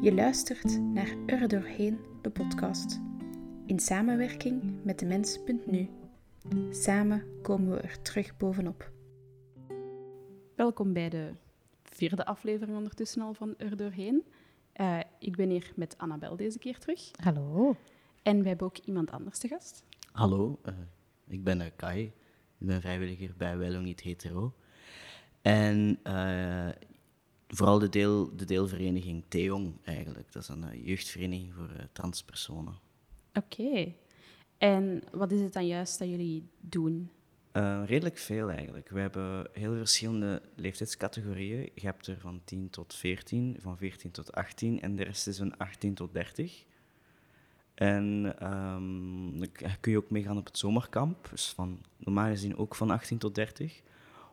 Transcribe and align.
Je 0.00 0.14
luistert 0.14 0.80
naar 0.80 1.16
Er 1.26 1.48
Doorheen, 1.48 1.98
de 2.22 2.30
podcast. 2.30 3.00
In 3.66 3.78
samenwerking 3.78 4.84
met 4.84 4.98
de 4.98 5.06
mens.nu. 5.06 5.88
Samen 6.70 7.40
komen 7.42 7.70
we 7.70 7.80
er 7.80 8.02
terug 8.02 8.36
bovenop. 8.36 8.90
Welkom 10.56 10.92
bij 10.92 11.08
de 11.08 11.32
vierde 11.82 12.24
aflevering 12.24 12.76
ondertussen 12.76 13.22
al 13.22 13.34
van 13.34 13.54
Er 13.58 13.76
Doorheen. 13.76 14.24
Uh, 14.80 15.00
ik 15.18 15.36
ben 15.36 15.50
hier 15.50 15.72
met 15.76 15.98
Annabel 15.98 16.36
deze 16.36 16.58
keer 16.58 16.78
terug. 16.78 17.10
Hallo. 17.22 17.76
En 18.22 18.42
we 18.42 18.48
hebben 18.48 18.66
ook 18.66 18.78
iemand 18.78 19.10
anders 19.10 19.38
te 19.38 19.48
gast. 19.48 19.84
Hallo, 20.12 20.58
uh, 20.64 20.74
ik 21.28 21.44
ben 21.44 21.60
uh, 21.60 21.66
Kai. 21.76 22.04
Ik 22.58 22.66
ben 22.66 22.80
vrijwilliger 22.80 23.34
bij 23.36 23.56
Wello 23.56 23.80
Niet 23.80 24.00
Hetero. 24.00 24.54
En 25.42 25.98
vooral 27.48 27.78
de, 27.78 27.88
deel, 27.88 28.36
de 28.36 28.44
deelvereniging 28.44 29.24
Theong 29.28 29.74
eigenlijk. 29.84 30.32
Dat 30.32 30.42
is 30.42 30.48
een 30.48 30.64
uh, 30.64 30.86
jeugdvereniging 30.86 31.54
voor 31.54 31.70
uh, 31.70 31.82
transpersonen. 31.92 32.74
Oké. 33.34 33.92
En 34.58 35.02
wat 35.12 35.32
is 35.32 35.40
het 35.40 35.52
dan 35.52 35.66
juist 35.66 35.98
dat 35.98 36.08
jullie 36.08 36.48
doen? 36.60 37.10
Uh, 37.52 37.82
redelijk 37.86 38.18
veel 38.18 38.50
eigenlijk. 38.50 38.88
We 38.88 39.00
hebben 39.00 39.48
heel 39.52 39.76
verschillende 39.76 40.42
leeftijdscategorieën. 40.54 41.70
Je 41.74 41.86
hebt 41.86 42.06
er 42.06 42.18
van 42.20 42.40
10 42.44 42.70
tot 42.70 42.94
14, 42.94 43.56
van 43.60 43.76
14 43.76 44.10
tot 44.10 44.32
18 44.32 44.80
en 44.80 44.96
de 44.96 45.04
rest 45.04 45.26
is 45.26 45.38
van 45.38 45.56
18 45.56 45.94
tot 45.94 46.12
30. 46.12 46.64
En 47.74 48.34
um, 48.52 49.40
kun 49.80 49.92
je 49.92 49.98
ook 49.98 50.10
meegaan 50.10 50.36
op 50.36 50.46
het 50.46 50.58
zomerkamp, 50.58 51.28
dus 51.30 51.48
van, 51.48 51.80
normaal 51.96 52.28
gezien 52.28 52.56
ook 52.56 52.74
van 52.74 52.90
18 52.90 53.18
tot 53.18 53.34
30. 53.34 53.82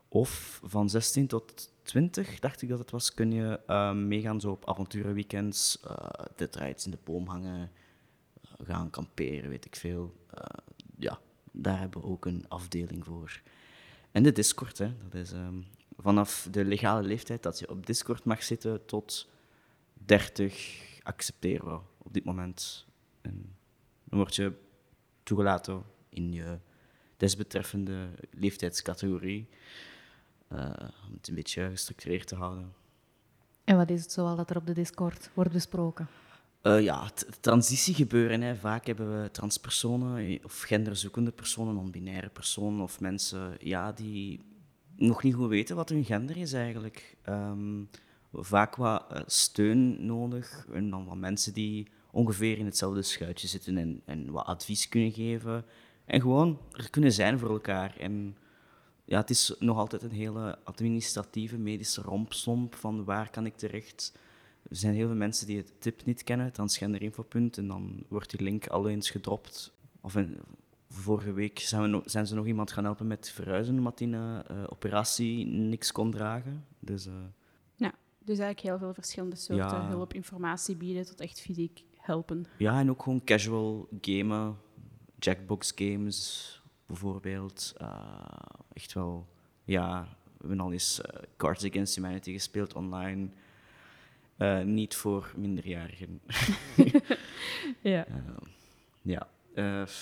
Of 0.08 0.62
van 0.64 0.90
16 0.90 1.28
tot 1.28 1.73
20, 1.84 2.40
dacht 2.40 2.62
ik 2.62 2.70
dat 2.70 2.80
het 2.80 2.92
was, 2.92 3.14
kun 3.14 3.32
je 3.32 3.60
uh, 3.68 3.94
meegaan 3.94 4.42
zo 4.42 4.52
op 4.52 4.70
avonturenweekends, 4.70 5.84
uh, 5.88 5.96
dit 6.36 6.86
in 6.86 6.92
de 6.92 6.98
boom 7.04 7.28
hangen, 7.28 7.72
uh, 8.60 8.68
gaan 8.68 8.90
kamperen, 8.90 9.50
weet 9.50 9.66
ik 9.66 9.76
veel. 9.76 10.14
ja, 10.98 11.20
daar 11.52 11.80
hebben 11.80 12.02
we 12.02 12.08
ook 12.08 12.26
een 12.26 12.46
afdeling 12.48 13.06
voor. 13.06 13.42
En 14.12 14.24
de 14.24 14.32
Discord, 14.32 14.78
hè, 14.78 14.98
dat 15.04 15.14
is 15.14 15.32
um, 15.32 15.66
vanaf 15.98 16.48
de 16.52 16.66
legale 16.66 17.04
leeftijd 17.04 17.44
dat 17.44 17.60
je 17.60 17.70
op 17.70 17.86
Discord 17.86 18.24
mag 18.24 18.44
zitten 18.44 18.86
tot 18.86 19.30
30 19.94 21.00
accepteren 21.04 21.68
we 21.68 21.80
op 21.98 22.14
dit 22.14 22.24
moment. 22.24 22.86
En 23.22 23.56
dan 24.04 24.20
word 24.20 24.36
je 24.36 24.54
toegelaten 25.24 25.84
in 26.10 26.34
je 26.34 26.60
desbetreffende 27.18 28.10
leeftijdscategorie. 28.32 29.48
Uh, 30.54 30.70
om 31.08 31.14
het 31.16 31.28
een 31.28 31.36
beetje 31.36 31.70
gestructureerd 31.70 32.28
te 32.28 32.36
houden. 32.36 32.74
En 33.64 33.78
wat 33.78 33.90
is 33.90 34.02
het 34.02 34.12
zoal 34.12 34.36
dat 34.36 34.50
er 34.50 34.58
op 34.58 34.66
de 34.66 34.74
Discord 34.74 35.30
wordt 35.34 35.52
besproken? 35.52 36.08
Uh, 36.64 36.82
ja, 36.82 37.04
het 37.04 37.38
transitiegebeuren. 37.40 38.42
Hè. 38.42 38.56
Vaak 38.56 38.86
hebben 38.86 39.22
we 39.22 39.32
transpersonen 39.32 40.40
of 40.44 40.62
genderzoekende 40.62 41.32
personen, 41.32 41.74
non-binaire 41.74 42.30
personen 42.30 42.82
of 42.82 43.00
mensen 43.00 43.56
ja, 43.60 43.92
die 43.92 44.40
nog 44.96 45.24
niet 45.24 45.34
goed 45.34 45.50
weten 45.50 45.76
wat 45.76 45.90
hun 45.90 46.06
gender 46.06 46.38
is 46.38 46.54
eigenlijk. 46.54 47.18
Um, 47.30 47.90
vaak 48.32 48.76
wat 48.76 49.06
uh, 49.14 49.20
steun 49.26 50.06
nodig 50.06 50.68
en 50.72 50.90
dan 50.90 51.06
wat 51.06 51.18
mensen 51.18 51.54
die 51.54 51.88
ongeveer 52.12 52.58
in 52.58 52.66
hetzelfde 52.66 53.02
schuitje 53.02 53.48
zitten 53.48 53.78
en, 53.78 54.02
en 54.06 54.32
wat 54.32 54.46
advies 54.46 54.90
kunnen 54.90 55.12
geven. 55.12 55.66
En 56.06 56.22
gewoon 56.22 56.60
er 56.72 56.90
kunnen 56.90 57.12
zijn 57.12 57.40
voor 57.40 57.50
elkaar. 57.50 57.96
En 57.98 58.38
ja, 59.06 59.20
het 59.20 59.30
is 59.30 59.56
nog 59.60 59.78
altijd 59.78 60.04
een 60.04 60.12
hele 60.12 60.58
administratieve, 60.64 61.58
medische 61.58 62.02
rompslomp 62.02 62.76
van 62.76 63.04
waar 63.04 63.30
kan 63.30 63.46
ik 63.46 63.56
terecht. 63.56 64.18
Er 64.70 64.76
zijn 64.76 64.94
heel 64.94 65.08
veel 65.08 65.16
mensen 65.16 65.48
die 65.48 65.58
het 65.58 65.74
tip 65.80 66.06
niet 66.06 66.24
kennen, 66.24 66.54
transgenderinfopunt, 66.54 67.58
en 67.58 67.68
dan 67.68 68.04
wordt 68.08 68.30
die 68.30 68.42
link 68.42 68.68
al 68.68 68.90
eens 68.90 69.10
gedropt. 69.10 69.74
Of 70.02 70.16
in, 70.16 70.38
vorige 70.90 71.34
week 71.34 71.60
zijn, 71.60 71.92
we 71.92 72.02
zijn, 72.06 72.28
ze 72.28 72.36
nog 72.36 72.46
iemand 72.46 72.72
gaan 72.72 72.84
helpen 72.84 73.08
met 73.08 73.30
verhuizen, 73.30 73.78
omdat 73.78 73.98
die 73.98 74.08
uh, 74.08 74.40
operatie 74.68 75.46
niks 75.46 75.92
kon 75.92 76.12
dragen. 76.12 76.66
Dus, 76.80 77.08
uh, 77.08 77.14
ja, 77.76 77.94
dus 78.20 78.38
eigenlijk 78.40 78.60
heel 78.60 78.78
veel 78.78 78.94
verschillende 78.94 79.36
soorten 79.36 79.82
ja, 79.82 79.88
hulp, 79.88 80.14
informatie 80.14 80.76
bieden 80.76 81.06
tot 81.06 81.20
echt 81.20 81.42
fysiek 81.42 81.84
helpen. 81.98 82.46
Ja, 82.58 82.80
en 82.80 82.90
ook 82.90 83.04
gewoon 83.04 83.24
casual 83.24 83.88
gamen, 84.02 84.58
jackbox 85.20 85.72
games, 85.76 86.62
bijvoorbeeld. 86.86 87.74
Uh, 87.82 87.88
echt 88.74 88.94
wel, 88.94 89.28
ja, 89.64 90.08
we 90.38 90.48
hebben 90.48 90.66
al 90.66 90.72
eens 90.72 91.00
uh, 91.00 91.22
Cards 91.38 91.66
Against 91.66 91.96
Humanity 91.96 92.32
gespeeld 92.32 92.74
online. 92.74 93.28
Uh, 94.38 94.62
niet 94.62 94.96
voor 94.96 95.34
minderjarigen. 95.36 96.22
ja. 97.82 98.06
ja. 99.02 99.28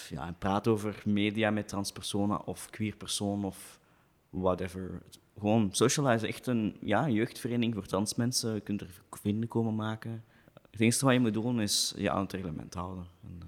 ja, 0.09 0.27
en 0.27 0.35
praat 0.37 0.67
over 0.67 1.01
media 1.05 1.51
met 1.51 1.67
transpersonen 1.67 2.45
of 2.45 2.69
queer 2.69 2.95
persoon 2.95 3.45
of 3.45 3.79
whatever. 4.29 5.01
Gewoon 5.39 5.69
socialize, 5.71 6.27
echt 6.27 6.47
een 6.47 6.77
ja, 6.81 7.09
jeugdvereniging 7.09 7.73
voor 7.73 7.85
transmensen. 7.85 8.53
Je 8.53 8.59
kunt 8.59 8.81
er 8.81 9.01
vrienden 9.11 9.49
komen 9.49 9.75
maken. 9.75 10.23
Het 10.71 10.79
enige 10.81 11.05
wat 11.05 11.13
je 11.13 11.19
moet 11.19 11.33
doen 11.33 11.61
is 11.61 11.93
je 11.97 12.11
aan 12.11 12.21
het 12.21 12.33
reglement 12.33 12.73
houden. 12.73 13.05
En, 13.23 13.41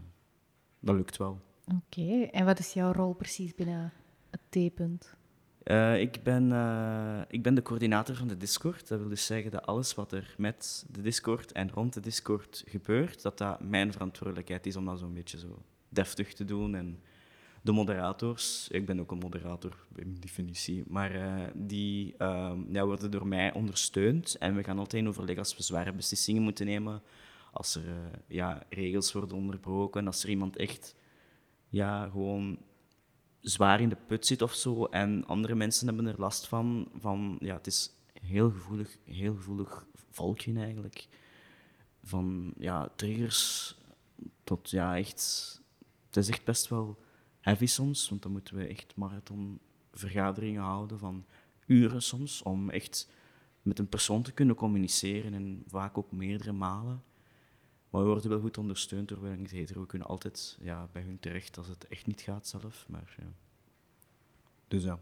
dat 0.80 0.96
lukt 0.96 1.18
wel. 1.18 1.40
Oké, 1.76 2.24
en 2.24 2.46
wat 2.46 2.60
is 2.60 2.74
jouw 2.74 2.92
rol 2.92 3.14
precies 3.14 3.56
binnen 3.56 3.94
het 4.34 4.70
T-punt? 4.72 5.16
Uh, 5.64 6.00
ik, 6.00 6.24
ben, 6.24 6.50
uh, 6.50 7.22
ik 7.28 7.44
ben 7.44 7.56
de 7.56 7.62
coördinator 7.62 8.16
van 8.16 8.28
de 8.28 8.38
Discord. 8.38 8.88
Dat 8.88 9.00
wil 9.00 9.10
dus 9.10 9.26
zeggen 9.26 9.52
dat 9.52 9.66
alles 9.66 9.96
wat 9.96 10.12
er 10.12 10.36
met 10.38 10.86
de 10.90 11.02
Discord 11.02 11.52
en 11.52 11.72
rond 11.72 11.94
de 11.94 12.00
Discord 12.00 12.64
gebeurt, 12.68 13.22
dat 13.22 13.38
dat 13.38 13.60
mijn 13.60 13.92
verantwoordelijkheid 13.92 14.66
is 14.66 14.76
om 14.76 14.86
dat 14.86 15.00
zo'n 15.00 15.14
beetje 15.14 15.40
zo 15.40 15.62
deftig 15.90 16.34
te 16.34 16.46
doen. 16.46 16.76
En 16.76 17.00
de 17.62 17.72
moderators, 17.72 18.68
ik 18.72 18.86
ben 18.86 19.00
ook 19.00 19.12
een 19.12 19.18
moderator 19.18 19.86
in 19.96 20.18
definitie, 20.20 20.84
maar 20.88 21.16
uh, 21.16 21.44
die 21.54 22.16
ja, 22.70 22.86
worden 22.86 23.12
door 23.12 23.28
mij 23.28 23.54
ondersteund. 23.54 24.36
En 24.38 24.56
we 24.56 24.64
gaan 24.64 24.80
altijd 24.80 25.02
in 25.02 25.08
overleg 25.08 25.38
als 25.38 25.58
we 25.58 25.64
zware 25.64 25.94
beslissingen 25.94 26.42
moeten 26.42 26.66
nemen, 26.66 27.02
als 27.52 27.76
er 27.76 27.84
ja, 28.28 28.64
regels 28.70 29.12
worden 29.12 29.38
onderbroken, 29.38 30.08
als 30.08 30.24
er 30.24 30.30
iemand 30.30 30.56
echt 30.56 30.96
ja, 31.70 32.10
gewoon 32.10 32.58
zwaar 33.44 33.82
in 33.82 33.90
de 33.90 33.98
put 34.08 34.26
zit 34.26 34.42
of 34.42 34.54
zo. 34.54 34.86
En 34.86 35.26
andere 35.26 35.56
mensen 35.56 35.88
hebben 35.88 36.06
er 36.06 36.20
last 36.20 36.48
van. 36.48 36.88
van 37.00 37.38
ja, 37.40 37.56
het 37.56 37.68
is 37.68 37.92
heel 38.22 38.52
gevoelig, 38.52 38.98
heel 39.06 39.36
gevoelig 39.36 39.86
volkje 40.10 40.54
eigenlijk. 40.60 41.08
Van 42.04 42.54
ja, 42.58 42.90
triggers 42.96 43.76
tot 44.44 44.70
ja, 44.70 44.98
echt. 44.98 45.52
Het 46.08 46.18
is 46.18 46.30
echt 46.30 46.44
best 46.44 46.68
wel 46.68 46.98
heavy 47.40 47.66
soms, 47.66 48.10
want 48.10 48.22
dan 48.22 48.32
moeten 48.32 48.56
we 48.56 48.68
echt 48.68 48.96
marathonvergaderingen 48.96 50.62
houden 50.62 51.00
van 51.00 51.26
uren 51.66 52.02
soms 52.02 52.42
om 52.42 52.70
echt 52.70 53.10
met 53.62 53.80
een 53.80 53.90
persoon 53.90 54.22
te 54.22 54.32
kunnen 54.32 54.56
communiceren 54.56 55.34
en 55.34 55.64
vaak 55.68 55.98
ook 55.98 56.12
meerdere 56.12 56.52
malen. 56.52 57.04
Maar 57.94 58.02
we 58.02 58.08
worden 58.08 58.30
wel 58.30 58.40
goed 58.40 58.58
ondersteund 58.58 59.08
door 59.08 59.28
Hetero. 59.50 59.82
We 59.82 59.88
kunnen 59.88 60.08
altijd 60.08 60.58
ja, 60.62 60.90
bij 60.92 61.02
hun 61.02 61.20
terecht 61.20 61.58
als 61.58 61.68
het 61.68 61.88
echt 61.88 62.08
niet 62.08 62.22
gaat 62.22 62.48
zelf. 62.48 62.86
Maar, 62.90 63.16
ja. 63.18 63.32
Dus 64.68 64.84
ja, 64.84 65.00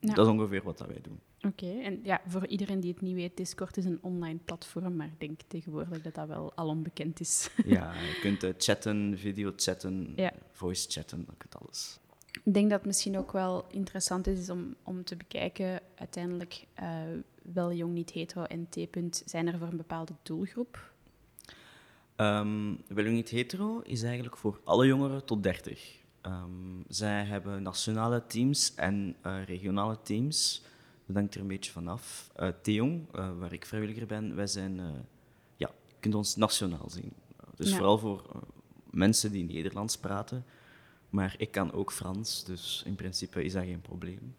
dat 0.00 0.26
is 0.26 0.32
ongeveer 0.32 0.62
wat 0.62 0.78
dat 0.78 0.86
wij 0.86 1.00
doen. 1.00 1.20
Oké, 1.40 1.80
en 1.80 2.00
ja, 2.02 2.20
voor 2.26 2.46
iedereen 2.46 2.80
die 2.80 2.90
het 2.90 3.00
niet 3.00 3.14
weet, 3.14 3.36
Discord 3.36 3.76
is 3.76 3.84
een 3.84 3.98
online 4.02 4.38
platform, 4.44 4.96
maar 4.96 5.06
ik 5.06 5.20
denk 5.20 5.40
tegenwoordig 5.46 6.02
dat 6.02 6.14
dat 6.14 6.28
wel 6.28 6.52
al 6.54 6.68
onbekend 6.68 7.20
is. 7.20 7.50
ja, 7.64 7.92
je 7.92 8.18
kunt 8.20 8.44
uh, 8.44 8.50
chatten, 8.58 9.18
video 9.18 9.52
chatten, 9.56 10.12
ja. 10.16 10.32
voice 10.52 10.90
chatten, 10.90 11.24
dat 11.26 11.34
kunt 11.38 11.56
alles. 11.56 11.98
Ik 12.44 12.54
denk 12.54 12.70
dat 12.70 12.78
het 12.78 12.86
misschien 12.86 13.18
ook 13.18 13.32
wel 13.32 13.66
interessant 13.70 14.26
is 14.26 14.50
om, 14.50 14.74
om 14.82 15.04
te 15.04 15.16
bekijken, 15.16 15.80
uiteindelijk, 15.94 16.66
uh, 16.80 17.02
wel 17.42 17.72
jong, 17.72 17.92
niet 17.92 18.10
hetero 18.10 18.42
en 18.42 18.68
T-punt, 18.68 19.22
zijn 19.26 19.46
er 19.46 19.58
voor 19.58 19.68
een 19.68 19.76
bepaalde 19.76 20.14
doelgroep? 20.22 20.94
Um, 22.16 22.82
wel 22.88 23.04
niet 23.04 23.28
hetero 23.28 23.80
is 23.80 24.02
eigenlijk 24.02 24.36
voor 24.36 24.60
alle 24.64 24.86
jongeren 24.86 25.24
tot 25.24 25.42
30. 25.42 25.96
Um, 26.22 26.84
zij 26.88 27.24
hebben 27.24 27.62
nationale 27.62 28.26
teams 28.26 28.74
en 28.74 29.16
uh, 29.26 29.44
regionale 29.44 29.98
teams. 30.02 30.62
Dat 31.06 31.16
hangt 31.16 31.34
er 31.34 31.40
een 31.40 31.46
beetje 31.46 31.72
vanaf. 31.72 32.30
Uh, 32.40 32.48
Theong, 32.62 33.06
uh, 33.14 33.38
waar 33.38 33.52
ik 33.52 33.66
vrijwilliger 33.66 34.06
ben, 34.06 34.34
wij 34.34 34.46
zijn, 34.46 34.76
ja, 35.56 35.70
je 35.86 35.94
kunt 36.00 36.14
ons 36.14 36.36
nationaal 36.36 36.90
zien. 36.90 37.12
Dus 37.54 37.70
ja. 37.70 37.76
vooral 37.76 37.98
voor 37.98 38.22
mensen 38.90 39.32
die 39.32 39.44
Nederlands 39.44 39.98
praten. 39.98 40.44
Maar 41.10 41.34
ik 41.38 41.50
kan 41.50 41.72
ook 41.72 41.92
Frans, 41.92 42.44
dus 42.44 42.82
in 42.86 42.94
principe 42.94 43.44
is 43.44 43.52
dat 43.52 43.64
geen 43.64 43.80
probleem. 43.80 44.34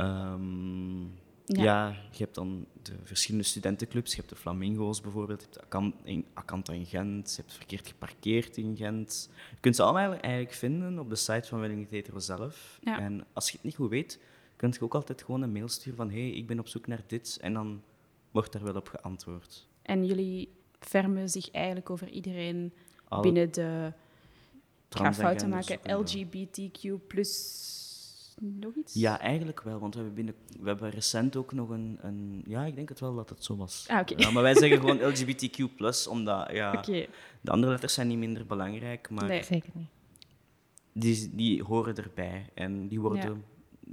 Um, 0.00 1.12
ja. 1.56 1.62
ja. 1.62 1.88
je 2.10 2.22
hebt 2.22 2.34
dan 2.34 2.66
de 2.82 2.92
verschillende 3.02 3.46
studentenclubs. 3.46 4.10
Je 4.10 4.16
hebt 4.16 4.28
de 4.28 4.36
Flamingo's 4.36 5.00
bijvoorbeeld, 5.00 5.40
je 5.40 5.46
hebt 5.46 6.28
Akanta 6.34 6.72
in 6.72 6.86
Gent, 6.86 7.30
je 7.30 7.42
hebt 7.42 7.54
verkeerd 7.54 7.86
geparkeerd 7.86 8.56
in 8.56 8.76
Gent. 8.76 9.30
Je 9.50 9.56
kunt 9.60 9.76
ze 9.76 9.82
allemaal 9.82 10.12
eigenlijk 10.12 10.52
vinden 10.52 10.98
op 10.98 11.08
de 11.08 11.16
site 11.16 11.48
van 11.48 11.60
Welling 11.60 11.90
Hetero 11.90 12.18
zelf. 12.18 12.78
Ja. 12.82 12.98
En 12.98 13.24
als 13.32 13.46
je 13.46 13.52
het 13.52 13.64
niet 13.64 13.74
goed 13.74 13.90
weet, 13.90 14.20
kun 14.56 14.70
je 14.72 14.80
ook 14.80 14.94
altijd 14.94 15.22
gewoon 15.22 15.42
een 15.42 15.52
mail 15.52 15.68
sturen 15.68 15.96
van 15.96 16.10
hey, 16.10 16.30
ik 16.30 16.46
ben 16.46 16.58
op 16.58 16.68
zoek 16.68 16.86
naar 16.86 17.02
dit. 17.06 17.38
En 17.40 17.52
dan 17.52 17.82
wordt 18.30 18.52
daar 18.52 18.64
wel 18.64 18.74
op 18.74 18.88
geantwoord. 18.88 19.66
En 19.82 20.06
jullie 20.06 20.48
fermen 20.80 21.28
zich 21.28 21.50
eigenlijk 21.50 21.90
over 21.90 22.08
iedereen 22.08 22.72
Alle 23.08 23.22
binnen 23.22 23.52
de... 23.52 23.92
Ik 24.90 24.96
ga 24.96 25.14
fouten 25.14 25.48
maken. 25.48 25.78
LGBTQ 25.82 27.06
plus 27.06 27.87
nog 28.40 28.74
iets? 28.74 28.94
Ja, 28.94 29.20
eigenlijk 29.20 29.62
wel, 29.62 29.78
want 29.78 29.94
we 29.94 30.00
hebben, 30.00 30.16
binnen, 30.24 30.34
we 30.60 30.68
hebben 30.68 30.90
recent 30.90 31.36
ook 31.36 31.52
nog 31.52 31.68
een, 31.68 31.98
een... 32.00 32.44
Ja, 32.46 32.64
ik 32.64 32.74
denk 32.74 32.88
het 32.88 33.00
wel 33.00 33.14
dat 33.14 33.28
het 33.28 33.44
zo 33.44 33.56
was. 33.56 33.86
Ah. 33.88 34.06
Ja, 34.16 34.30
maar 34.30 34.42
wij 34.42 34.54
zeggen 34.54 34.78
gewoon 34.80 35.12
LGBTQ+, 35.12 36.08
omdat 36.08 36.50
ja, 36.52 36.72
Oké, 36.72 37.06
de 37.40 37.50
andere 37.50 37.72
letters 37.72 37.94
zijn 37.94 38.08
niet 38.08 38.18
minder 38.18 38.46
belangrijk, 38.46 39.10
maar 39.10 39.26
Nee. 39.26 39.42
Zeker 39.42 39.70
niet. 39.74 39.88
die, 40.92 41.30
die 41.34 41.62
horen 41.62 41.96
erbij. 41.96 42.50
En 42.54 42.88
die 42.88 43.00
worden... 43.00 43.20
Ja. 43.20 43.36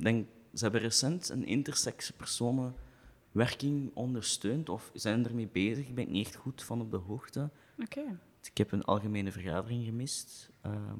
Denk, 0.01 0.27
ze 0.53 0.63
hebben 0.63 0.81
recent 0.81 1.29
een 1.29 1.45
intersex 1.45 2.11
personenwerking 2.11 3.91
ondersteund, 3.93 4.69
of 4.69 4.91
zijn 4.93 5.25
ermee 5.25 5.49
bezig. 5.51 5.87
Ik 5.87 5.95
ben 5.95 6.11
niet 6.11 6.25
echt 6.25 6.35
goed 6.35 6.63
van 6.63 6.81
op 6.81 6.91
de 6.91 6.97
hoogte. 6.97 7.49
oké. 7.81 8.19
Ik 8.49 8.57
heb 8.57 8.71
een 8.71 8.83
algemene 8.83 9.31
vergadering 9.31 9.85
gemist. 9.85 10.49
Ehm, 10.61 10.99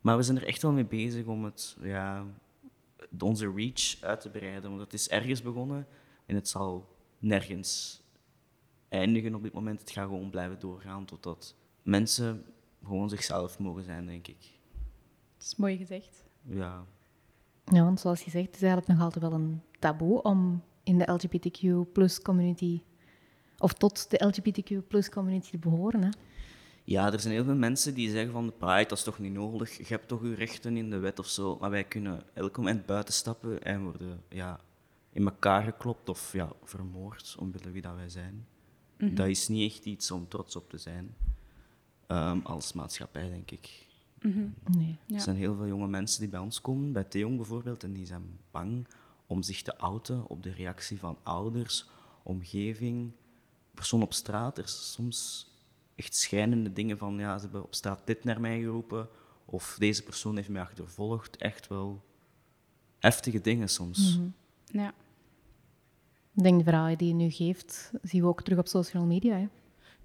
maar 0.00 0.16
we 0.16 0.22
zijn 0.22 0.36
er 0.36 0.46
echt 0.46 0.62
wel 0.62 0.72
mee 0.72 0.84
bezig 0.84 1.26
om 1.26 1.44
het, 1.44 1.76
ja, 1.82 2.26
onze 3.22 3.52
reach 3.52 4.00
uit 4.00 4.20
te 4.20 4.30
breiden. 4.30 4.70
Want 4.70 4.82
het 4.82 4.92
is 4.92 5.08
ergens 5.08 5.42
begonnen 5.42 5.86
en 6.26 6.34
het 6.34 6.48
zal 6.48 6.96
nergens 7.18 8.02
eindigen 8.88 9.34
op 9.34 9.42
dit 9.42 9.52
moment. 9.52 9.80
Het 9.80 9.90
gaat 9.90 10.06
gewoon 10.06 10.30
blijven 10.30 10.58
doorgaan 10.58 11.04
totdat 11.04 11.54
mensen 11.82 12.44
gewoon 12.84 13.08
zichzelf 13.08 13.58
mogen 13.58 13.84
zijn, 13.84 14.06
denk 14.06 14.28
ik. 14.28 14.40
Dat 15.36 15.46
is 15.46 15.56
mooi 15.56 15.76
gezegd. 15.76 16.24
Ja, 16.42 16.84
Ja, 17.64 17.84
want 17.84 18.00
zoals 18.00 18.22
je 18.22 18.30
zegt, 18.30 18.46
het 18.46 18.54
is 18.54 18.62
eigenlijk 18.62 18.92
nog 18.92 19.00
altijd 19.00 19.24
wel 19.24 19.40
een 19.40 19.62
taboe 19.78 20.22
om 20.22 20.62
in 20.82 20.98
de 20.98 21.12
LGBTQ 21.12 21.92
plus 21.92 22.22
community, 22.22 22.82
of 23.58 23.72
tot 23.72 24.10
de 24.10 24.26
LGBTQ 24.26 24.88
plus 24.88 25.08
community 25.08 25.50
te 25.50 25.58
behoren. 25.58 26.02
Hè? 26.02 26.08
Ja, 26.86 27.12
er 27.12 27.20
zijn 27.20 27.34
heel 27.34 27.44
veel 27.44 27.54
mensen 27.54 27.94
die 27.94 28.10
zeggen 28.10 28.32
van 28.32 28.46
de 28.46 28.52
Pride, 28.52 28.88
dat 28.88 28.98
is 28.98 29.04
toch 29.04 29.18
niet 29.18 29.32
nodig, 29.32 29.76
je 29.76 29.84
hebt 29.86 30.08
toch 30.08 30.22
je 30.22 30.34
rechten 30.34 30.76
in 30.76 30.90
de 30.90 30.98
wet 30.98 31.18
of 31.18 31.26
zo. 31.26 31.56
Maar 31.60 31.70
wij 31.70 31.84
kunnen 31.84 32.22
elk 32.34 32.56
moment 32.56 32.86
buiten 32.86 33.14
stappen 33.14 33.62
en 33.62 33.82
worden 33.82 34.22
ja, 34.28 34.60
in 35.12 35.24
elkaar 35.24 35.62
geklopt 35.62 36.08
of 36.08 36.32
ja, 36.32 36.52
vermoord 36.64 37.36
omwille 37.38 37.70
wie 37.70 37.82
dat 37.82 37.94
wij 37.94 38.08
zijn. 38.08 38.46
Dat 38.96 39.26
is 39.26 39.48
niet 39.48 39.72
echt 39.72 39.84
iets 39.84 40.10
om 40.10 40.28
trots 40.28 40.56
op 40.56 40.70
te 40.70 40.78
zijn, 40.78 41.14
ehm, 42.06 42.38
als 42.42 42.72
maatschappij, 42.72 43.28
denk 43.28 43.50
ik. 43.50 43.86
Nee. 44.76 44.96
Ja. 45.06 45.14
Er 45.14 45.20
zijn 45.20 45.36
heel 45.36 45.54
veel 45.54 45.66
jonge 45.66 45.88
mensen 45.88 46.20
die 46.20 46.28
bij 46.28 46.40
ons 46.40 46.60
komen, 46.60 46.92
bij 46.92 47.04
Theon 47.04 47.36
bijvoorbeeld, 47.36 47.84
en 47.84 47.92
die 47.92 48.06
zijn 48.06 48.38
bang 48.50 48.86
om 49.26 49.42
zich 49.42 49.62
te 49.62 49.78
outen 49.78 50.28
op 50.28 50.42
de 50.42 50.52
reactie 50.52 50.98
van 50.98 51.18
ouders, 51.22 51.86
omgeving, 52.22 53.12
persoon 53.74 54.02
op 54.02 54.12
straat. 54.12 54.58
Er 54.58 54.64
is 54.64 54.92
soms 54.92 55.48
echt 55.94 56.14
schijnende 56.14 56.72
dingen 56.72 56.98
van, 56.98 57.18
ja, 57.18 57.36
ze 57.36 57.42
hebben 57.44 57.62
op 57.62 57.74
straat 57.74 58.00
dit 58.04 58.24
naar 58.24 58.40
mij 58.40 58.60
geroepen, 58.60 59.08
of 59.44 59.76
deze 59.78 60.02
persoon 60.02 60.36
heeft 60.36 60.48
mij 60.48 60.62
achtervolgd. 60.62 61.36
Echt 61.36 61.68
wel 61.68 62.04
heftige 62.98 63.40
dingen 63.40 63.68
soms. 63.68 64.20
Ja. 64.66 64.94
Ik 66.34 66.42
denk 66.42 66.58
de 66.58 66.64
verhalen 66.64 66.98
die 66.98 67.08
je 67.08 67.14
nu 67.14 67.30
geeft, 67.30 67.92
zien 68.02 68.22
we 68.22 68.28
ook 68.28 68.42
terug 68.42 68.58
op 68.58 68.66
social 68.68 69.04
media. 69.04 69.34
Hè? 69.34 69.48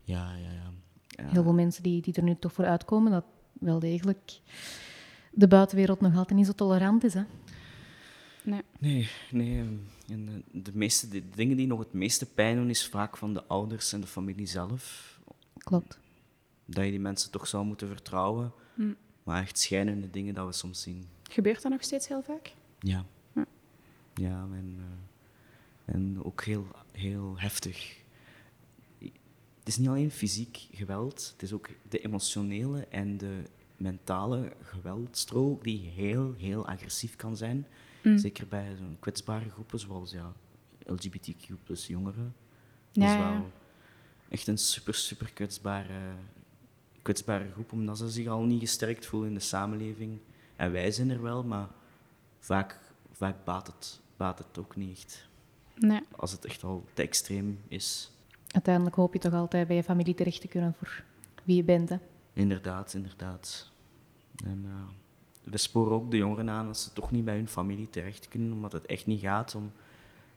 Ja, 0.03 0.35
ja, 0.35 0.51
ja. 0.51 0.71
ja. 1.07 1.27
Heel 1.27 1.43
veel 1.43 1.53
mensen 1.53 1.83
die, 1.83 2.01
die 2.01 2.13
er 2.13 2.23
nu 2.23 2.35
toch 2.39 2.53
voor 2.53 2.65
uitkomen, 2.65 3.11
dat 3.11 3.25
wel 3.53 3.79
degelijk 3.79 4.41
de 5.31 5.47
buitenwereld 5.47 6.01
nog 6.01 6.15
altijd 6.17 6.37
niet 6.37 6.45
zo 6.45 6.53
tolerant 6.53 7.03
is. 7.03 7.13
Hè? 7.13 7.23
Nee. 8.43 8.61
Nee, 8.79 9.09
nee. 9.31 9.59
En 10.07 10.25
de, 10.25 10.61
de 10.61 10.71
meeste, 10.73 11.07
de 11.07 11.29
dingen 11.29 11.57
die 11.57 11.67
nog 11.67 11.79
het 11.79 11.93
meeste 11.93 12.25
pijn 12.25 12.55
doen, 12.55 12.69
is 12.69 12.87
vaak 12.87 13.17
van 13.17 13.33
de 13.33 13.43
ouders 13.43 13.93
en 13.93 14.01
de 14.01 14.07
familie 14.07 14.47
zelf. 14.47 15.18
Klopt. 15.69 15.99
Dat 16.65 16.83
je 16.85 16.89
die 16.89 16.99
mensen 16.99 17.31
toch 17.31 17.47
zou 17.47 17.65
moeten 17.65 17.87
vertrouwen. 17.87 18.51
Maar 19.23 19.41
echt 19.41 19.59
schijnende 19.59 20.09
dingen 20.09 20.33
dat 20.33 20.45
we 20.45 20.51
soms 20.53 20.81
zien. 20.81 21.07
Gebeurt 21.29 21.61
dat 21.61 21.71
nog 21.71 21.83
steeds 21.83 22.07
heel 22.07 22.21
vaak? 22.21 22.53
Ja. 22.79 23.05
Ja. 23.35 23.45
Ja, 24.13 24.47
en, 24.51 24.77
eh, 25.85 25.95
en 25.95 26.23
ook 26.23 26.43
heel, 26.43 26.67
heel 26.91 27.33
heftig. 27.39 27.97
Het 29.59 29.67
is 29.67 29.77
niet 29.77 29.87
alleen 29.87 30.11
fysiek 30.11 30.67
geweld, 30.71 31.29
het 31.33 31.41
is 31.41 31.53
ook 31.53 31.69
de 31.89 31.99
emotionele 31.99 32.85
en 32.85 33.17
de 33.17 33.43
mentale 33.77 34.53
geweldstrook 34.61 35.63
die 35.63 35.79
heel, 35.79 36.33
heel 36.37 36.67
agressief 36.67 37.15
kan 37.15 37.37
zijn. 37.37 37.67
Zeker 38.15 38.47
bij 38.47 38.75
zo'n 38.77 38.97
kwetsbare 38.99 39.49
groepen 39.49 39.79
zoals 39.79 40.11
ja, 40.11 40.33
LGBTQ 40.85 41.47
plus 41.63 41.87
jongeren. 41.87 42.35
Dat 42.91 43.03
Ja, 43.03 43.11
is 43.11 43.17
wel 43.17 43.51
echt 44.29 44.47
een 44.47 44.57
super, 44.57 44.93
super 44.93 45.31
kwetsbare, 45.33 45.99
kwetsbare 47.01 47.51
groep, 47.51 47.71
omdat 47.71 47.97
ze 47.97 48.09
zich 48.09 48.27
al 48.27 48.43
niet 48.43 48.59
gesterkt 48.59 49.05
voelen 49.05 49.29
in 49.29 49.35
de 49.35 49.41
samenleving. 49.41 50.19
En 50.55 50.71
wij 50.71 50.91
zijn 50.91 51.09
er 51.09 51.21
wel, 51.21 51.43
maar 51.43 51.67
vaak, 52.39 52.79
vaak 53.11 53.35
baat, 53.43 53.67
het, 53.67 53.99
baat 54.17 54.37
het 54.37 54.57
ook 54.57 54.75
niet 54.75 54.97
echt. 54.97 55.27
Nee. 55.75 56.01
Als 56.15 56.31
het 56.31 56.45
echt 56.45 56.63
al 56.63 56.85
te 56.93 57.01
extreem 57.01 57.59
is. 57.67 58.11
Uiteindelijk 58.47 58.95
hoop 58.95 59.13
je 59.13 59.19
toch 59.19 59.33
altijd 59.33 59.67
bij 59.67 59.75
je 59.75 59.83
familie 59.83 60.15
terecht 60.15 60.41
te 60.41 60.47
kunnen 60.47 60.73
voor 60.77 61.03
wie 61.43 61.55
je 61.55 61.63
bent. 61.63 61.89
Hè? 61.89 61.97
Inderdaad, 62.33 62.93
inderdaad. 62.93 63.71
En 64.45 64.65
eh, 64.65 65.51
we 65.51 65.57
sporen 65.57 65.91
ook 65.91 66.11
de 66.11 66.17
jongeren 66.17 66.49
aan 66.49 66.65
dat 66.65 66.77
ze 66.77 66.93
toch 66.93 67.11
niet 67.11 67.25
bij 67.25 67.35
hun 67.35 67.47
familie 67.47 67.89
terecht 67.89 68.27
kunnen, 68.27 68.51
omdat 68.51 68.71
het 68.71 68.85
echt 68.85 69.05
niet 69.05 69.21
gaat 69.21 69.55
om 69.55 69.71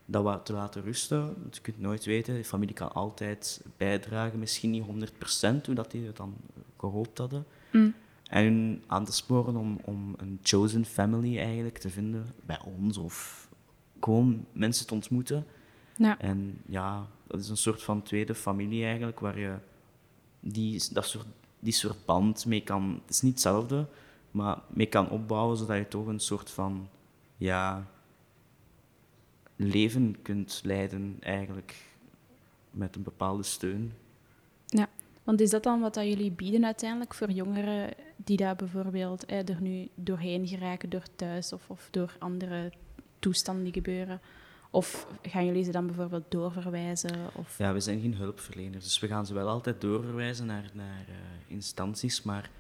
dat 0.07 0.23
wat 0.23 0.47
te 0.47 0.53
laten 0.53 0.83
rusten. 0.83 1.21
Want 1.41 1.57
je 1.57 1.63
kunt 1.63 1.81
nooit 1.81 2.05
weten, 2.05 2.35
de 2.35 2.45
familie 2.45 2.75
kan 2.75 2.93
altijd 2.93 3.65
bijdragen, 3.77 4.39
misschien 4.39 4.71
niet 4.71 4.85
100% 4.85 5.65
hoe 5.65 5.75
dat 5.75 5.91
die 5.91 6.07
het 6.07 6.17
dan 6.17 6.35
gehoopt 6.79 7.19
hadden. 7.19 7.47
Mm. 7.73 7.95
En 8.25 8.83
aan 8.87 9.05
te 9.05 9.13
sporen 9.13 9.57
om, 9.57 9.79
om 9.85 10.15
een 10.17 10.39
chosen 10.43 10.85
family 10.85 11.39
eigenlijk 11.39 11.79
te 11.79 11.91
vinden 11.91 12.27
bij 12.47 12.59
ons 12.65 12.97
of 12.97 13.49
gewoon 14.01 14.47
mensen 14.53 14.87
te 14.87 14.95
ontmoeten. 14.95 15.47
Ja. 15.97 16.19
En 16.19 16.61
ja, 16.67 17.07
dat 17.27 17.41
is 17.41 17.49
een 17.49 17.57
soort 17.57 17.83
van 17.83 18.03
tweede 18.03 18.35
familie 18.35 18.85
eigenlijk, 18.85 19.21
waar 19.21 19.39
je 19.39 19.55
die, 20.41 20.83
dat 20.93 21.07
soort, 21.07 21.27
die 21.59 21.73
soort 21.73 22.05
band 22.05 22.47
mee 22.47 22.63
kan... 22.63 23.01
Het 23.03 23.15
is 23.15 23.21
niet 23.21 23.33
hetzelfde, 23.33 23.87
maar 24.31 24.59
mee 24.69 24.87
kan 24.87 25.11
opbouwen, 25.11 25.57
zodat 25.57 25.77
je 25.77 25.89
toch 25.89 26.07
een 26.07 26.21
soort 26.21 26.51
van... 26.51 26.89
Ja, 27.37 27.87
leven 29.69 30.23
kunt 30.23 30.61
leiden 30.65 31.17
eigenlijk 31.21 31.75
met 32.71 32.97
een 32.97 33.03
bepaalde 33.03 33.43
steun. 33.43 33.93
Ja, 34.67 34.89
want 35.23 35.41
is 35.41 35.51
dat 35.51 35.63
dan 35.63 35.81
wat 35.81 35.95
dat 35.95 36.05
jullie 36.05 36.31
bieden 36.31 36.65
uiteindelijk 36.65 37.15
voor 37.15 37.31
jongeren 37.31 37.95
die 38.17 38.37
daar 38.37 38.57
bijvoorbeeld 38.57 39.25
eh, 39.25 39.49
er 39.49 39.61
nu 39.61 39.89
doorheen 39.95 40.47
geraken 40.47 40.91
door 40.91 41.05
thuis 41.17 41.53
of, 41.53 41.71
of 41.71 41.89
door 41.91 42.17
andere 42.19 42.73
toestanden 43.19 43.65
die 43.65 43.73
gebeuren? 43.73 44.21
Of 44.71 45.07
gaan 45.23 45.47
jullie 45.47 45.65
ze 45.65 45.71
dan 45.71 45.87
bijvoorbeeld 45.87 46.31
doorverwijzen? 46.31 47.17
Of... 47.35 47.59
Ja, 47.59 47.73
we 47.73 47.81
zijn 47.81 48.01
geen 48.01 48.15
hulpverleners, 48.15 48.85
dus 48.85 48.99
we 48.99 49.07
gaan 49.07 49.27
ze 49.27 49.35
wel 49.35 49.49
altijd 49.49 49.81
doorverwijzen 49.81 50.47
naar, 50.47 50.71
naar 50.73 51.05
eh, 51.09 51.15
instanties, 51.47 52.23
maar 52.23 52.51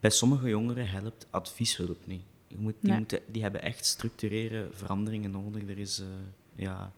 bij 0.00 0.10
sommige 0.10 0.48
jongeren 0.48 0.88
helpt 0.88 1.26
advieshulp 1.30 2.06
niet. 2.06 2.22
Je 2.46 2.56
moet, 2.58 2.74
die, 2.80 2.90
Nee. 2.90 2.98
moeten, 2.98 3.20
die 3.26 3.42
hebben 3.42 3.62
echt 3.62 3.86
structurele 3.86 4.68
veranderingen 4.72 5.30
nodig. 5.30 5.68
Er 5.68 5.78
is, 5.78 5.98
eh, 5.98 6.06
ja, 6.60 6.92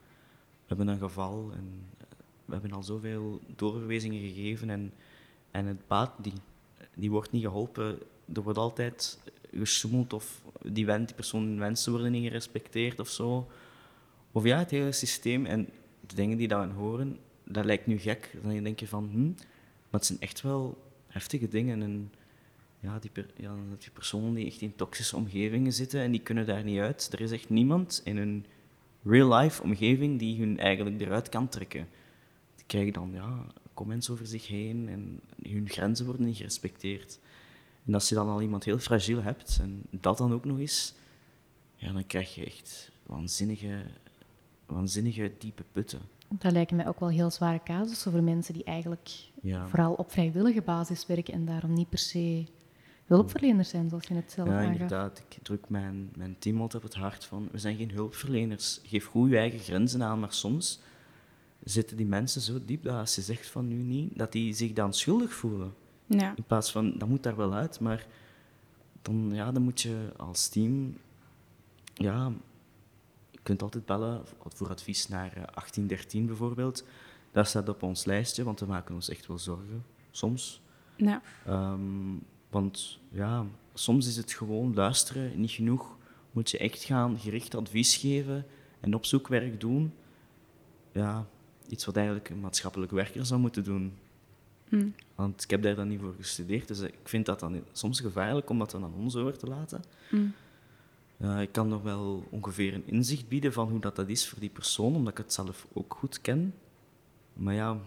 we 0.60 0.66
hebben 0.66 0.88
een 0.88 0.98
geval 0.98 1.50
en 1.52 1.86
eh, 1.98 2.06
we 2.44 2.52
hebben 2.52 2.72
al 2.72 2.82
zoveel 2.82 3.40
doorverwijzingen 3.56 4.20
gegeven 4.20 4.70
en, 4.70 4.92
en 5.50 5.66
het 5.66 5.86
baat 5.86 6.12
die, 6.22 6.32
die 6.94 7.10
wordt 7.10 7.32
niet 7.32 7.42
geholpen. 7.42 7.98
Er 8.34 8.42
wordt 8.42 8.58
altijd 8.58 9.18
gesjoemeld 9.54 10.12
of 10.12 10.42
die, 10.62 10.86
wen, 10.86 11.04
die 11.04 11.14
persoon 11.14 11.58
wensen 11.58 11.92
worden 11.92 12.12
niet 12.12 12.24
gerespecteerd 12.24 13.00
of 13.00 13.08
zo. 13.08 13.50
Of 14.32 14.44
ja, 14.44 14.58
het 14.58 14.70
hele 14.70 14.92
systeem 14.92 15.46
en 15.46 15.68
de 16.00 16.14
dingen 16.14 16.36
die 16.36 16.48
daarin 16.48 16.74
horen, 16.74 17.18
dat 17.44 17.64
lijkt 17.64 17.86
nu 17.86 17.98
gek. 17.98 18.36
Dan 18.42 18.62
denk 18.62 18.80
je 18.80 18.88
van, 18.88 19.08
hm, 19.12 19.26
maar 19.26 20.00
het 20.00 20.06
zijn 20.06 20.20
echt 20.20 20.40
wel 20.40 20.82
heftige 21.06 21.48
dingen. 21.48 21.82
En 21.82 22.12
ja, 22.80 22.98
die, 22.98 23.10
ja, 23.36 23.54
die 23.78 23.90
personen 23.90 24.34
die 24.34 24.46
echt 24.46 24.60
in 24.60 24.76
toxische 24.76 25.16
omgevingen 25.16 25.72
zitten 25.72 26.00
en 26.00 26.10
die 26.10 26.22
kunnen 26.22 26.46
daar 26.46 26.64
niet 26.64 26.80
uit. 26.80 27.08
Er 27.12 27.20
is 27.20 27.30
echt 27.30 27.48
niemand 27.48 28.00
in 28.04 28.16
hun 28.16 28.46
real-life 29.04 29.62
omgeving 29.62 30.18
die 30.18 30.38
hun 30.38 30.58
eigenlijk 30.58 31.00
eruit 31.00 31.28
kan 31.28 31.48
trekken. 31.48 31.88
Die 32.56 32.64
krijgen 32.66 32.92
dan 32.92 33.10
ja, 33.12 33.46
comments 33.74 34.10
over 34.10 34.26
zich 34.26 34.46
heen 34.48 34.88
en 34.88 35.20
hun 35.42 35.68
grenzen 35.68 36.06
worden 36.06 36.26
niet 36.26 36.36
gerespecteerd. 36.36 37.18
En 37.86 37.94
als 37.94 38.08
je 38.08 38.14
dan 38.14 38.28
al 38.28 38.42
iemand 38.42 38.64
heel 38.64 38.78
fragiel 38.78 39.22
hebt 39.22 39.58
en 39.60 39.82
dat 39.90 40.18
dan 40.18 40.32
ook 40.32 40.44
nog 40.44 40.58
eens, 40.58 40.94
ja, 41.76 41.92
dan 41.92 42.06
krijg 42.06 42.34
je 42.34 42.44
echt 42.44 42.90
waanzinnige, 43.06 43.82
waanzinnige 44.66 45.32
diepe 45.38 45.64
putten. 45.72 46.00
Dat 46.28 46.52
lijken 46.52 46.76
mij 46.76 46.88
ook 46.88 47.00
wel 47.00 47.08
heel 47.08 47.30
zware 47.30 47.60
casussen 47.64 48.12
voor 48.12 48.22
mensen 48.22 48.54
die 48.54 48.64
eigenlijk 48.64 49.10
Ja. 49.42 49.66
vooral 49.68 49.92
op 49.94 50.12
vrijwillige 50.12 50.62
basis 50.62 51.06
werken 51.06 51.34
en 51.34 51.44
daarom 51.44 51.72
niet 51.72 51.88
per 51.88 51.98
se 51.98 52.44
hulpverleners 53.14 53.68
zijn, 53.68 53.88
zoals 53.88 54.06
je 54.06 54.14
net 54.14 54.32
zelf 54.32 54.48
Ja, 54.48 54.54
aangaf. 54.58 54.72
inderdaad. 54.72 55.18
Ik 55.28 55.38
druk 55.42 55.68
mijn, 55.68 56.10
mijn 56.16 56.36
team 56.38 56.60
altijd 56.60 56.84
op 56.84 56.90
het 56.90 56.98
hart 56.98 57.24
van, 57.24 57.48
we 57.52 57.58
zijn 57.58 57.76
geen 57.76 57.90
hulpverleners. 57.90 58.80
Geef 58.82 59.06
goed 59.06 59.30
je 59.30 59.36
eigen 59.36 59.58
grenzen 59.58 60.02
aan, 60.02 60.20
maar 60.20 60.32
soms 60.32 60.80
zitten 61.64 61.96
die 61.96 62.06
mensen 62.06 62.40
zo 62.40 62.58
diep 62.64 62.82
dat 62.82 62.94
als 62.94 63.14
je 63.14 63.20
zegt 63.22 63.46
van 63.46 63.68
nu 63.68 63.74
niet, 63.76 64.18
dat 64.18 64.32
die 64.32 64.52
zich 64.54 64.72
dan 64.72 64.94
schuldig 64.94 65.32
voelen. 65.32 65.74
Ja. 66.06 66.32
In 66.36 66.44
plaats 66.44 66.72
van, 66.72 66.94
dat 66.98 67.08
moet 67.08 67.22
daar 67.22 67.36
wel 67.36 67.54
uit, 67.54 67.80
maar 67.80 68.06
dan, 69.02 69.30
ja, 69.32 69.52
dan 69.52 69.62
moet 69.62 69.80
je 69.80 70.12
als 70.16 70.48
team, 70.48 70.96
ja, 71.94 72.32
je 73.30 73.38
kunt 73.42 73.62
altijd 73.62 73.86
bellen 73.86 74.22
voor 74.54 74.68
advies 74.68 75.08
naar 75.08 75.26
eh, 75.26 75.32
1813 75.34 76.26
bijvoorbeeld. 76.26 76.84
Dat 77.32 77.46
staat 77.48 77.68
op 77.68 77.82
ons 77.82 78.04
lijstje, 78.04 78.44
want 78.44 78.60
we 78.60 78.66
maken 78.66 78.94
ons 78.94 79.08
echt 79.08 79.26
wel 79.26 79.38
zorgen, 79.38 79.84
soms. 80.10 80.60
Ja. 80.96 81.22
Ehm, 81.46 82.14
want 82.52 82.98
ja, 83.10 83.46
soms 83.74 84.06
is 84.06 84.16
het 84.16 84.32
gewoon 84.32 84.74
luisteren 84.74 85.40
niet 85.40 85.50
genoeg. 85.50 85.96
Moet 86.32 86.50
je 86.50 86.58
echt 86.58 86.84
gaan 86.84 87.18
gericht 87.18 87.54
advies 87.54 87.96
geven 87.96 88.46
en 88.80 88.94
opzoekwerk 88.94 89.60
doen. 89.60 89.92
Ja, 90.92 91.26
iets 91.68 91.84
wat 91.84 91.96
eigenlijk 91.96 92.28
een 92.28 92.40
maatschappelijk 92.40 92.92
werker 92.92 93.26
zou 93.26 93.40
moeten 93.40 93.64
doen. 93.64 93.92
Hm. 94.68 94.88
Want 95.14 95.42
ik 95.42 95.50
heb 95.50 95.62
daar 95.62 95.74
dan 95.74 95.88
niet 95.88 96.00
voor 96.00 96.14
gestudeerd, 96.18 96.68
dus 96.68 96.80
ik 96.80 96.98
vind 97.04 97.26
dat 97.26 97.40
dan 97.40 97.62
soms 97.72 98.00
gevaarlijk 98.00 98.50
om 98.50 98.58
dat 98.58 98.70
dan 98.70 98.84
aan 98.84 98.94
ons 98.98 99.16
over 99.16 99.38
te 99.38 99.46
laten. 99.46 99.82
Hm. 100.08 100.26
Ja, 101.16 101.40
ik 101.40 101.52
kan 101.52 101.68
nog 101.68 101.82
wel 101.82 102.26
ongeveer 102.30 102.74
een 102.74 102.86
inzicht 102.86 103.28
bieden 103.28 103.52
van 103.52 103.68
hoe 103.70 103.80
dat, 103.80 103.96
dat 103.96 104.08
is 104.08 104.28
voor 104.28 104.40
die 104.40 104.50
persoon, 104.50 104.94
omdat 104.94 105.12
ik 105.12 105.18
het 105.18 105.32
zelf 105.32 105.66
ook 105.72 105.94
goed 105.98 106.20
ken. 106.20 106.54
Maar 107.32 107.54
ja, 107.54 107.78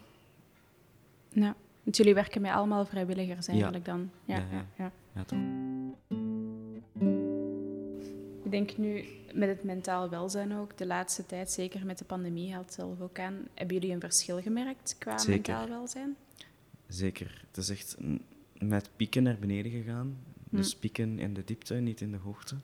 Ja. 1.29 1.55
Want 1.85 1.97
jullie 1.97 2.13
werken 2.13 2.41
met 2.41 2.51
allemaal 2.51 2.85
vrijwilligers 2.85 3.47
eigenlijk 3.47 3.85
dan? 3.85 4.09
Ja, 4.25 4.35
Ja, 4.51 4.65
ja. 4.77 4.91
ja. 5.15 5.23
Toch. 5.23 5.39
Ik 8.43 8.51
denk 8.51 8.77
nu 8.77 9.05
met 9.33 9.49
het 9.49 9.63
mentaal 9.63 10.09
welzijn 10.09 10.53
ook, 10.53 10.77
de 10.77 10.85
laatste 10.85 11.25
tijd, 11.25 11.51
zeker 11.51 11.85
met 11.85 11.97
de 11.97 12.05
pandemie, 12.05 12.53
haalt 12.53 12.73
zelf 12.73 13.01
ook 13.01 13.19
aan. 13.19 13.47
Hebben 13.53 13.75
jullie 13.75 13.93
een 13.93 13.99
verschil 13.99 14.41
gemerkt 14.41 14.95
qua 14.99 15.17
Zeker. 15.17 15.53
mentaal 15.53 15.69
welzijn? 15.69 16.15
Zeker. 16.87 17.45
Het 17.47 17.57
is 17.57 17.69
echt 17.69 17.97
met 18.59 18.89
pieken 18.95 19.23
naar 19.23 19.37
beneden 19.39 19.71
gegaan. 19.71 20.17
Dus 20.49 20.75
pieken 20.75 21.19
in 21.19 21.33
de 21.33 21.43
diepte, 21.43 21.73
niet 21.73 22.01
in 22.01 22.11
de 22.11 22.17
hoogte. 22.17 22.55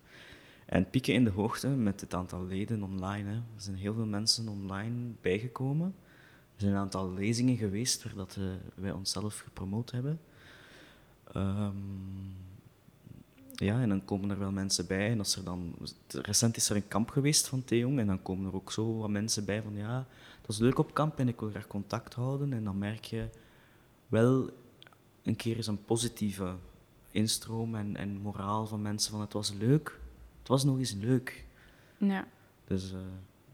En 0.65 0.89
pieken 0.89 1.13
in 1.13 1.23
de 1.23 1.29
hoogte 1.29 1.67
met 1.67 2.01
het 2.01 2.13
aantal 2.13 2.45
leden 2.45 2.83
online. 2.83 3.29
Hè. 3.29 3.35
Er 3.35 3.41
zijn 3.57 3.75
heel 3.75 3.93
veel 3.93 4.05
mensen 4.05 4.47
online 4.47 4.95
bijgekomen. 5.21 5.95
Er 6.61 6.67
zijn 6.67 6.79
een 6.79 6.85
aantal 6.85 7.13
lezingen 7.13 7.57
geweest 7.57 8.03
waar 8.03 8.15
dat, 8.15 8.35
eh, 8.37 8.43
wij 8.75 8.91
onszelf 8.91 9.39
gepromoot 9.39 9.91
hebben. 9.91 10.19
Ehm, 11.31 11.75
ja, 13.53 13.81
en 13.81 13.89
dan 13.89 14.05
komen 14.05 14.29
er 14.29 14.39
wel 14.39 14.51
mensen 14.51 14.87
bij. 14.87 15.11
En 15.11 15.19
als 15.19 15.35
er 15.35 15.43
dan, 15.43 15.75
recent 16.07 16.57
is 16.57 16.69
er 16.69 16.75
een 16.75 16.87
kamp 16.87 17.09
geweest 17.09 17.47
van 17.47 17.63
Theong. 17.63 17.99
En 17.99 18.07
dan 18.07 18.21
komen 18.21 18.47
er 18.47 18.55
ook 18.55 18.71
zo 18.71 18.97
wat 18.97 19.09
mensen 19.09 19.45
bij 19.45 19.61
van 19.61 19.75
ja, 19.75 20.05
dat 20.41 20.49
is 20.49 20.57
leuk 20.57 20.77
op 20.77 20.93
kamp 20.93 21.19
en 21.19 21.27
ik 21.27 21.39
wil 21.39 21.49
graag 21.49 21.67
contact 21.67 22.13
houden. 22.13 22.53
En 22.53 22.63
dan 22.63 22.77
merk 22.77 23.05
je 23.05 23.29
wel 24.07 24.49
een 25.23 25.35
keer 25.35 25.55
eens 25.55 25.67
een 25.67 25.85
positieve 25.85 26.55
instroom 27.11 27.75
en, 27.75 27.95
en 27.95 28.17
moraal 28.17 28.67
van 28.67 28.81
mensen 28.81 29.11
van 29.11 29.21
het 29.21 29.33
was 29.33 29.53
leuk. 29.53 29.99
Het 30.39 30.47
was 30.47 30.63
nog 30.63 30.77
eens 30.77 30.93
leuk. 30.93 31.45
Ja. 31.97 32.27
Dus 32.67 32.91
eh, 32.91 32.99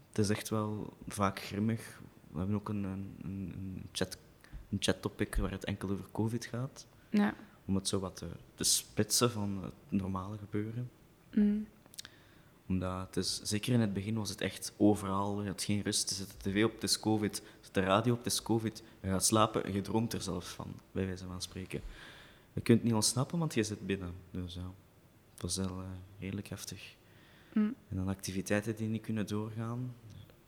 het 0.08 0.18
is 0.18 0.28
echt 0.30 0.48
wel 0.48 0.96
vaak 1.06 1.40
grimmig. 1.40 2.00
We 2.38 2.44
hebben 2.44 2.60
ook 2.60 2.68
een, 2.68 2.84
een, 2.84 3.14
een, 3.22 3.82
chat, 3.92 4.18
een 4.70 4.76
chattopic 4.80 5.36
waar 5.36 5.50
het 5.50 5.64
enkel 5.64 5.90
over 5.90 6.04
COVID 6.12 6.44
gaat. 6.44 6.86
Ja. 7.10 7.34
Om 7.64 7.74
het 7.74 7.88
zo 7.88 7.98
wat 7.98 8.16
te, 8.16 8.26
te 8.54 8.64
spitsen 8.64 9.30
van 9.30 9.62
het 9.62 10.00
normale 10.00 10.38
gebeuren. 10.38 10.90
Hm. 11.30 11.58
Omdat 12.68 13.06
het 13.06 13.16
is, 13.16 13.40
zeker 13.42 13.72
in 13.72 13.80
het 13.80 13.92
begin 13.92 14.14
was 14.14 14.28
het 14.28 14.40
echt 14.40 14.72
overal. 14.76 15.42
Je 15.42 15.48
had 15.48 15.62
geen 15.62 15.82
rust. 15.82 16.08
Je 16.08 16.14
zet 16.14 16.30
de 16.30 16.50
tv 16.50 16.64
op, 16.64 16.74
het 16.74 16.82
is 16.82 17.00
COVID. 17.00 17.36
Je 17.36 17.42
zet 17.60 17.74
de 17.74 17.80
radio 17.80 18.12
op, 18.12 18.24
het 18.24 18.32
is 18.32 18.42
COVID. 18.42 18.82
Je 19.00 19.08
gaat 19.08 19.24
slapen 19.24 19.64
en 19.64 19.72
je 19.72 19.80
droomt 19.80 20.12
er 20.12 20.22
zelfs 20.22 20.48
van, 20.48 20.74
bij 20.92 21.06
wijze 21.06 21.26
van 21.26 21.42
spreken. 21.42 21.80
Je 22.52 22.60
kunt 22.60 22.82
niet 22.82 22.94
ontsnappen, 22.94 23.38
want 23.38 23.54
je 23.54 23.62
zit 23.62 23.86
binnen. 23.86 24.14
Dus 24.30 24.54
ja, 24.54 24.72
het 25.32 25.42
was 25.42 25.56
wel 25.56 25.80
eh, 25.80 25.86
redelijk 26.18 26.48
heftig. 26.48 26.94
Hm. 27.52 27.58
En 27.58 27.96
dan 27.96 28.08
activiteiten 28.08 28.76
die 28.76 28.88
niet 28.88 29.02
kunnen 29.02 29.26
doorgaan. 29.26 29.94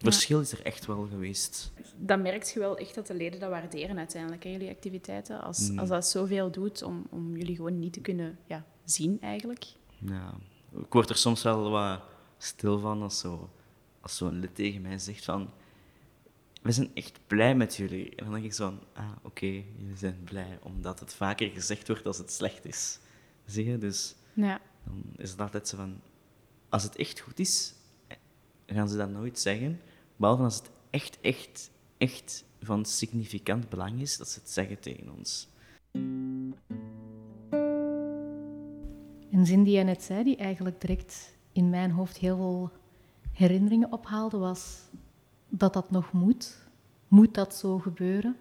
Verschil 0.00 0.40
is 0.40 0.52
er 0.52 0.62
echt 0.64 0.86
wel 0.86 1.06
geweest. 1.10 1.72
Dan 1.96 2.22
merk 2.22 2.42
je 2.44 2.58
wel 2.58 2.76
echt 2.78 2.94
dat 2.94 3.06
de 3.06 3.14
leden 3.14 3.40
dat 3.40 3.50
waarderen 3.50 3.98
uiteindelijk, 3.98 4.44
hè, 4.44 4.50
jullie 4.50 4.70
activiteiten. 4.70 5.42
Als, 5.42 5.70
Mm. 5.70 5.78
als 5.78 5.88
dat 5.88 6.06
zoveel 6.06 6.50
doet 6.50 6.82
om, 6.82 7.06
om 7.10 7.36
jullie 7.36 7.56
gewoon 7.56 7.78
niet 7.78 7.92
te 7.92 8.00
kunnen 8.00 8.38
ja, 8.46 8.64
zien 8.84 9.18
eigenlijk. 9.20 9.64
Ja, 9.98 10.34
ik 10.78 10.92
word 10.92 11.10
er 11.10 11.16
soms 11.16 11.42
wel 11.42 11.70
wat 11.70 12.00
stil 12.38 12.78
van 12.78 13.02
als, 13.02 13.18
zo, 13.18 13.50
als 14.00 14.16
zo'n 14.16 14.38
lid 14.40 14.54
tegen 14.54 14.80
mij 14.82 14.98
zegt 14.98 15.24
van... 15.24 15.50
We 16.62 16.72
zijn 16.72 16.90
echt 16.94 17.18
blij 17.26 17.54
met 17.54 17.76
jullie. 17.76 18.14
En 18.16 18.24
dan 18.24 18.32
denk 18.32 18.44
ik 18.44 18.52
zo 18.52 18.64
van... 18.64 18.80
Ah, 19.04 19.10
oké, 19.22 19.46
jullie 19.46 19.96
zijn 19.96 20.20
blij. 20.24 20.58
Omdat 20.62 21.00
het 21.00 21.14
vaker 21.14 21.48
gezegd 21.50 21.86
wordt 21.88 22.06
als 22.06 22.18
het 22.18 22.32
slecht 22.32 22.64
is. 22.64 22.98
Zie 23.44 23.64
je? 23.64 23.78
Dus 23.78 24.14
Ja. 24.32 24.60
dan 24.84 25.02
is 25.16 25.30
het 25.30 25.40
altijd 25.40 25.68
zo 25.68 25.76
van... 25.76 26.00
Als 26.68 26.82
het 26.82 26.96
echt 26.96 27.20
goed 27.20 27.38
is, 27.38 27.74
gaan 28.66 28.88
ze 28.88 28.96
dat 28.96 29.10
nooit 29.10 29.38
zeggen. 29.38 29.80
Behalve 30.20 30.42
als 30.42 30.56
het 30.56 30.70
echt, 30.90 31.18
echt, 31.20 31.70
echt 31.98 32.44
van 32.60 32.84
significant 32.84 33.68
belang 33.68 34.00
is, 34.00 34.16
dat 34.16 34.28
ze 34.28 34.38
het 34.38 34.50
zeggen 34.50 34.80
tegen 34.80 35.10
ons. 35.18 35.48
Een 39.30 39.46
zin 39.46 39.62
die 39.62 39.72
jij 39.72 39.82
net 39.82 40.02
zei, 40.02 40.24
die 40.24 40.36
eigenlijk 40.36 40.80
direct 40.80 41.34
in 41.52 41.70
mijn 41.70 41.90
hoofd 41.90 42.16
heel 42.16 42.36
veel 42.36 42.70
herinneringen 43.32 43.92
ophaalde, 43.92 44.38
was 44.38 44.78
dat 45.48 45.72
dat 45.72 45.90
nog 45.90 46.12
moet. 46.12 46.58
Moet 47.08 47.34
dat 47.34 47.54
zo 47.54 47.78
gebeuren? 47.78 48.36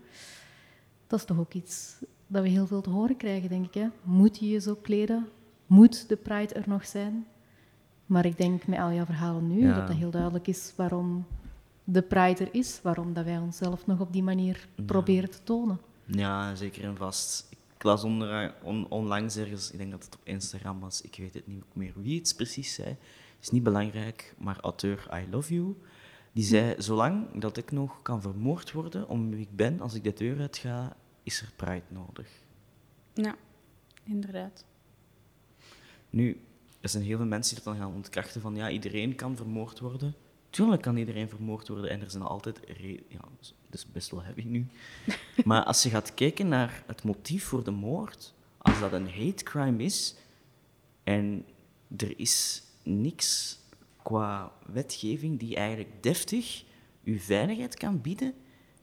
Dat 1.08 1.20
is 1.20 1.26
toch 1.26 1.40
ook 1.40 1.54
iets 1.54 1.96
dat 2.28 2.44
we 2.44 2.50
heel 2.50 2.68
veel 2.68 2.82
te 2.82 2.90
horen 2.90 3.18
krijgen, 3.18 3.50
denk 3.50 3.66
ik. 3.66 3.74
Hè? 3.74 3.88
Moet 4.04 4.38
je 4.38 4.50
je 4.50 4.60
zo 4.60 4.76
kleden? 4.76 5.28
Moet 5.66 6.10
de 6.10 6.16
Pride 6.16 6.54
er 6.54 6.70
nog 6.70 6.86
zijn? 6.86 7.26
Maar 8.06 8.26
ik 8.26 8.38
denk 8.38 8.68
met 8.68 8.80
al 8.80 8.92
jouw 8.92 9.06
verhalen 9.06 9.48
nu 9.48 9.62
Ja. 9.62 9.76
dat 9.76 9.88
dat 9.88 9.96
heel 9.96 10.12
duidelijk 10.12 10.48
is 10.48 10.74
waarom 10.76 11.26
de 11.92 12.02
Pride 12.02 12.44
er 12.46 12.54
is, 12.54 12.80
waarom 12.82 13.14
dat 13.14 13.26
wij 13.26 13.38
onszelf 13.38 13.86
nog 13.86 14.00
op 14.00 14.14
die 14.14 14.24
manier 14.24 14.68
proberen 14.86 15.30
te 15.30 15.44
tonen. 15.44 15.80
Ja, 16.06 16.56
zeker 16.56 16.84
en 16.84 16.98
vast. 16.98 17.48
Ik 17.76 17.84
las 17.84 18.04
onder, 18.04 18.54
on- 18.64 18.90
onlangs 18.90 19.36
ergens, 19.36 19.72
ik 19.72 19.78
denk 19.78 19.92
dat 19.92 20.04
het 20.06 20.16
op 20.16 20.22
Instagram 20.24 20.80
was, 20.80 21.02
ik 21.02 21.16
weet 21.18 21.34
het 21.34 21.48
niet 21.48 21.64
meer 21.74 21.94
wie 21.96 22.20
het 22.20 22.34
precies 22.36 22.74
zei. 22.74 22.96
is 23.42 23.50
niet 23.50 23.64
belangrijk, 23.64 24.36
maar 24.38 24.60
auteur 24.60 25.08
I 25.24 25.30
Love 25.32 25.54
You, 25.54 25.76
die 26.32 26.44
zei, 26.44 26.76
zolang 26.82 27.42
dat 27.42 27.58
ik 27.58 27.72
nog 27.72 28.02
kan 28.02 28.22
vermoord 28.22 28.72
worden 28.72 29.08
om 29.08 29.30
wie 29.30 29.40
ik 29.42 29.56
ben, 29.56 29.80
als 29.82 29.94
ik 29.94 30.04
de 30.04 30.14
deur 30.14 30.40
uit 30.40 30.58
ga, 30.58 30.96
is 31.24 31.42
er 31.42 31.52
pride 31.56 31.84
nodig. 31.90 32.28
ja, 33.14 33.36
inderdaad. 34.04 34.66
Nu, 36.10 36.42
er 36.82 36.90
zijn 36.90 37.04
heel 37.04 37.18
veel 37.18 37.26
mensen 37.26 37.56
die 37.56 37.64
dat 37.64 37.74
dan 37.74 37.84
gaan 37.84 37.94
ontkrachten 37.96 38.42
van, 38.42 38.56
ja, 38.56 38.70
iedereen 38.70 39.16
kan 39.16 39.36
vermoord 39.36 39.80
worden. 39.80 40.16
Tuurlijk 40.50 40.82
kan 40.82 40.98
iedereen 40.98 41.30
vermoord 41.30 41.68
worden 41.68 41.90
en 41.90 42.02
er 42.02 42.12
zijn 42.12 42.24
altijd... 42.24 42.60
Ja, 43.08 43.20
dat 43.40 43.54
is 43.80 43.92
best 43.92 44.12
wel 44.12 44.24
heavy 44.24 44.44
nu. 44.44 44.68
Maar 45.46 45.64
als 45.64 45.84
je 45.84 45.90
gaat 45.90 46.14
kijken 46.14 46.48
naar 46.48 46.84
het 46.88 47.04
motief 47.04 47.44
voor 47.44 47.64
de 47.64 47.72
moord, 47.72 48.34
als 48.58 48.80
dat 48.80 48.94
een 48.94 49.10
hate 49.10 49.44
crime 49.44 49.84
is 49.84 50.16
en 51.04 51.46
er 51.98 52.20
is 52.20 52.64
niks 52.84 53.60
qua 54.04 54.52
wetgeving 54.66 55.40
die 55.40 55.56
eigenlijk 55.56 56.04
deftig 56.04 56.64
uw 57.04 57.20
veiligheid 57.20 57.76
kan 57.76 58.02
bieden, 58.02 58.34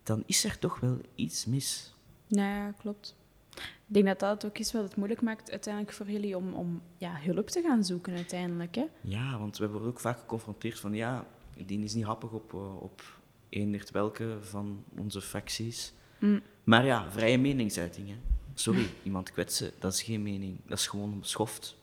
dan 0.03 0.23
is 0.27 0.45
er 0.45 0.59
toch 0.59 0.81
wel 0.81 0.99
iets 1.15 1.47
mis. 1.47 1.95
Ja, 2.27 2.71
klopt. 2.71 3.17
Ik 3.57 3.95
denk 3.95 4.07
dat 4.07 4.19
dat 4.19 4.45
ook 4.45 4.59
is 4.59 4.73
wat 4.73 4.83
het 4.83 4.97
moeilijk 4.97 5.23
maakt 5.23 5.51
uiteindelijk 5.51 5.95
voor 5.95 6.11
jullie 6.11 6.37
om, 6.37 6.55
om 6.55 6.83
ja, 6.99 7.19
hulp 7.21 7.49
te 7.49 7.63
gaan 7.63 7.85
zoeken 7.85 8.15
uiteindelijk. 8.15 8.75
Hè? 8.75 8.85
Ja, 9.01 9.39
want 9.39 9.59
we 9.59 9.69
worden 9.69 9.89
ook 9.89 10.01
vaak 10.01 10.19
geconfronteerd 10.19 10.81
van 10.81 10.95
ja, 10.95 11.27
die 11.67 11.83
is 11.83 11.95
niet 11.95 12.05
happig 12.05 12.31
op, 12.31 12.55
eh, 12.55 12.83
op 12.83 13.03
eendert 13.49 13.91
welke 13.91 14.37
van 14.41 14.85
onze 14.99 15.21
facties. 15.21 15.93
Mm. 16.19 16.43
Maar 16.65 16.85
ja, 16.85 17.11
vrije 17.11 17.39
meningsuiting. 17.39 18.09
Hè. 18.09 18.17
Sorry, 18.55 18.87
iemand 19.03 19.31
kwetsen, 19.33 19.73
dat 19.79 19.93
is 19.93 20.03
geen 20.03 20.23
mening. 20.23 20.59
Dat 20.67 20.79
is 20.79 20.87
gewoon 20.87 21.21
beschoft. 21.21 21.77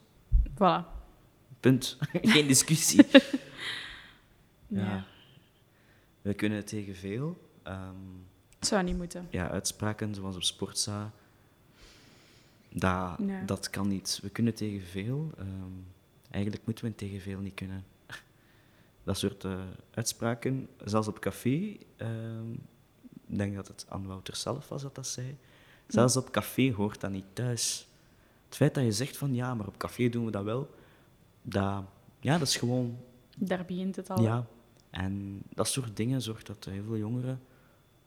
Voilà. 0.54 0.86
Punt. 1.60 1.98
geen 2.34 2.48
discussie. 2.48 3.06
Ja. 4.68 4.80
ja. 4.80 5.06
We 6.22 6.34
kunnen 6.34 6.66
tegen 6.66 6.96
veel. 6.96 7.38
Ehm, 7.64 7.96
Het 8.60 8.68
zou 8.68 8.84
niet 8.84 8.98
moeten. 8.98 9.28
ja, 9.30 9.50
uitspraken 9.50 10.16
zoals 10.16 10.36
op 10.36 10.44
Sportza, 10.44 11.12
dat, 12.70 13.18
dat 13.46 13.70
kan 13.70 13.88
niet. 13.88 14.20
We 14.22 14.30
kunnen 14.30 14.54
tegen 14.54 14.88
veel. 14.88 15.32
ehm, 15.38 15.72
eigenlijk 16.32 16.66
moeten 16.66 16.86
we 16.86 16.96
tegen 16.96 17.22
veel 17.22 17.40
niet 17.40 17.54
kunnen. 17.54 17.84
Dat 19.04 19.18
soort 19.18 19.44
eh, 19.44 19.60
uitspraken, 19.92 20.68
zelfs 20.84 21.08
op 21.08 21.20
café, 21.20 21.78
ehm, 21.98 22.52
ik 23.28 23.38
denk 23.38 23.56
dat 23.56 23.68
het 23.68 23.86
Anne 23.90 24.08
Wouter 24.08 24.36
zelf 24.36 24.68
was 24.70 24.82
dat 24.82 24.96
dat 24.96 25.08
zei, 25.08 25.38
zelfs 25.88 26.18
op 26.18 26.32
café 26.32 26.72
hoort 26.72 27.02
dat 27.02 27.12
niet 27.12 27.26
thuis. 27.34 27.88
Het 28.46 28.56
feit 28.56 28.74
dat 28.74 28.84
je 28.84 28.92
zegt 28.92 29.18
van 29.18 29.34
ja, 29.36 29.54
maar 29.56 29.68
op 29.68 29.78
café 29.78 30.10
doen 30.10 30.26
we 30.26 30.32
dat 30.32 30.44
wel, 30.44 30.70
dat, 31.42 31.84
ja, 32.20 32.38
dat 32.38 32.48
is 32.48 32.56
gewoon 32.56 32.98
Daar 33.38 33.66
begint 33.66 33.96
het 33.96 34.10
al. 34.10 34.22
ja, 34.22 34.46
en 34.90 35.42
dat 35.54 35.68
soort 35.68 35.98
dingen 35.98 36.22
zorgt 36.22 36.48
dat 36.48 36.66
heel 36.66 36.84
veel 36.84 36.98
jongeren 36.98 37.42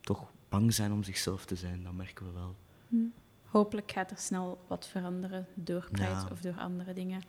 toch 0.00 0.30
bang 0.48 0.74
zijn 0.74 0.92
om 0.92 1.02
zichzelf 1.02 1.44
te 1.44 1.56
zijn. 1.56 1.82
Dat 1.82 1.92
merken 1.92 2.26
we 2.26 2.32
wel. 2.32 2.54
Hm. 2.88 2.96
Hopelijk 3.44 3.90
gaat 3.92 4.10
er 4.10 4.18
snel 4.18 4.64
wat 4.66 4.86
veranderen 4.86 5.46
door 5.54 5.88
Pride 5.90 6.08
Ja. 6.08 6.28
of 6.32 6.40
door 6.40 6.56
andere 6.58 6.92
dingen. 6.92 7.22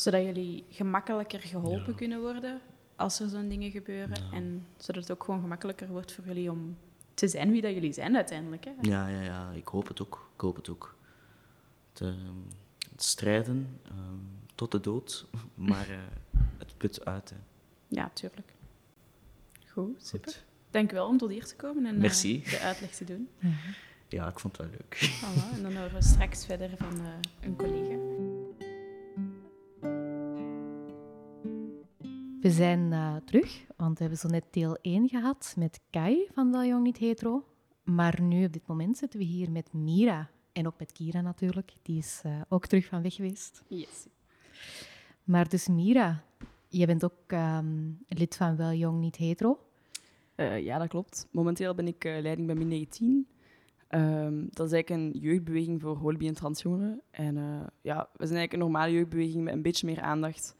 Zodat 0.00 0.22
jullie 0.22 0.64
gemakkelijker 0.70 1.40
geholpen 1.40 1.90
Ja. 1.90 1.96
kunnen 1.96 2.20
worden 2.20 2.60
als 2.96 3.20
er 3.20 3.28
zo'n 3.28 3.48
dingen 3.48 3.70
gebeuren. 3.70 4.24
Ja. 4.24 4.36
En 4.36 4.66
zodat 4.76 5.02
het 5.02 5.12
ook 5.12 5.24
gewoon 5.24 5.40
gemakkelijker 5.40 5.88
wordt 5.88 6.12
voor 6.12 6.24
jullie 6.26 6.50
om 6.50 6.76
te 7.14 7.28
zijn 7.28 7.50
wie 7.50 7.60
dat 7.62 7.72
jullie 7.72 7.92
zijn 7.92 8.16
uiteindelijk. 8.16 8.64
Hè? 8.64 8.70
Ja, 8.80 9.08
ja, 9.08 9.20
ja, 9.20 9.50
ik 9.50 9.68
hoop 9.68 9.88
het 9.88 10.02
ook. 10.02 10.30
Ik 10.34 10.40
hoop 10.40 10.56
het 10.56 10.68
ook. 10.68 10.96
Het, 11.92 12.00
ehm, 12.00 12.36
het 12.90 13.02
strijden 13.02 13.80
ehm, 13.84 14.18
tot 14.54 14.70
de 14.72 14.80
dood, 14.80 15.26
maar 15.54 15.88
eh, 15.90 15.98
het 16.58 16.76
put 16.76 17.04
uit. 17.04 17.30
Hè. 17.30 17.36
Ja, 17.88 18.10
tuurlijk. 18.14 18.52
Goed, 19.66 20.06
super. 20.06 20.32
Goed. 20.32 20.44
Dank 20.70 20.90
wel 20.90 21.06
om 21.06 21.18
tot 21.18 21.30
hier 21.30 21.46
te 21.46 21.56
komen 21.56 21.86
en 21.86 22.02
eh, 22.02 22.10
de 22.12 22.58
uitleg 22.62 22.90
te 22.90 23.04
doen. 23.04 23.28
Ja, 24.08 24.28
ik 24.28 24.38
vond 24.38 24.56
het 24.56 24.66
wel 24.66 24.76
leuk. 24.78 25.10
Voilà, 25.20 25.56
en 25.56 25.62
dan 25.62 25.76
horen 25.76 25.94
we 25.94 26.02
straks 26.02 26.46
verder 26.46 26.70
van 26.76 27.00
eh, 27.00 27.06
een 27.40 27.56
collega. 27.56 28.09
We 32.40 32.50
zijn 32.50 32.92
eh, 32.92 33.16
terug, 33.24 33.64
want 33.76 33.92
we 33.92 34.00
hebben 34.00 34.18
zo 34.18 34.28
net 34.28 34.44
deel 34.50 34.76
1 34.80 35.08
gehad 35.08 35.54
met 35.58 35.80
Kai 35.90 36.26
van 36.32 36.50
Wel 36.50 36.64
Jong 36.64 36.82
Niet 36.82 36.98
Hetero. 36.98 37.44
Maar 37.84 38.22
nu 38.22 38.44
op 38.44 38.52
dit 38.52 38.66
moment 38.66 38.98
zitten 38.98 39.18
we 39.18 39.24
hier 39.24 39.50
met 39.50 39.72
Mira 39.72 40.30
en 40.52 40.66
ook 40.66 40.78
met 40.78 40.92
Kira 40.92 41.20
natuurlijk. 41.20 41.72
Die 41.82 41.98
is 41.98 42.20
eh, 42.24 42.40
ook 42.48 42.66
terug 42.66 42.86
van 42.86 43.02
weg 43.02 43.14
geweest. 43.14 43.62
Yes. 43.68 44.06
Maar 45.24 45.48
dus 45.48 45.68
Mira, 45.68 46.24
je 46.68 46.86
bent 46.86 47.04
ook 47.04 47.12
ehm, 47.26 47.90
lid 48.08 48.36
van 48.36 48.56
Wel 48.56 48.72
Jong 48.72 49.00
Niet 49.00 49.16
Hetero. 49.16 49.58
Eh, 50.34 50.64
ja, 50.64 50.78
dat 50.78 50.88
klopt. 50.88 51.28
Momenteel 51.30 51.74
ben 51.74 51.86
ik 51.86 52.04
leiding 52.04 52.46
bij 52.46 52.56
Min 52.56 52.68
19. 52.68 53.26
Ehm, 53.88 54.44
dat 54.50 54.66
is 54.66 54.72
eigenlijk 54.72 54.88
een 54.88 55.20
jeugdbeweging 55.20 55.80
voor 55.80 55.96
holibi 55.96 56.28
en 56.28 56.34
transjongeren. 56.34 57.00
En 57.10 57.34
ja, 57.82 58.08
we 58.12 58.26
zijn 58.26 58.38
eigenlijk 58.38 58.52
een 58.52 58.58
normale 58.58 58.92
jeugdbeweging 58.92 59.44
met 59.44 59.54
een 59.54 59.62
beetje 59.62 59.86
meer 59.86 60.00
aandacht 60.00 60.58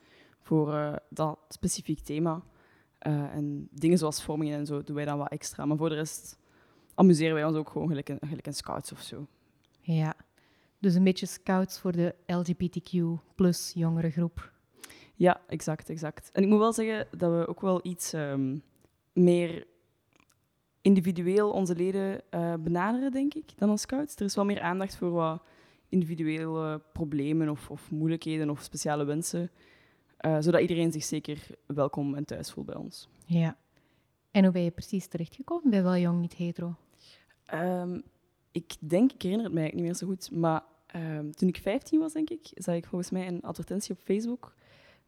voor 0.50 0.74
eh, 0.74 0.92
dat 1.08 1.38
specifiek 1.48 2.00
thema. 2.00 2.42
Eh, 2.98 3.34
en 3.34 3.68
dingen 3.70 3.98
zoals 3.98 4.22
vormingen 4.22 4.58
en 4.58 4.66
zo 4.66 4.82
doen 4.82 4.96
wij 4.96 5.04
dan 5.04 5.18
wat 5.18 5.30
extra. 5.30 5.64
Maar 5.64 5.76
voor 5.76 5.88
de 5.88 5.94
rest 5.94 6.38
amuseren 6.94 7.34
wij 7.34 7.44
ons 7.44 7.56
ook 7.56 7.70
gewoon 7.70 7.88
gelijk 7.88 8.08
een, 8.08 8.18
gelijk 8.20 8.46
een 8.46 8.54
scouts 8.54 8.92
of 8.92 9.00
zo. 9.00 9.26
Ja, 9.80 10.14
dus 10.78 10.94
een 10.94 11.04
beetje 11.04 11.26
scouts 11.26 11.78
voor 11.78 11.92
de 11.92 12.14
LGBTQ 12.26 12.90
plus 13.34 13.72
jongere 13.74 14.10
groep. 14.10 14.52
Ja, 15.14 15.40
exact, 15.46 15.90
exact. 15.90 16.30
En 16.32 16.42
ik 16.42 16.48
moet 16.48 16.58
wel 16.58 16.72
zeggen 16.72 17.06
dat 17.16 17.30
we 17.30 17.46
ook 17.46 17.60
wel 17.60 17.80
iets 17.82 18.12
ehm, 18.12 18.58
meer 19.12 19.66
individueel 20.82 21.50
onze 21.50 21.74
leden 21.76 22.20
eh, 22.30 22.54
benaderen, 22.60 23.12
denk 23.12 23.34
ik, 23.34 23.58
dan 23.58 23.70
als 23.70 23.80
scouts. 23.80 24.16
Er 24.16 24.24
is 24.24 24.34
wel 24.34 24.44
meer 24.44 24.60
aandacht 24.60 24.96
voor 24.96 25.10
wat 25.10 25.42
individuele 25.88 26.82
problemen 26.92 27.48
of, 27.48 27.70
of 27.70 27.90
moeilijkheden 27.90 28.50
of 28.50 28.62
speciale 28.62 29.04
wensen, 29.04 29.50
eh, 30.20 30.36
zodat 30.40 30.60
iedereen 30.60 30.92
zich 30.92 31.04
zeker 31.04 31.46
welkom 31.66 32.14
en 32.14 32.24
thuis 32.24 32.50
voelt 32.50 32.66
bij 32.66 32.76
ons. 32.76 33.08
Ja. 33.24 33.56
En 34.30 34.42
hoe 34.42 34.52
ben 34.52 34.62
je 34.62 34.70
precies 34.70 35.06
terechtgekomen 35.06 35.70
bij 35.70 35.82
Wel 35.82 35.96
Jong 35.96 36.20
Niet 36.20 36.34
Hetero? 36.34 36.74
Ehm, 37.44 38.00
ik 38.52 38.76
denk, 38.80 39.12
ik 39.12 39.22
herinner 39.22 39.46
het 39.46 39.54
mij 39.54 39.70
niet 39.74 39.84
meer 39.84 39.94
zo 39.94 40.06
goed, 40.06 40.30
maar 40.30 40.62
ehm, 40.86 41.30
toen 41.30 41.48
ik 41.48 41.56
15 41.56 42.00
was, 42.00 42.12
denk 42.12 42.30
ik, 42.30 42.50
zag 42.54 42.74
ik 42.74 42.86
volgens 42.86 43.10
mij 43.10 43.26
een 43.26 43.42
advertentie 43.42 43.94
op 43.94 44.00
Facebook 44.00 44.54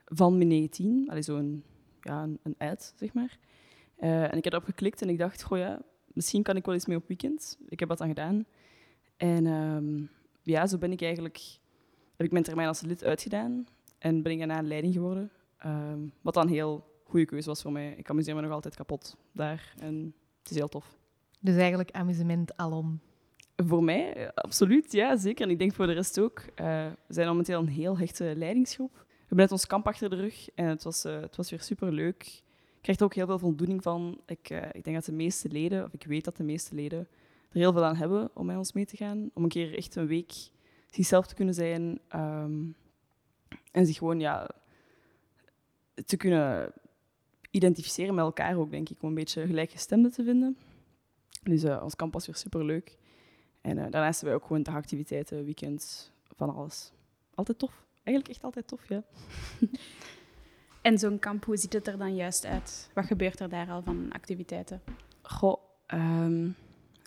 van 0.05 0.39
Min 0.39 0.49
19. 0.49 1.09
Allee, 1.09 1.23
zo'n 1.23 1.65
ja, 2.01 2.23
een, 2.23 2.39
een 2.43 2.55
ad, 2.59 2.93
zeg 2.97 3.13
maar. 3.13 3.39
Eh, 3.97 4.33
en 4.33 4.37
ik 4.37 4.45
heb 4.45 4.53
erop 4.53 4.65
geklikt 4.65 5.03
en 5.03 5.09
ik 5.09 5.19
dacht, 5.19 5.43
goh 5.43 5.59
ja, 5.59 5.83
misschien 6.07 6.43
kan 6.43 6.57
ik 6.57 6.65
wel 6.65 6.75
eens 6.75 6.87
mee 6.87 6.97
op 6.97 7.09
weekend. 7.09 7.59
Ik 7.69 7.81
heb 7.81 7.89
dat 7.89 7.99
dan 7.99 8.09
gedaan. 8.09 8.45
En 9.17 9.47
ehm, 9.47 10.05
ja, 10.43 10.67
zo 10.67 10.79
ben 10.79 10.93
ik 10.93 11.03
eigenlijk, 11.03 11.59
heb 12.17 12.27
ik 12.27 12.33
mijn 12.33 12.45
termijn 12.45 12.69
als 12.69 12.81
lid 12.81 13.05
uitgedaan 13.05 13.67
en 14.03 14.23
ben 14.23 14.33
ik 14.33 14.39
daarna 14.39 14.63
leiding 14.63 14.95
geworden. 14.95 15.31
Ehm, 15.59 16.01
wat 16.21 16.35
dan 16.35 16.47
een 16.47 16.53
heel 16.53 16.85
goede 17.05 17.27
keuze 17.27 17.49
was 17.49 17.63
voor 17.63 17.73
mij. 17.73 17.95
Ik 17.97 18.11
amuseer 18.11 18.35
me 18.35 18.41
nog 18.41 18.51
altijd 18.51 18.75
kapot 18.75 19.17
daar 19.33 19.75
en 19.79 20.15
het 20.43 20.51
is 20.51 20.57
heel 20.57 20.69
tof. 20.69 20.99
Dus 21.41 21.57
eigenlijk 21.57 21.91
amusement 21.91 22.57
alom. 22.57 23.01
Voor 23.57 23.85
mij, 23.85 24.33
absoluut, 24.35 24.93
ja, 24.93 25.17
zeker. 25.17 25.45
En 25.45 25.51
ik 25.51 25.59
denk 25.59 25.75
voor 25.75 25.87
de 25.87 25.93
rest 25.93 26.21
ook. 26.21 26.43
Eh, 26.55 26.87
we 27.07 27.15
zijn 27.15 27.27
momenteel 27.29 27.61
een 27.61 27.69
heel 27.69 27.99
hechte 27.99 28.35
leidingsgroep. 28.37 28.93
We 28.93 29.19
hebben 29.19 29.37
net 29.37 29.53
ons 29.53 29.67
kamp 29.67 29.87
achter 29.87 30.11
de 30.11 30.17
rug 30.17 30.49
en 30.55 30.67
het 30.67 30.83
was, 30.83 31.05
eh, 31.05 31.21
het 31.21 31.37
was 31.37 31.51
weer 31.51 31.61
superleuk. 31.61 32.23
Ik 32.77 32.81
krijg 32.81 32.99
er 32.99 33.05
ook 33.05 33.15
heel 33.15 33.27
veel 33.27 33.39
voldoening 33.39 33.83
van. 33.83 34.21
Ik, 34.27 34.51
eh, 34.51 34.69
ik 34.73 34.85
denk 34.85 34.97
dat 34.97 35.05
de 35.05 35.13
meeste 35.13 35.49
leden, 35.49 35.85
of 35.85 35.93
ik 35.93 36.05
weet 36.05 36.25
dat 36.25 36.37
de 36.37 36.43
meeste 36.43 36.75
leden, 36.75 36.99
er 37.51 37.59
heel 37.59 37.73
veel 37.73 37.85
aan 37.85 37.97
hebben 37.97 38.31
om 38.35 38.47
met 38.47 38.57
ons 38.57 38.73
mee 38.73 38.87
te 38.87 38.97
gaan. 38.97 39.31
Om 39.35 39.43
een 39.43 39.49
keer 39.49 39.77
echt 39.77 39.97
een 39.97 40.07
week 40.07 40.33
zichzelf 40.91 41.27
te 41.27 41.35
kunnen 41.35 41.55
zijn 41.55 42.01
ehm, 42.09 42.61
en 43.73 43.87
zich 43.87 43.99
gewoon 43.99 44.21
ja, 44.21 44.51
te 46.07 46.17
kunnen 46.17 46.73
identificeren 47.51 48.15
met 48.15 48.25
elkaar 48.25 48.57
ook, 48.57 48.71
denk 48.71 48.89
ik. 48.89 49.03
Om 49.03 49.09
een 49.09 49.15
beetje 49.15 49.47
gelijkgestemden 49.47 50.11
te 50.11 50.25
vinden. 50.25 50.57
Dus 51.43 51.63
eh, 51.63 51.83
ons 51.83 51.97
kamp 51.97 52.13
was 52.13 52.27
weer 52.27 52.37
superleuk. 52.37 52.99
En 53.61 53.79
eh, 53.79 53.91
daarnaast 53.91 54.21
hebben 54.21 54.29
wij 54.29 54.35
ook 54.35 54.47
gewoon 54.47 54.63
dagactiviteiten, 54.63 55.45
weekends, 55.45 56.11
van 56.37 56.55
alles. 56.55 56.93
Altijd 57.35 57.59
tof. 57.59 57.85
Eigenlijk 58.03 58.29
echt 58.37 58.45
altijd 58.45 58.67
tof, 58.67 58.89
ja. 58.89 59.03
En 60.83 60.99
zo'n 60.99 61.19
kamp, 61.19 61.45
hoe 61.45 61.57
ziet 61.57 61.73
het 61.73 61.87
er 61.87 61.99
dan 61.99 62.15
juist 62.15 62.45
uit? 62.45 62.91
Wat 62.95 63.05
gebeurt 63.05 63.41
er 63.41 63.49
daar 63.49 63.71
al 63.71 63.83
van 63.83 64.13
activiteiten? 64.13 64.83
Goh, 65.23 65.63
ehm, 65.87 66.49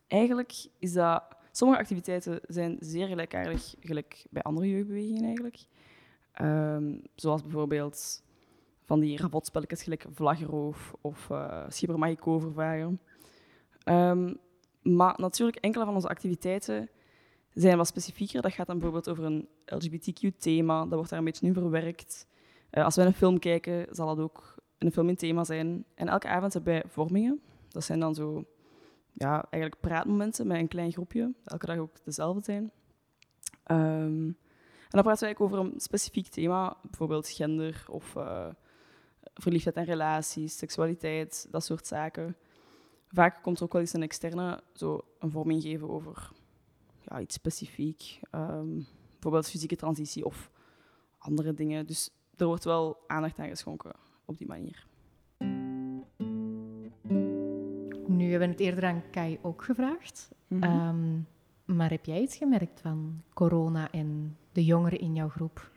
eigenlijk 0.07 0.53
is 0.79 0.93
dat... 0.93 1.23
Sommige 1.51 1.79
activiteiten 1.79 2.39
zijn 2.47 2.77
zeer 2.79 3.07
gelijkaardig 3.07 3.75
gelijk 3.79 4.25
bij 4.29 4.41
andere 4.41 4.69
jeugdbewegingen 4.69 5.23
eigenlijk. 5.23 5.65
Ehm, 6.35 6.97
zoals 7.15 7.41
bijvoorbeeld 7.41 8.23
van 8.83 8.99
die 8.99 9.17
rabotspelletjes 9.17 9.83
gelijk 9.83 10.05
Vlaggeroof 10.11 10.93
of 11.01 11.29
eh 11.29 11.63
Schipper. 11.67 12.17
Ehm, 13.83 14.33
maar 14.81 15.13
natuurlijk, 15.17 15.57
enkele 15.57 15.85
van 15.85 15.93
onze 15.93 16.07
activiteiten 16.07 16.89
zijn 17.53 17.77
wat 17.77 17.87
specifieker. 17.87 18.41
Dat 18.41 18.53
gaat 18.53 18.67
dan 18.67 18.79
bijvoorbeeld 18.79 19.09
over 19.09 19.23
een 19.23 19.47
LGBTQ-thema. 19.65 20.79
Dat 20.79 20.93
wordt 20.93 21.09
daar 21.09 21.19
een 21.19 21.25
beetje 21.25 21.47
in 21.47 21.53
verwerkt. 21.53 22.27
Eh, 22.69 22.83
als 22.83 22.95
we 22.95 23.01
een 23.01 23.13
film 23.13 23.39
kijken, 23.39 23.87
zal 23.91 24.07
dat 24.07 24.19
ook 24.19 24.55
een 24.77 24.91
film 24.91 25.09
in 25.09 25.15
thema 25.15 25.43
zijn. 25.43 25.85
En 25.95 26.07
elke 26.07 26.27
avond 26.27 26.53
hebben 26.53 26.73
wij 26.73 26.83
vormingen. 26.87 27.41
Dat 27.69 27.83
zijn 27.83 27.99
dan 27.99 28.15
zo, 28.15 28.45
ja, 29.13 29.45
eigenlijk 29.49 29.81
praatmomenten 29.81 30.47
met 30.47 30.57
een 30.57 30.67
klein 30.67 30.91
groepje. 30.91 31.33
Elke 31.43 31.65
dag 31.65 31.77
ook 31.77 32.03
dezelfde 32.03 32.43
zijn. 32.43 32.71
Ehm, 33.63 34.31
dan 34.89 35.03
praten 35.03 35.19
we 35.19 35.25
eigenlijk 35.25 35.39
over 35.39 35.59
een 35.59 35.79
specifiek 35.79 36.27
thema. 36.27 36.77
Bijvoorbeeld 36.81 37.29
gender 37.29 37.85
of 37.89 38.15
eh, 38.15 38.47
verliefdheid 39.33 39.75
en 39.75 39.85
relaties, 39.85 40.57
seksualiteit, 40.57 41.47
dat 41.51 41.63
soort 41.63 41.87
zaken. 41.87 42.35
Vaak 43.07 43.43
komt 43.43 43.57
er 43.57 43.63
ook 43.63 43.73
wel 43.73 43.81
eens 43.81 43.93
een 43.93 44.01
externe 44.01 44.63
zo 44.73 45.05
een 45.19 45.31
vorming 45.31 45.61
geven 45.61 45.89
over 45.89 46.31
ja, 47.01 47.19
iets 47.19 47.35
specifiek. 47.35 48.19
Ehm, 48.31 48.79
bijvoorbeeld 49.11 49.49
fysieke 49.49 49.75
transitie 49.75 50.25
of 50.25 50.51
andere 51.17 51.53
dingen. 51.53 51.85
Dus 51.85 52.09
er 52.35 52.45
wordt 52.45 52.63
wel 52.63 52.97
aandacht 53.07 53.39
aan 53.39 53.47
geschonken 53.47 53.93
op 54.25 54.37
die 54.37 54.47
manier. 54.47 54.87
Nu 58.07 58.29
hebben 58.29 58.47
we 58.47 58.53
het 58.53 58.59
eerder 58.59 58.85
aan 58.85 59.03
Kai 59.11 59.39
ook 59.41 59.63
gevraagd. 59.63 60.29
Mhm. 60.47 60.63
Ehm, 60.63 61.19
maar 61.65 61.89
heb 61.89 62.05
jij 62.05 62.21
iets 62.21 62.37
gemerkt 62.37 62.81
van 62.81 63.21
corona 63.33 63.91
en 63.91 64.37
de 64.55 64.65
jongeren 64.65 64.99
in 64.99 65.15
jouw 65.15 65.29
groep? 65.29 65.71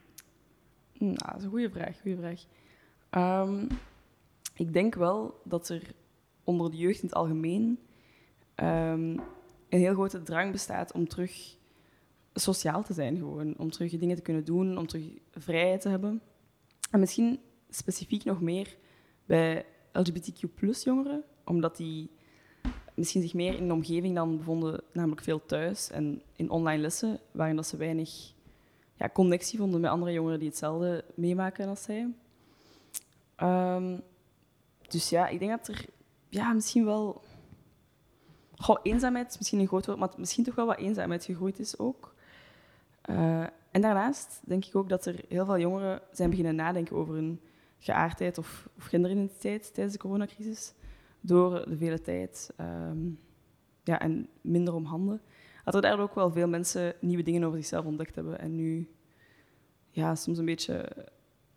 Nou, 0.98 1.16
dat 1.16 1.36
is 1.36 1.44
een 1.44 1.50
goede 1.50 1.70
vraag. 1.70 2.00
Goeie 2.00 2.16
vraag. 2.16 2.44
Ehm, 3.10 3.68
ik 4.54 4.72
denk 4.72 4.94
wel 4.94 5.40
dat 5.44 5.68
er 5.68 5.94
onder 6.44 6.70
de 6.70 6.76
jeugd 6.76 7.02
in 7.02 7.06
het 7.06 7.14
algemeen 7.16 7.78
ehm, 8.54 9.18
een 9.68 9.80
heel 9.80 9.92
grote 9.92 10.22
drang 10.22 10.52
bestaat 10.52 10.92
om 10.92 11.08
terug 11.08 11.56
sociaal 12.34 12.82
te 12.82 12.92
zijn. 12.92 13.16
Gewoon. 13.16 13.58
Om 13.58 13.70
terug 13.70 13.98
dingen 13.98 14.16
te 14.16 14.22
kunnen 14.22 14.44
doen, 14.44 14.78
om 14.78 14.86
terug 14.86 15.04
vrijheid 15.30 15.80
te 15.80 15.88
hebben. 15.88 16.22
En 16.90 17.00
misschien 17.00 17.40
specifiek 17.68 18.24
nog 18.24 18.40
meer 18.40 18.76
bij 19.26 19.64
LGBTQ 19.92 20.44
jongeren, 20.84 21.24
omdat 21.44 21.76
die 21.76 22.10
misschien 22.94 23.22
zich 23.22 23.34
meer 23.34 23.54
in 23.54 23.62
een 23.62 23.72
omgeving 23.72 24.14
dan 24.14 24.36
bevonden, 24.36 24.82
namelijk 24.92 25.22
veel 25.22 25.46
thuis 25.46 25.90
en 25.90 26.22
in 26.36 26.50
online 26.50 26.82
lessen, 26.82 27.20
waarin 27.32 27.56
dat 27.56 27.66
ze 27.66 27.76
weinig 27.76 28.36
ja, 28.98 29.08
connectie 29.12 29.58
vonden 29.58 29.80
met 29.80 29.90
andere 29.90 30.12
jongeren 30.12 30.38
die 30.38 30.48
hetzelfde 30.48 31.04
meemaken 31.14 31.68
als 31.68 31.82
zij. 31.82 32.14
Ehm, 33.36 33.98
dus 34.88 35.08
ja, 35.08 35.28
ik 35.28 35.38
denk 35.38 35.50
dat 35.50 35.68
er 35.68 35.84
ja, 36.28 36.52
misschien 36.52 36.84
wel... 36.84 37.22
Goh, 38.56 38.78
eenzaamheid 38.82 39.30
is 39.30 39.38
misschien 39.38 39.58
een 39.58 39.66
groot 39.66 39.86
woord, 39.86 39.98
maar 39.98 40.12
misschien 40.16 40.44
toch 40.44 40.54
wel 40.54 40.66
wat 40.66 40.78
eenzaamheid 40.78 41.24
gegroeid 41.24 41.58
is 41.58 41.78
ook. 41.78 42.14
Eh, 43.00 43.46
en 43.70 43.80
daarnaast 43.80 44.40
denk 44.44 44.64
ik 44.64 44.76
ook 44.76 44.88
dat 44.88 45.06
er 45.06 45.24
heel 45.28 45.44
veel 45.44 45.58
jongeren 45.58 46.00
zijn 46.12 46.30
beginnen 46.30 46.54
nadenken 46.54 46.96
over 46.96 47.14
hun 47.14 47.40
geaardheid 47.78 48.38
of, 48.38 48.68
of 48.76 48.84
genderidentiteit 48.84 49.74
tijdens 49.74 49.96
de 49.96 50.02
coronacrisis. 50.02 50.74
door 51.20 51.64
de 51.68 51.76
vele 51.76 52.00
tijd 52.00 52.50
ehm, 52.56 53.10
ja, 53.84 54.00
en 54.00 54.28
minder 54.40 54.74
om 54.74 54.84
handen, 54.84 55.20
dat 55.70 55.82
er 55.82 55.88
daardoor 55.88 56.08
ook 56.08 56.14
wel 56.14 56.30
veel 56.30 56.48
mensen 56.48 56.94
nieuwe 57.00 57.22
dingen 57.22 57.44
over 57.44 57.58
zichzelf 57.58 57.84
ontdekt 57.84 58.14
hebben. 58.14 58.38
En 58.38 58.54
nu 58.54 58.88
ja, 59.90 60.14
soms 60.14 60.38
een 60.38 60.44
beetje 60.44 61.06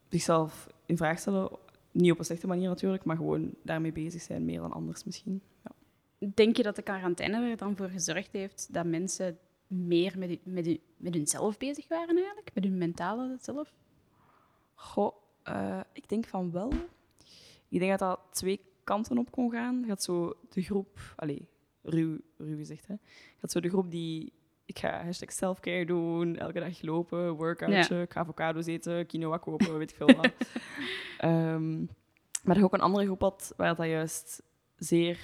zichzelf 0.10 0.68
in 0.86 0.98
vraag 0.98 1.20
stellen. 1.20 1.50
Niet 1.92 2.12
op 2.12 2.20
een 2.20 2.26
slechte 2.26 2.48
manier 2.48 2.68
natuurlijk, 2.68 3.04
maar 3.04 3.16
gewoon 3.16 3.54
daarmee 3.64 3.92
bezig 3.92 4.22
zijn, 4.22 4.46
meer 4.46 4.60
dan 4.60 4.72
anders 4.72 5.04
misschien. 5.04 5.42
Ja. 5.64 5.72
Denk 6.34 6.58
je 6.58 6.64
dat 6.64 6.76
de 6.76 6.82
quarantaine 6.82 7.50
er 7.50 7.58
dan 7.58 7.76
voor 7.76 7.90
gezorgd 7.90 8.32
heeft 8.32 8.74
dat 8.74 8.86
mensen 8.86 9.38
meer 9.68 10.18
met, 10.18 10.40
met, 10.44 10.80
met 10.98 11.14
hunzelf 11.14 11.58
bezig 11.58 11.88
waren 11.88 12.16
eigenlijk? 12.16 12.52
Met 12.54 12.64
hun 12.64 12.78
mentale 12.78 13.38
zelf? 13.42 13.74
Goh, 14.74 15.16
eh, 15.44 15.80
ik 15.94 16.10
denk 16.10 16.26
van 16.26 16.52
wel. 16.52 16.74
Ik 17.70 17.80
denk 17.80 18.00
dat 18.00 18.00
dat 18.00 18.20
twee 18.32 18.62
kanten 18.84 19.18
op 19.18 19.32
kon 19.32 19.52
gaan. 19.52 19.82
Je 19.82 19.88
had 19.88 20.04
zo 20.04 20.34
de 20.50 20.62
groep, 20.62 21.14
allee, 21.16 21.48
ruw, 21.82 22.18
ruw 22.38 22.56
gezegd, 22.58 22.88
hè. 22.88 22.94
Je 22.94 23.38
had 23.40 23.52
zo 23.52 23.60
de 23.60 23.70
groep 23.70 23.92
die, 23.92 24.34
ik 24.66 24.80
ga 24.80 25.04
hashtag 25.04 25.32
selfcare 25.32 25.86
doen, 25.86 26.38
elke 26.38 26.60
dag 26.60 26.82
lopen, 26.82 27.32
workoutje, 27.34 28.02
ik 28.02 28.12
ga 28.12 28.20
avocado's 28.20 28.66
eten, 28.66 29.06
quinoa 29.06 29.38
kopen, 29.38 29.78
weet 29.78 29.92
ik 29.92 29.96
veel 29.98 30.16
wat. 30.16 30.32
Ehm, 31.18 31.80
maar 32.44 32.58
je 32.58 32.64
ook 32.64 32.74
een 32.74 32.80
andere 32.82 33.06
groep 33.06 33.22
had 33.22 33.54
waar 33.58 33.76
dat 33.76 33.86
juist 33.86 34.44
zeer, 34.76 35.20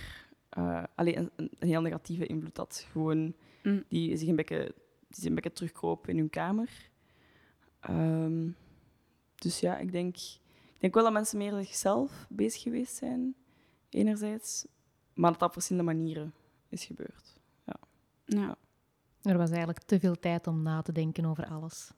eh 0.50 0.84
allee, 0.96 1.18
een, 1.18 1.32
een 1.36 1.52
heel 1.60 1.82
negatieve 1.82 2.26
invloed 2.26 2.58
had. 2.58 2.88
Gewoon 2.92 3.34
Mm. 3.64 3.84
die 3.88 4.18
zich 4.18 4.28
een 4.28 4.36
beetje, 4.36 4.74
die 5.08 5.16
zich 5.20 5.26
een 5.26 5.36
beetje 5.36 5.52
terugkroop 5.52 6.08
in 6.08 6.18
hun 6.18 6.30
kamer. 6.30 6.90
Ehm, 7.80 8.50
dus 9.36 9.60
ja, 9.60 9.78
ik 9.78 9.92
denk, 9.92 10.16
ik 10.74 10.80
denk 10.80 10.94
wel 10.94 11.04
dat 11.04 11.14
mensen 11.14 11.38
meer 11.38 11.52
zichzelf 11.64 12.26
bezig 12.30 12.62
geweest 12.62 12.96
zijn, 12.96 13.36
enerzijds, 13.90 14.68
maar 15.14 15.32
dat 15.32 15.42
op 15.42 15.54
verschillende 15.54 15.94
manieren 15.94 16.34
is 16.70 16.86
gebeurd. 16.86 17.40
Ja. 18.26 18.58
Er 19.22 19.38
was 19.38 19.50
eigenlijk 19.50 19.80
te 19.80 20.00
veel 20.00 20.16
tijd 20.16 20.48
om 20.48 20.62
na 20.62 20.82
te 20.82 20.92
denken 20.92 21.26
over 21.26 21.46
alles. 21.46 21.92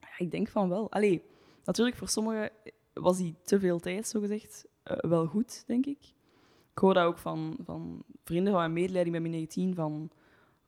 Ja, 0.00 0.08
ik 0.18 0.30
denk 0.30 0.48
van 0.48 0.68
wel. 0.68 0.92
Allee, 0.92 1.22
natuurlijk, 1.64 1.96
voor 1.96 2.08
sommigen 2.08 2.50
was 2.92 3.16
die 3.16 3.34
te 3.42 3.60
veel 3.60 3.78
tijd, 3.80 4.08
zogezegd, 4.08 4.66
eh 4.82 4.96
wel 4.98 5.26
goed, 5.26 5.64
denk 5.66 5.86
ik. 5.86 6.12
Ik 6.70 6.78
hoor 6.78 6.94
dat 6.94 7.04
ook 7.04 7.18
van, 7.18 7.56
van 7.64 8.04
vrienden 8.24 8.52
van 8.52 8.60
mijn 8.60 8.72
medeleiding 8.72 9.16
bij 9.16 9.24
min 9.24 9.32
19, 9.32 9.74
van 9.74 10.10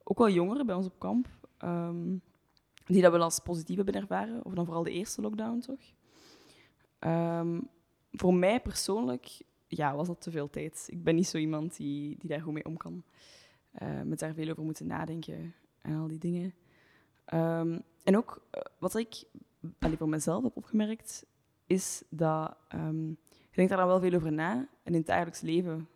ook 0.03 0.17
wel 0.17 0.29
jongeren 0.29 0.65
bij 0.65 0.75
ons 0.75 0.85
op 0.85 0.99
kamp, 0.99 1.27
ehm, 1.57 2.17
die 2.85 3.01
dat 3.01 3.11
wel 3.11 3.21
als 3.21 3.39
positief 3.39 3.75
hebben 3.75 3.95
ervaren, 3.95 4.45
of 4.45 4.53
dan 4.53 4.65
vooral 4.65 4.83
de 4.83 4.91
eerste 4.91 5.21
lockdown, 5.21 5.59
toch? 5.59 5.81
Ehm, 6.99 7.59
voor 8.11 8.33
mij 8.33 8.61
persoonlijk 8.61 9.41
ja, 9.67 9.95
was 9.95 10.07
dat 10.07 10.21
te 10.21 10.31
veel 10.31 10.49
tijd. 10.49 10.87
Ik 10.91 11.03
ben 11.03 11.15
niet 11.15 11.27
zo 11.27 11.37
iemand 11.37 11.77
die, 11.77 12.15
die 12.19 12.29
daar 12.29 12.41
goed 12.41 12.53
mee 12.53 12.65
om 12.65 12.77
kan. 12.77 13.03
Eh, 13.71 14.01
met 14.01 14.19
daar 14.19 14.33
veel 14.33 14.49
over 14.49 14.63
moeten 14.63 14.87
nadenken 14.87 15.53
en 15.81 15.95
al 15.95 16.07
die 16.07 16.17
dingen. 16.17 16.53
Ehm, 17.25 17.79
en 18.03 18.17
ook 18.17 18.41
eh, 18.51 18.61
wat 18.79 18.95
ik 18.95 19.23
allee, 19.79 19.97
voor 19.97 20.09
mezelf 20.09 20.43
heb 20.43 20.55
opgemerkt, 20.57 21.25
is 21.65 22.03
dat 22.09 22.57
ehm, 22.67 23.07
je 23.09 23.55
denkt 23.55 23.69
daar 23.69 23.79
dan 23.79 23.87
wel 23.87 23.99
veel 23.99 24.13
over 24.13 24.31
na. 24.31 24.53
En 24.83 24.93
in 24.93 24.93
het 24.93 25.05
dagelijks 25.05 25.41
leven, 25.41 25.87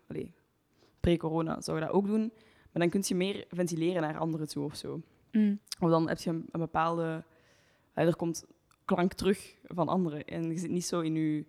pre-corona, 0.99 1.61
zou 1.61 1.79
je 1.79 1.85
dat 1.85 1.93
ook 1.93 2.05
doen. 2.05 2.31
Maar 2.71 2.81
dan 2.81 2.89
kun 2.89 3.03
je 3.05 3.15
meer 3.15 3.45
ventileren 3.49 4.01
naar 4.01 4.17
anderen 4.17 4.47
toe 4.47 4.63
of 4.63 4.75
zo. 4.75 5.01
Mm. 5.31 5.59
Of 5.79 5.89
dan 5.89 6.07
heb 6.07 6.17
je 6.17 6.29
een, 6.29 6.45
een 6.51 6.59
bepaalde... 6.59 7.23
allee, 7.93 8.09
er 8.09 8.15
komt 8.15 8.45
klank 8.85 9.13
terug 9.13 9.57
van 9.63 9.87
anderen. 9.87 10.25
En 10.25 10.51
je 10.51 10.57
zit 10.57 10.69
niet 10.69 10.85
zo 10.85 10.99
in 10.99 11.15
je 11.15 11.45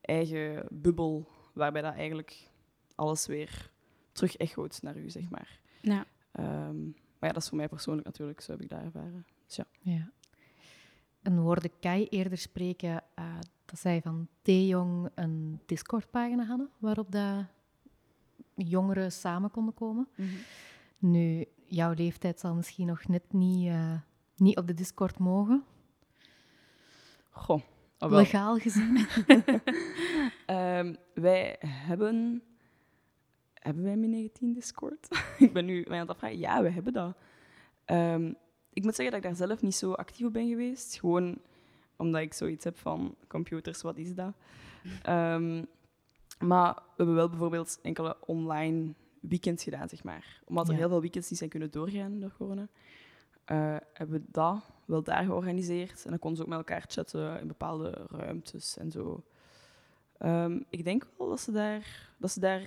eigen 0.00 0.66
bubbel, 0.70 1.28
waarbij 1.56 1.82
dat 1.82 1.94
eigenlijk 1.94 2.50
alles 2.94 3.26
weer 3.26 3.70
terug 4.12 4.36
echoot 4.36 4.82
naar 4.82 4.96
u, 4.96 5.10
zeg 5.10 5.30
maar. 5.30 5.60
Ja. 5.80 6.06
Ehm, 6.32 6.84
maar 6.84 7.28
ja, 7.28 7.32
dat 7.32 7.42
is 7.42 7.48
voor 7.48 7.56
mij 7.56 7.68
persoonlijk 7.68 8.06
natuurlijk, 8.06 8.40
zo 8.40 8.52
heb 8.52 8.60
ik 8.60 8.68
dat 8.68 8.80
ervaren. 8.80 9.26
Dus 9.46 9.56
ja. 9.56 9.66
Ja. 9.80 10.10
En 11.22 11.36
hoorde 11.36 11.70
Kai 11.80 12.06
eerder 12.06 12.38
spreken 12.38 13.02
eh, 13.14 13.38
dat 13.64 13.78
zij 13.78 14.00
van 14.00 14.28
Taeyong 14.42 15.10
een 15.14 15.60
Discord-pagina 15.66 16.44
hadden, 16.44 16.70
waarop 16.78 17.12
dat 17.12 17.44
jongeren 18.54 19.12
samen 19.12 19.50
konden 19.50 19.74
komen. 19.74 20.08
Nu, 20.98 21.44
jouw 21.64 21.92
leeftijd 21.92 22.40
zal 22.40 22.54
misschien 22.54 22.86
nog 22.86 23.08
net 23.08 23.32
niet, 23.32 23.68
eh, 23.68 24.00
niet 24.36 24.56
op 24.56 24.66
de 24.66 24.74
Discord 24.74 25.18
mogen, 25.18 25.64
Goh. 27.30 27.62
oh 27.98 28.10
legaal 28.10 28.58
gezien. 28.58 28.96
Ehm, 30.46 30.94
wij 31.14 31.56
hebben... 31.66 32.42
Hebben 33.54 33.84
wij 33.84 33.96
min 33.96 34.10
19 34.10 34.52
Discord? 34.52 35.08
ik 35.38 35.52
ben 35.52 35.64
nu 35.64 35.84
mij 35.88 35.94
aan 35.94 36.06
het 36.06 36.10
afvragen. 36.10 36.38
Ja, 36.38 36.62
we 36.62 36.70
hebben 36.70 36.92
dat. 36.92 37.16
Ehm, 37.84 38.32
ik 38.72 38.82
moet 38.82 38.94
zeggen 38.94 39.14
dat 39.14 39.24
ik 39.24 39.36
daar 39.36 39.46
zelf 39.48 39.62
niet 39.62 39.74
zo 39.74 39.92
actief 39.92 40.26
op 40.26 40.32
ben 40.32 40.48
geweest. 40.48 40.98
Gewoon 41.00 41.38
omdat 41.96 42.20
ik 42.20 42.32
zoiets 42.34 42.64
heb 42.64 42.78
van 42.78 43.14
computers, 43.28 43.82
wat 43.82 43.96
is 43.96 44.14
dat? 44.14 44.32
Ehm, 45.02 45.64
maar 46.38 46.74
we 46.74 46.80
hebben 46.96 47.14
wel 47.14 47.28
bijvoorbeeld 47.28 47.78
enkele 47.82 48.16
online 48.26 48.92
weekends 49.20 49.64
gedaan, 49.64 49.88
zeg 49.88 50.04
maar. 50.04 50.42
Omdat 50.44 50.66
er 50.66 50.72
Ja. 50.72 50.78
heel 50.78 50.88
veel 50.88 51.00
weekends 51.00 51.28
niet 51.30 51.38
zijn 51.38 51.50
kunnen 51.50 51.70
doorgaan 51.70 52.20
door 52.20 52.32
corona. 52.38 52.68
eh, 53.44 53.76
hebben 53.92 54.20
we 54.20 54.24
dat 54.30 54.64
wel 54.84 55.02
daar 55.02 55.24
georganiseerd. 55.24 56.04
En 56.04 56.10
dan 56.10 56.18
konden 56.18 56.36
ze 56.38 56.42
ook 56.44 56.48
met 56.48 56.58
elkaar 56.58 56.84
chatten 56.88 57.40
in 57.40 57.46
bepaalde 57.46 58.06
ruimtes 58.10 58.76
en 58.78 58.90
zo. 58.90 59.24
Ehm, 60.18 60.60
ik 60.70 60.84
denk 60.84 61.06
wel 61.18 61.28
dat 61.28 61.40
ze 61.40 61.52
daar, 61.52 62.08
dat 62.18 62.30
ze 62.30 62.40
daar 62.40 62.62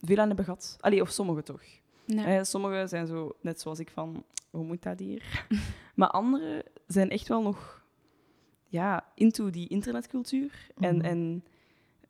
veel 0.00 0.16
aan 0.18 0.26
hebben 0.26 0.44
gehad. 0.44 0.76
Allee, 0.80 1.00
of 1.00 1.10
sommigen 1.10 1.44
toch. 1.44 1.62
Ja. 2.04 2.24
Eh, 2.26 2.42
sommigen 2.42 2.88
zijn 2.88 3.06
zo, 3.06 3.36
net 3.40 3.60
zoals 3.60 3.78
ik, 3.78 3.90
van 3.90 4.24
hoe 4.50 4.64
moet 4.64 4.82
dat 4.82 4.98
hier? 4.98 5.46
maar 5.94 6.08
anderen 6.08 6.62
zijn 6.86 7.10
echt 7.10 7.28
wel 7.28 7.42
nog 7.42 7.84
ja, 8.66 9.04
into 9.14 9.50
die 9.50 9.68
internetcultuur. 9.68 10.70
En, 10.80 10.96
Mhm. 10.96 11.04
en 11.04 11.44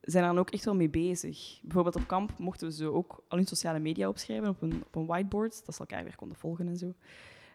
zijn 0.00 0.24
dan 0.24 0.38
ook 0.38 0.50
echt 0.50 0.64
wel 0.64 0.74
mee 0.74 0.88
bezig. 0.88 1.58
Bijvoorbeeld 1.62 1.96
op 1.96 2.06
kamp 2.06 2.38
mochten 2.38 2.66
we 2.68 2.74
ze 2.74 2.92
ook 2.92 3.22
al 3.28 3.38
hun 3.38 3.46
sociale 3.46 3.78
media 3.78 4.08
opschrijven 4.08 4.48
op 4.48 4.62
een, 4.62 4.82
op 4.86 4.94
een 4.94 5.06
whiteboard, 5.06 5.66
dat 5.66 5.74
ze 5.74 5.80
elkaar 5.80 6.04
weer 6.04 6.16
konden 6.16 6.36
volgen 6.36 6.68
en 6.68 6.76
zo. 6.76 6.92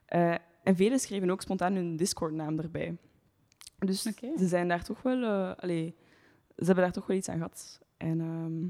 Eh, 0.05 0.35
en 0.63 0.75
velen 0.75 0.99
schreven 0.99 1.29
ook 1.29 1.41
spontaan 1.41 1.73
hun 1.73 1.95
Discord-naam 1.95 2.59
erbij. 2.59 2.97
Dus 3.79 4.01
ze 4.01 4.47
zijn 4.47 4.67
daar 4.67 4.83
toch 4.83 5.01
wel... 5.01 5.23
allee, 5.55 5.95
ze 6.55 6.65
hebben 6.65 6.83
daar 6.83 6.93
toch 6.93 7.07
wel 7.07 7.17
iets 7.17 7.29
aan 7.29 7.35
gehad. 7.37 7.81
En, 7.97 8.21
ehm, 8.21 8.61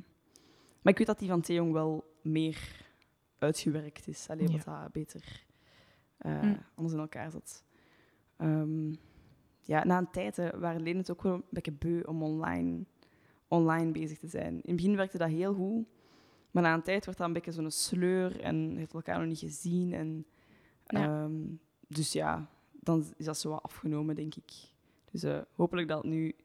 maar 0.82 0.92
ik 0.92 0.98
weet 0.98 1.08
dat 1.08 1.20
die 1.20 1.28
van 1.30 1.42
Theong 1.42 1.72
wel 1.72 2.14
meer 2.22 2.86
uitgewerkt 3.38 4.08
is. 4.08 4.30
Alleen 4.30 4.52
wat 4.52 4.64
dat 4.64 4.92
beter 4.92 5.46
eh, 6.18 6.42
Mm. 6.42 6.58
anders 6.76 6.94
in 6.96 7.02
elkaar 7.02 7.32
zat. 7.32 7.64
Ehm, 8.38 8.94
ja, 9.62 9.84
na 9.84 9.98
een 9.98 10.12
tijd 10.12 10.36
hè, 10.36 10.60
waren 10.60 10.82
leden 10.82 11.00
het 11.00 11.12
ook 11.12 11.22
wel 11.22 11.34
een 11.34 11.44
beetje 11.50 11.72
beu 11.72 12.02
om 12.02 12.24
online, 12.24 12.84
online 13.48 13.92
bezig 13.92 14.20
te 14.20 14.28
zijn. 14.28 14.54
In 14.54 14.62
het 14.66 14.76
begin 14.76 14.96
werkte 14.96 15.18
dat 15.18 15.30
heel 15.30 15.54
goed. 15.54 15.86
Maar 16.52 16.64
na 16.64 16.74
een 16.74 16.82
tijd 16.84 17.06
werd 17.06 17.18
dat 17.18 17.28
een 17.28 17.34
beetje 17.34 17.52
zo'n 17.52 17.72
sleur 17.72 18.42
en 18.42 18.76
heeft 18.78 18.94
elkaar 18.94 19.20
nog 19.20 19.28
niet 19.28 19.40
gezien. 19.40 19.94
En, 19.94 20.26
Ja. 20.86 21.24
ehm, 21.24 21.42
dus 21.88 22.12
ja, 22.12 22.50
dan 22.72 23.06
is 23.18 23.26
dat 23.26 23.38
zo 23.38 23.50
wat 23.50 23.64
afgenomen, 23.64 24.16
denk 24.16 24.36
ik. 24.36 24.52
Dus 25.12 25.24
eh, 25.24 25.42
hopelijk 25.56 25.88
dat 25.88 25.98
het 26.04 26.12
nu 26.12 26.36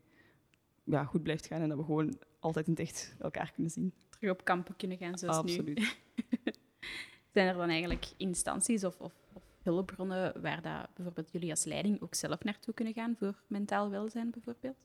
ja, 0.90 1.04
goed 1.04 1.22
blijft 1.22 1.46
gaan 1.46 1.60
en 1.60 1.68
dat 1.68 1.78
we 1.78 1.84
gewoon 1.84 2.18
altijd 2.38 2.66
in 2.66 2.72
het 2.72 2.80
echt 2.80 3.14
elkaar 3.18 3.52
kunnen 3.52 3.72
zien. 3.72 3.92
Terug 4.10 4.30
op 4.30 4.44
kampen 4.44 4.76
kunnen 4.76 4.98
gaan 4.98 5.18
zoals 5.18 5.42
nu. 5.42 5.50
Absoluut. 5.50 5.96
Zijn 7.32 7.48
er 7.48 7.54
dan 7.54 7.68
eigenlijk 7.68 8.06
instanties 8.16 8.84
of, 8.84 9.00
of, 9.00 9.12
of 9.32 9.42
hulpbronnen 9.62 10.40
waar 10.40 10.62
dat 10.62 10.94
bijvoorbeeld 10.94 11.32
jullie 11.32 11.50
als 11.50 11.64
leiding 11.64 12.02
ook 12.02 12.14
zelf 12.14 12.44
naartoe 12.44 12.74
kunnen 12.74 12.94
gaan 12.94 13.16
voor 13.18 13.42
mentaal 13.46 13.90
welzijn 13.90 14.30
bijvoorbeeld? 14.30 14.76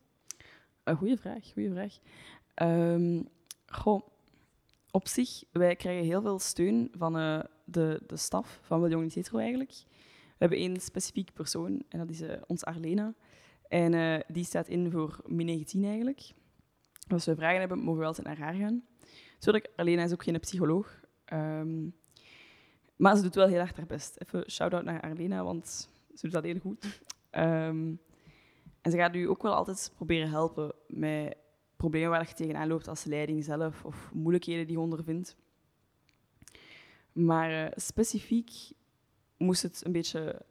Een 0.83 0.95
goede 0.95 1.17
vraag, 1.17 1.53
goede 1.53 1.71
vraag. 1.71 1.97
Ehm, 2.53 3.21
goh, 3.67 4.07
op 4.91 5.07
zich, 5.07 5.43
wij 5.51 5.75
krijgen 5.75 6.05
heel 6.05 6.21
veel 6.21 6.39
steun 6.39 6.91
van 6.97 7.17
eh, 7.17 7.39
de, 7.65 8.01
de 8.07 8.17
staf 8.17 8.59
van 8.63 9.01
Niet 9.01 9.13
Hetero 9.13 9.37
eigenlijk. 9.37 9.71
We 10.43 10.49
hebben 10.49 10.57
één 10.57 10.81
specifiek 10.81 11.33
persoon 11.33 11.83
en 11.89 11.99
dat 11.99 12.09
is 12.09 12.21
eh, 12.21 12.41
ons 12.47 12.65
Arlena. 12.65 13.13
En 13.73 13.93
eh, 13.93 14.19
die 14.27 14.43
staat 14.43 14.67
in 14.67 14.91
voor 14.91 15.19
min 15.25 15.45
19 15.45 15.83
eigenlijk. 15.83 16.31
Als 17.07 17.25
we 17.25 17.35
vragen 17.35 17.59
hebben, 17.59 17.79
mogen 17.79 17.99
we 17.99 18.05
altijd 18.05 18.27
naar 18.27 18.37
haar 18.37 18.53
gaan. 18.53 18.83
Natuurlijk, 19.33 19.69
Arlena 19.75 20.03
is 20.03 20.11
ook 20.11 20.23
geen 20.23 20.39
psycholoog. 20.39 21.01
ehm, 21.25 21.89
maar 22.95 23.15
ze 23.15 23.21
doet 23.21 23.35
wel 23.35 23.47
heel 23.47 23.59
erg 23.59 23.75
haar 23.75 23.85
best. 23.85 24.15
Even 24.17 24.51
shout-out 24.51 24.83
naar 24.83 25.01
Arlena, 25.01 25.43
want 25.43 25.89
ze 26.15 26.21
doet 26.21 26.31
dat 26.31 26.43
heel 26.43 26.59
goed. 26.59 27.01
Ehm, 27.29 27.95
en 28.81 28.91
ze 28.91 28.97
gaat 28.97 29.15
u 29.15 29.29
ook 29.29 29.41
wel 29.41 29.53
altijd 29.53 29.91
proberen 29.95 30.29
helpen 30.29 30.73
met 30.87 31.35
problemen 31.75 32.09
waar 32.09 32.27
je 32.27 32.33
tegenaan 32.33 32.67
loopt 32.67 32.87
als 32.87 33.03
leiding 33.03 33.43
zelf 33.43 33.85
of 33.85 34.09
moeilijkheden 34.13 34.67
die 34.67 34.75
je 34.75 34.81
ondervindt. 34.81 35.35
Maar 37.11 37.65
eh, 37.65 37.71
specifiek 37.75 38.51
moest 39.37 39.61
het 39.61 39.81
een 39.85 39.91
beetje 39.91 40.41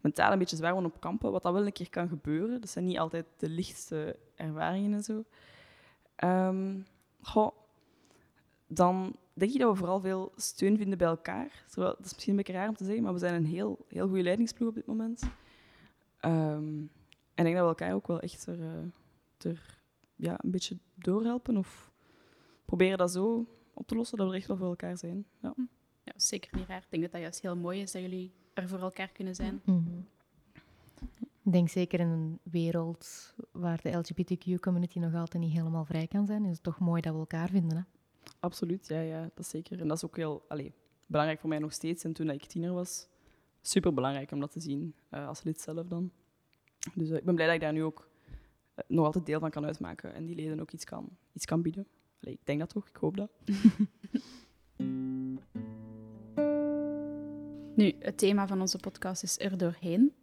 mentaal 0.00 0.32
een 0.32 0.38
beetje 0.38 0.56
zwaar 0.56 0.74
op 0.74 1.00
kampen, 1.00 1.32
wat 1.32 1.42
dat 1.42 1.52
wel 1.52 1.66
een 1.66 1.72
keer 1.72 1.90
kan 1.90 2.08
gebeuren. 2.08 2.60
Dat 2.60 2.70
zijn 2.70 2.84
niet 2.84 2.98
altijd 2.98 3.26
de 3.36 3.48
lichtste 3.48 4.16
ervaringen 4.34 4.92
en 4.92 5.02
zo. 5.02 5.24
Goh, 7.20 7.52
dan 8.66 9.16
denk 9.32 9.52
ik 9.52 9.60
dat 9.60 9.70
we 9.70 9.78
vooral 9.78 10.00
veel 10.00 10.32
steun 10.36 10.76
vinden 10.76 10.98
bij 10.98 11.06
elkaar. 11.06 11.64
Terwijl, 11.68 11.94
dat 11.96 12.06
is 12.06 12.12
misschien 12.12 12.30
een 12.30 12.38
beetje 12.38 12.52
raar 12.52 12.68
om 12.68 12.76
te 12.76 12.84
zeggen, 12.84 13.02
maar 13.02 13.12
we 13.12 13.18
zijn 13.18 13.34
een 13.34 13.46
heel, 13.46 13.84
heel 13.88 14.06
goede 14.06 14.22
leidingsploeg 14.22 14.68
op 14.68 14.74
dit 14.74 14.86
moment. 14.86 15.22
Ehm, 16.20 16.78
en 17.34 17.46
ik 17.46 17.52
denk 17.52 17.56
dat 17.56 17.62
we 17.62 17.82
elkaar 17.82 17.94
ook 17.94 18.06
wel 18.06 18.20
echt 18.20 18.46
er, 18.46 18.60
eh, 18.60 19.50
er 19.50 19.80
ja, 20.16 20.38
een 20.42 20.50
beetje 20.50 20.78
doorhelpen 20.94 21.56
of 21.56 21.90
proberen 22.64 22.98
dat 22.98 23.12
zo 23.12 23.46
op 23.74 23.86
te 23.86 23.94
lossen, 23.94 24.18
dat 24.18 24.28
we 24.28 24.34
echt 24.34 24.46
wel 24.46 24.56
voor 24.56 24.68
elkaar 24.68 24.98
zijn. 24.98 25.26
Ja. 25.42 25.54
Ja, 26.02 26.12
zeker 26.16 26.56
niet 26.56 26.68
raar. 26.68 26.82
Ik 26.82 26.90
denk 26.90 27.02
dat 27.02 27.12
dat 27.12 27.20
juist 27.20 27.40
heel 27.40 27.56
mooi 27.56 27.80
is 27.80 27.92
dat 27.92 28.02
jullie 28.02 28.32
er 28.62 28.68
voor 28.68 28.80
elkaar 28.80 29.08
kunnen 29.08 29.34
zijn. 29.34 29.60
Mhm. 29.64 29.98
Ik 31.42 31.52
denk 31.52 31.68
zeker 31.68 32.00
in 32.00 32.08
een 32.08 32.38
wereld 32.42 33.34
waar 33.52 33.80
de 33.82 33.90
LGBTQ-community 33.90 34.98
nog 34.98 35.14
altijd 35.14 35.42
niet 35.42 35.52
helemaal 35.52 35.84
vrij 35.84 36.06
kan 36.06 36.26
zijn, 36.26 36.44
is 36.44 36.52
het 36.52 36.62
toch 36.62 36.78
mooi 36.78 37.00
dat 37.00 37.12
we 37.12 37.18
elkaar 37.18 37.48
vinden. 37.48 37.76
Hè? 37.76 37.82
Absoluut, 38.40 38.88
ja, 38.88 39.00
ja, 39.00 39.20
dat 39.22 39.38
is 39.38 39.48
zeker. 39.48 39.80
En 39.80 39.88
dat 39.88 39.96
is 39.96 40.04
ook 40.04 40.16
heel 40.16 40.44
allee, 40.48 40.72
belangrijk 41.06 41.40
voor 41.40 41.48
mij 41.48 41.58
nog 41.58 41.72
steeds. 41.72 42.04
En 42.04 42.12
toen 42.12 42.30
ik 42.30 42.46
tiener 42.46 42.72
was, 42.72 43.08
super 43.60 43.94
belangrijk 43.94 44.30
om 44.30 44.40
dat 44.40 44.52
te 44.52 44.60
zien, 44.60 44.94
uh, 45.10 45.28
als 45.28 45.42
lid 45.42 45.60
zelf 45.60 45.86
dan. 45.86 46.10
Dus 46.94 47.08
uh, 47.08 47.16
ik 47.16 47.24
ben 47.24 47.34
blij 47.34 47.46
dat 47.46 47.54
ik 47.54 47.60
daar 47.60 47.72
nu 47.72 47.82
ook 47.82 48.08
uh, 48.76 48.84
nog 48.88 49.04
altijd 49.04 49.26
deel 49.26 49.40
van 49.40 49.50
kan 49.50 49.64
uitmaken 49.64 50.14
en 50.14 50.24
die 50.24 50.34
leden 50.34 50.60
ook 50.60 50.70
iets 50.70 50.84
kan, 50.84 51.08
iets 51.32 51.44
kan 51.44 51.62
bieden. 51.62 51.86
Allee, 52.22 52.34
ik 52.34 52.46
denk 52.46 52.58
dat 52.58 52.68
toch, 52.68 52.88
ik 52.88 52.96
hoop 52.96 53.16
dat. 53.16 53.30
nu, 57.80 57.94
het 57.98 58.18
thema 58.18 58.46
van 58.46 58.60
onze 58.60 58.78
podcast 58.78 59.22
is 59.22 59.38
er 59.38 59.58
doorheen. 59.58 60.14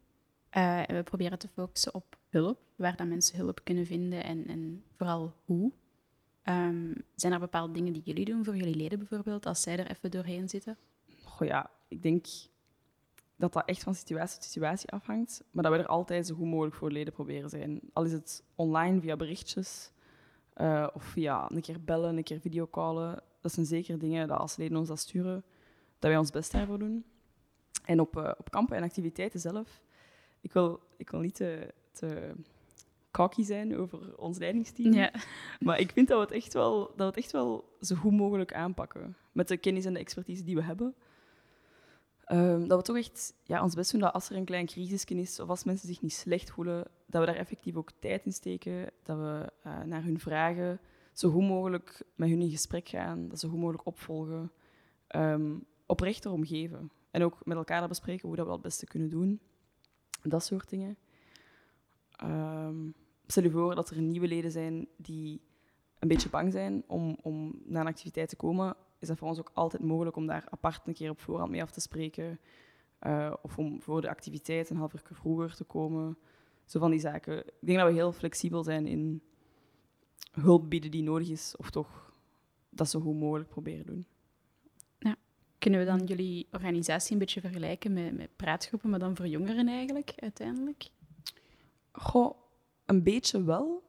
we 0.88 1.02
proberen 1.04 1.40
te 1.40 1.48
focussen 1.48 1.94
op 1.94 2.18
hulp, 2.30 2.60
waar 2.76 2.96
dat 2.96 3.08
mensen 3.08 3.38
hulp 3.38 3.60
kunnen 3.64 3.86
vinden 3.86 4.24
en, 4.24 4.48
en 4.48 4.84
vooral 4.96 5.34
hoe. 5.46 5.72
Um, 6.44 6.94
zijn 7.16 7.34
er 7.34 7.40
bepaalde 7.40 7.74
dingen 7.74 7.94
die 7.94 8.02
jullie 8.06 8.26
doen 8.26 8.44
voor 8.46 8.56
jullie 8.56 8.76
leden 8.76 9.00
bijvoorbeeld, 9.00 9.46
als 9.46 9.62
zij 9.62 9.80
er 9.80 9.92
even 9.92 10.12
doorheen 10.12 10.50
zitten? 10.50 10.78
Goh 11.24 11.48
ja, 11.48 11.70
ik 11.88 12.02
denk 12.02 12.26
dat 13.36 13.54
dat 13.54 13.66
echt 13.66 13.84
van 13.84 13.96
situatie 13.96 14.40
tot 14.40 14.50
situatie 14.50 14.90
afhangt, 14.90 15.44
maar 15.52 15.64
dat 15.64 15.74
we 15.74 15.80
er 15.80 15.88
altijd 15.88 16.28
zo 16.28 16.36
goed 16.36 16.48
mogelijk 16.48 16.76
voor 16.76 16.92
leden 16.92 17.14
proberen 17.14 17.50
zijn. 17.50 17.80
Al 17.94 18.04
is 18.04 18.12
het 18.12 18.44
online 18.56 19.02
via 19.02 19.16
berichtjes 19.16 19.92
uh, 20.56 20.88
of 20.94 21.04
via 21.04 21.52
een 21.52 21.62
keer 21.62 21.84
bellen, 21.84 22.18
een 22.18 22.24
keer 22.24 22.40
videocallen. 22.40 23.24
Dat 23.42 23.52
zijn 23.52 23.66
zeker 23.66 24.00
dingen 24.00 24.28
dat 24.28 24.38
als 24.38 24.56
leden 24.56 24.78
ons 24.78 24.88
dat 24.88 25.00
sturen, 25.00 25.44
dat 26.00 26.10
wij 26.10 26.18
ons 26.18 26.32
best 26.32 26.52
daarvoor 26.52 26.80
doen. 26.80 27.06
En 27.88 28.00
op, 28.00 28.18
uh, 28.18 28.32
op 28.38 28.52
kampen 28.52 28.78
en 28.78 28.84
activiteiten 28.84 29.40
zelf, 29.40 29.82
ik 30.42 30.54
wil, 30.54 30.80
ik 30.98 31.10
wil 31.10 31.20
niet 31.20 31.36
te, 31.36 31.74
te 31.92 32.34
cocky 33.12 33.44
zijn 33.44 33.78
over 33.78 34.18
ons 34.18 34.38
leidingsteam. 34.38 34.94
Ja. 34.94 35.12
Maar 35.60 35.80
ik 35.80 35.92
vind 35.92 36.08
dat 36.08 36.18
we, 36.18 36.24
het 36.24 36.44
echt 36.44 36.54
wel, 36.54 36.80
dat 36.80 36.98
we 36.98 37.04
het 37.04 37.18
echt 37.18 37.32
wel 37.32 37.78
zo 37.82 37.96
goed 37.96 38.12
mogelijk 38.12 38.54
aanpakken. 38.54 39.16
Met 39.32 39.48
de 39.48 39.58
kennis 39.58 39.86
en 39.86 39.94
de 39.94 40.00
expertise 40.00 40.44
die 40.44 40.56
we 40.56 40.64
hebben. 40.64 40.96
Um, 42.32 42.68
dat 42.68 42.78
we 42.78 42.84
toch 42.84 42.98
echt 42.98 43.34
ja, 43.44 43.64
ons 43.64 43.76
best 43.76 43.92
doen 43.92 44.02
dat 44.02 44.14
als 44.14 44.30
er 44.30 44.36
een 44.36 44.46
klein 44.46 44.66
crisisje 44.66 45.16
is 45.16 45.40
of 45.40 45.50
als 45.50 45.64
mensen 45.64 45.88
zich 45.88 46.02
niet 46.02 46.14
slecht 46.14 46.52
voelen, 46.52 46.88
dat 47.06 47.22
we 47.22 47.28
daar 47.28 47.36
effectief 47.36 47.76
ook 47.76 47.92
tijd 48.00 48.26
in 48.26 48.34
steken. 48.34 48.92
Dat 49.04 49.18
we 49.18 49.52
uh, 49.66 49.84
naar 49.84 50.04
hun 50.04 50.20
vragen 50.20 50.80
zo 51.14 51.30
goed 51.30 51.48
mogelijk 51.48 52.04
met 52.16 52.30
hun 52.30 52.42
in 52.42 52.50
gesprek 52.50 52.90
gaan. 52.90 53.28
Dat 53.28 53.40
ze 53.40 53.46
zo 53.46 53.52
goed 53.52 53.62
mogelijk 53.62 53.86
opvolgen. 53.86 54.52
Um, 55.16 55.66
oprecht 55.86 56.26
erom 56.26 56.46
geven. 56.46 56.92
En 57.18 57.24
ook 57.24 57.46
met 57.46 57.58
elkaar 57.58 57.88
bespreken 57.88 58.28
hoe 58.28 58.36
dat 58.36 58.46
we 58.46 58.52
dat 58.52 58.60
het 58.60 58.70
beste 58.70 58.86
kunnen 58.86 59.10
doen. 59.10 59.40
Dat 60.22 60.44
soort 60.44 60.70
dingen. 60.70 60.98
Um, 62.24 62.94
stel 63.28 63.44
je 63.44 63.52
voor 63.52 63.76
dat 63.76 63.90
er 63.90 64.02
nieuwe 64.02 64.28
leden 64.28 64.52
zijn 64.52 64.88
die 64.98 65.42
een 66.00 66.08
beetje 66.08 66.30
bang 66.30 66.52
zijn 66.52 66.84
om, 66.88 67.18
om 67.22 67.62
naar 67.66 67.82
een 67.82 67.88
activiteit 67.88 68.30
te 68.30 68.36
komen, 68.36 68.76
is 69.00 69.08
dat 69.08 69.18
voor 69.18 69.28
ons 69.28 69.40
ook 69.40 69.52
altijd 69.54 69.84
mogelijk 69.84 70.16
om 70.16 70.28
daar 70.28 70.48
apart 70.50 70.88
een 70.88 70.94
keer 70.94 71.10
op 71.10 71.20
voorhand 71.20 71.52
mee 71.52 71.62
af 71.62 71.72
te 71.72 71.80
spreken. 71.80 72.40
Uh, 73.02 73.34
of 73.42 73.58
om 73.58 73.82
voor 73.82 74.02
de 74.02 74.10
activiteit 74.10 74.70
een 74.70 74.78
half 74.78 74.94
uur 74.94 75.02
vroeger 75.04 75.56
te 75.56 75.64
komen. 75.64 76.18
Zo 76.66 76.80
van 76.80 76.92
die 76.92 77.00
zaken. 77.00 77.38
Ik 77.38 77.54
denk 77.60 77.78
dat 77.80 77.88
we 77.88 77.94
heel 77.94 78.12
flexibel 78.12 78.64
zijn 78.64 78.88
in 78.88 79.22
hulp 80.32 80.70
bieden 80.70 80.92
die 80.92 81.04
nodig 81.04 81.30
is, 81.30 81.56
of 81.56 81.70
toch 81.70 82.14
dat 82.70 82.90
zo 82.90 83.00
goed 83.00 83.16
mogelijk 83.16 83.50
proberen 83.50 83.86
doen. 83.86 84.06
Kunnen 85.60 85.80
we 85.80 85.86
dan 85.86 86.06
jullie 86.06 86.48
organisatie 86.52 87.14
een 87.14 87.20
beetje 87.20 87.42
vergelijken 87.42 87.94
met, 87.94 88.18
met 88.18 88.30
praatgroepen, 88.36 88.90
maar 88.90 89.00
dan 89.00 89.16
voor 89.16 89.28
jongeren 89.28 89.68
eigenlijk, 89.68 90.14
uiteindelijk? 90.16 90.90
Goh, 91.92 92.38
een 92.86 93.04
beetje 93.04 93.44
wel, 93.44 93.84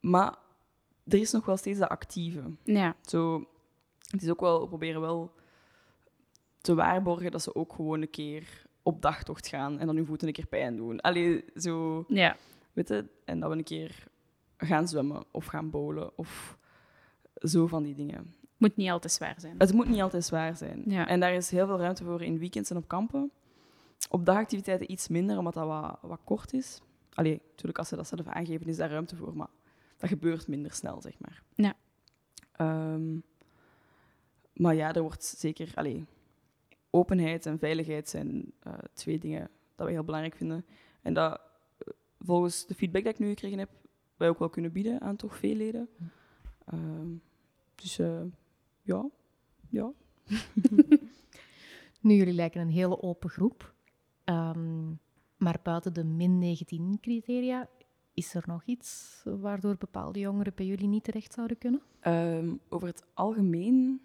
maar 0.00 0.38
er 1.04 1.18
is 1.18 1.32
nog 1.32 1.44
wel 1.44 1.56
steeds 1.56 1.78
dat 1.78 1.88
actieve. 1.88 2.42
Ja. 2.64 2.96
Zo, 3.00 3.46
het 4.10 4.22
is 4.22 4.30
ook 4.30 4.40
wel, 4.40 4.60
we 4.60 4.68
proberen 4.68 5.00
wel 5.00 5.32
te 6.60 6.74
waarborgen 6.74 7.30
dat 7.30 7.42
ze 7.42 7.54
ook 7.54 7.72
gewoon 7.72 8.02
een 8.02 8.10
keer 8.10 8.66
op 8.82 9.02
dagtocht 9.02 9.48
gaan 9.48 9.78
en 9.78 9.86
dan 9.86 9.96
hun 9.96 10.06
voeten 10.06 10.26
een 10.26 10.32
keer 10.34 10.46
pijn 10.46 10.76
doen. 10.76 11.00
Allee, 11.00 11.44
zo... 11.56 12.04
Ja. 12.08 12.36
Weet 12.72 12.88
je? 12.88 13.04
En 13.24 13.40
dat 13.40 13.50
we 13.50 13.56
een 13.56 13.64
keer 13.64 14.06
gaan 14.56 14.88
zwemmen 14.88 15.24
of 15.30 15.46
gaan 15.46 15.70
bowlen 15.70 16.18
of 16.18 16.58
zo 17.34 17.66
van 17.66 17.82
die 17.82 17.94
dingen. 17.94 18.34
Het 18.62 18.70
moet 18.70 18.84
niet 18.84 18.92
altijd 18.92 19.12
zwaar 19.12 19.34
zijn. 19.38 19.54
Het 19.58 19.72
moet 19.72 19.88
niet 19.88 20.00
altijd 20.00 20.24
zwaar 20.24 20.56
zijn. 20.56 20.82
Ja. 20.86 21.08
En 21.08 21.20
daar 21.20 21.34
is 21.34 21.50
heel 21.50 21.66
veel 21.66 21.78
ruimte 21.78 22.04
voor 22.04 22.22
in 22.22 22.38
weekends 22.38 22.70
en 22.70 22.76
op 22.76 22.88
kampen. 22.88 23.30
Op 24.10 24.26
dagactiviteiten 24.26 24.90
iets 24.92 25.08
minder, 25.08 25.38
omdat 25.38 25.54
dat 25.54 25.66
wat, 25.66 25.98
wat 26.00 26.20
kort 26.24 26.52
is. 26.52 26.80
Allee, 27.12 27.40
natuurlijk, 27.50 27.78
als 27.78 27.88
ze 27.88 27.96
dat 27.96 28.06
zelf 28.06 28.26
aangeven, 28.26 28.66
is 28.66 28.76
daar 28.76 28.90
ruimte 28.90 29.16
voor, 29.16 29.36
maar 29.36 29.48
dat 29.96 30.08
gebeurt 30.08 30.48
minder 30.48 30.72
snel, 30.72 31.00
zeg 31.00 31.18
maar. 31.18 31.42
Ja. 31.54 31.74
Um, 32.60 33.22
maar 34.52 34.74
ja, 34.74 34.94
er 34.94 35.02
wordt 35.02 35.24
zeker... 35.24 35.72
Allee, 35.74 36.04
openheid 36.90 37.46
en 37.46 37.58
veiligheid 37.58 38.08
zijn 38.08 38.52
uh, 38.66 38.72
twee 38.92 39.18
dingen 39.18 39.50
dat 39.76 39.86
we 39.86 39.92
heel 39.92 40.04
belangrijk 40.04 40.36
vinden. 40.36 40.64
En 41.02 41.14
dat 41.14 41.40
uh, 41.78 41.94
volgens 42.20 42.66
de 42.66 42.74
feedback 42.74 43.04
dat 43.04 43.12
ik 43.12 43.18
nu 43.18 43.28
gekregen 43.28 43.58
heb, 43.58 43.70
wij 44.16 44.28
ook 44.28 44.38
wel 44.38 44.48
kunnen 44.48 44.72
bieden 44.72 45.00
aan 45.00 45.16
toch 45.16 45.36
veel 45.36 45.54
leden. 45.54 45.88
Um, 46.72 47.22
dus 47.74 47.98
uh, 47.98 48.20
ja, 48.82 49.10
ja. 49.68 49.92
nu, 52.00 52.14
jullie 52.14 52.34
lijken 52.34 52.60
een 52.60 52.70
hele 52.70 53.02
open 53.02 53.30
groep. 53.30 53.74
Um, 54.24 55.00
maar 55.36 55.60
buiten 55.62 55.92
de 55.92 56.04
min 56.04 56.38
19 56.38 56.98
criteria, 57.00 57.68
is 58.14 58.34
er 58.34 58.42
nog 58.46 58.64
iets 58.64 59.22
waardoor 59.24 59.76
bepaalde 59.76 60.18
jongeren 60.18 60.52
bij 60.54 60.66
jullie 60.66 60.88
niet 60.88 61.04
terecht 61.04 61.32
zouden 61.32 61.58
kunnen? 61.58 61.82
Um, 62.06 62.60
over 62.68 62.88
het 62.88 63.04
algemeen 63.14 64.00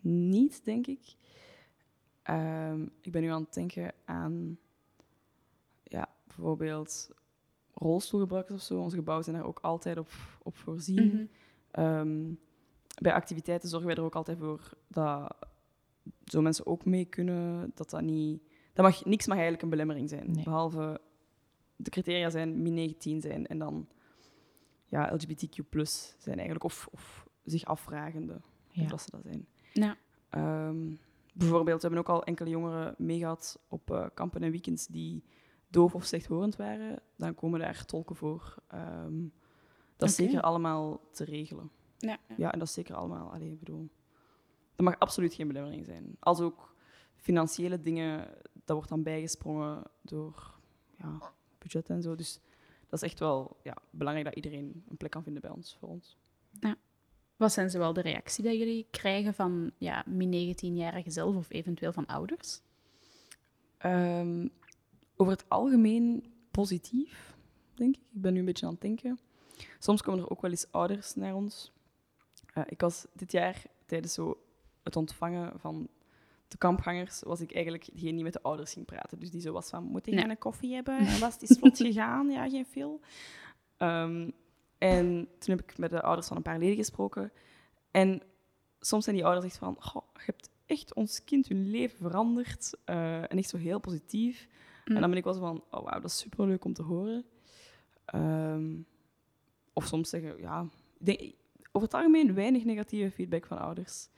niet, 0.00 0.64
denk 0.64 0.86
ik. 0.86 1.16
Um, 2.30 2.90
ik 3.00 3.12
ben 3.12 3.22
nu 3.22 3.28
aan 3.28 3.42
het 3.42 3.54
denken 3.54 3.92
aan 4.04 4.58
ja, 5.82 6.08
bijvoorbeeld 6.26 7.10
rolstoelgebruikers 7.74 8.56
of 8.56 8.62
zo. 8.62 8.80
Onze 8.80 8.96
gebouwen 8.96 9.24
zijn 9.24 9.36
daar 9.36 9.46
ook 9.46 9.60
altijd 9.60 9.98
op, 9.98 10.10
op 10.42 10.56
voorzien. 10.56 11.04
Mm 11.04 11.28
-hmm. 11.72 11.84
um, 11.84 12.38
bij 12.98 13.12
activiteiten 13.12 13.68
zorgen 13.68 13.88
wij 13.88 13.96
er 13.96 14.02
ook 14.02 14.14
altijd 14.14 14.38
voor 14.38 14.70
dat 14.88 15.34
zo 16.24 16.40
mensen 16.40 16.66
ook 16.66 16.84
mee 16.84 17.04
kunnen. 17.04 17.70
Dat 17.74 17.90
dat 17.90 18.00
niet 18.00 18.42
dat 18.78 18.86
mag, 18.86 19.04
niks 19.04 19.26
mag 19.26 19.36
eigenlijk 19.36 19.62
een 19.62 19.70
belemmering 19.70 20.08
zijn. 20.08 20.32
Nee. 20.32 20.44
Behalve 20.44 21.00
de 21.76 21.90
criteria 21.90 22.30
zijn 22.30 22.62
min 22.62 22.74
19 22.74 23.20
zijn 23.20 23.46
en 23.46 23.58
dan 23.58 23.88
ja, 24.86 25.14
LGBTQ 25.14 25.82
zijn 26.18 26.36
eigenlijk. 26.36 26.64
Of, 26.64 26.88
of 26.90 27.26
zich 27.44 27.64
afvragende 27.64 28.40
ja. 28.68 28.82
of 28.82 28.88
dat 28.88 29.02
ze 29.02 29.10
dat 29.10 29.20
zijn. 29.22 29.46
Ja. 29.72 29.96
Um, 30.68 30.98
bijvoorbeeld, 31.32 31.82
we 31.82 31.88
hebben 31.88 32.06
ook 32.06 32.16
al 32.16 32.24
enkele 32.24 32.50
jongeren 32.50 32.94
meegehad 32.98 33.58
op 33.68 33.90
uh, 33.90 34.06
kampen 34.14 34.42
en 34.42 34.50
weekends 34.50 34.86
die 34.86 35.24
doof 35.68 35.94
of 35.94 36.04
slechthorend 36.04 36.56
waren. 36.56 37.02
Dan 37.16 37.34
komen 37.34 37.60
daar 37.60 37.84
tolken 37.84 38.16
voor. 38.16 38.54
Um, 38.74 39.32
dat 39.96 40.08
is 40.08 40.14
zeker 40.14 40.40
allemaal 40.40 41.00
te 41.12 41.24
regelen. 41.24 41.70
Ja. 41.98 42.18
Ja, 42.36 42.52
en 42.52 42.58
dat 42.58 42.68
is 42.68 42.74
zeker 42.74 42.94
allemaal... 42.94 43.32
Allee, 43.32 43.50
ik 43.50 43.58
bedoel... 43.58 43.88
Dat 44.76 44.86
mag 44.86 44.98
absoluut 44.98 45.34
geen 45.34 45.46
belemmering 45.46 45.84
zijn. 45.86 46.16
Als 46.18 46.40
ook 46.40 46.74
financiële 47.14 47.80
dingen, 47.80 48.28
dat 48.52 48.76
wordt 48.76 48.88
dan 48.88 49.02
bijgesprongen 49.02 49.82
door 50.02 50.54
ja, 50.96 51.32
budget 51.58 51.88
en 51.88 52.02
zo. 52.02 52.14
Dus 52.14 52.40
dat 52.88 53.02
is 53.02 53.08
echt 53.08 53.18
wel 53.18 53.56
ja, 53.62 53.76
belangrijk 53.90 54.26
dat 54.26 54.44
iedereen 54.44 54.84
een 54.88 54.96
plek 54.96 55.10
kan 55.10 55.22
vinden 55.22 55.42
bij 55.42 55.50
ons, 55.50 55.76
voor 55.78 55.88
ons. 55.88 56.16
Wat 57.38 57.52
zijn 57.52 57.70
zowel 57.70 57.92
de 57.92 58.00
reactie 58.00 58.44
dat 58.44 58.56
jullie 58.56 58.86
krijgen 58.90 59.34
van 59.34 59.70
ja, 59.76 60.04
min 60.06 60.54
19-jarigen 60.54 61.12
zelf 61.12 61.36
of 61.36 61.50
eventueel 61.50 61.92
van 61.92 62.06
ouders? 62.06 62.60
Um, 63.86 64.50
over 65.16 65.32
het 65.32 65.48
algemeen 65.48 66.32
positief, 66.50 67.36
denk 67.74 67.96
ik. 67.96 68.00
Ik 68.00 68.20
ben 68.20 68.32
nu 68.32 68.38
een 68.38 68.44
beetje 68.44 68.66
aan 68.66 68.72
het 68.72 68.80
denken. 68.80 69.18
Soms 69.78 70.02
komen 70.02 70.24
er 70.24 70.30
ook 70.30 70.40
wel 70.40 70.50
eens 70.50 70.72
ouders 70.72 71.14
naar 71.14 71.34
ons. 71.34 71.72
Uh, 72.58 72.64
ik 72.66 72.80
was 72.80 73.06
dit 73.12 73.32
jaar 73.32 73.62
tijdens 73.86 74.12
zo 74.14 74.42
het 74.82 74.96
ontvangen 74.96 75.60
van 75.60 75.88
de 76.48 76.56
kampgangers, 76.56 77.22
was 77.22 77.40
ik 77.40 77.54
eigenlijk 77.54 77.88
degene 77.92 78.12
die 78.14 78.22
met 78.22 78.32
de 78.32 78.42
ouders 78.42 78.72
ging 78.72 78.86
praten. 78.86 79.18
Dus 79.18 79.30
die 79.30 79.40
zo 79.40 79.52
was 79.52 79.68
van, 79.68 79.84
moet 79.84 80.06
ik 80.06 80.14
een 80.14 80.38
koffie 80.38 80.74
hebben? 80.74 80.98
En 80.98 81.20
was 81.20 81.32
het 81.32 81.50
is 81.50 81.58
vlot 81.58 81.76
gegaan? 81.86 82.30
Ja, 82.30 82.48
geen 82.48 82.66
veel. 82.66 83.00
Um, 83.78 84.32
en 84.78 85.28
toen 85.38 85.56
heb 85.56 85.60
ik 85.60 85.78
met 85.78 85.90
de 85.90 86.02
ouders 86.02 86.26
van 86.26 86.36
een 86.36 86.42
paar 86.42 86.58
leden 86.58 86.76
gesproken. 86.76 87.32
En 87.90 88.22
soms 88.80 89.04
zijn 89.04 89.16
die 89.16 89.24
ouders 89.24 89.46
echt 89.46 89.58
van, 89.58 89.76
"Goh, 89.78 90.02
je 90.14 90.22
hebt 90.24 90.50
echt 90.68 90.94
ons 90.94 91.24
kind 91.24 91.48
hun 91.48 91.70
leven 91.70 91.98
veranderd. 91.98 92.74
eh, 92.84 93.16
en 93.22 93.38
echt 93.38 93.48
zo 93.48 93.56
heel 93.56 93.78
positief. 93.78 94.48
Mm. 94.84 94.94
En 94.94 95.00
dan 95.00 95.10
ben 95.10 95.18
ik 95.18 95.24
wel 95.24 95.32
zo 95.32 95.40
van, 95.40 95.64
oh 95.70 95.84
wauw, 95.84 96.00
dat 96.00 96.10
is 96.10 96.18
superleuk 96.18 96.64
om 96.64 96.72
te 96.72 96.82
horen. 96.82 97.24
Ehm, 98.04 98.76
of 99.72 99.86
soms 99.86 100.08
zeggen, 100.08 100.40
ja, 100.40 100.66
ik 100.98 101.06
denk, 101.06 101.34
over 101.78 101.90
het 101.90 101.94
algemeen 102.06 102.34
weinig 102.34 102.64
negatieve 102.64 103.10
feedback 103.10 103.46
van 103.46 103.58
ouders. 103.58 104.08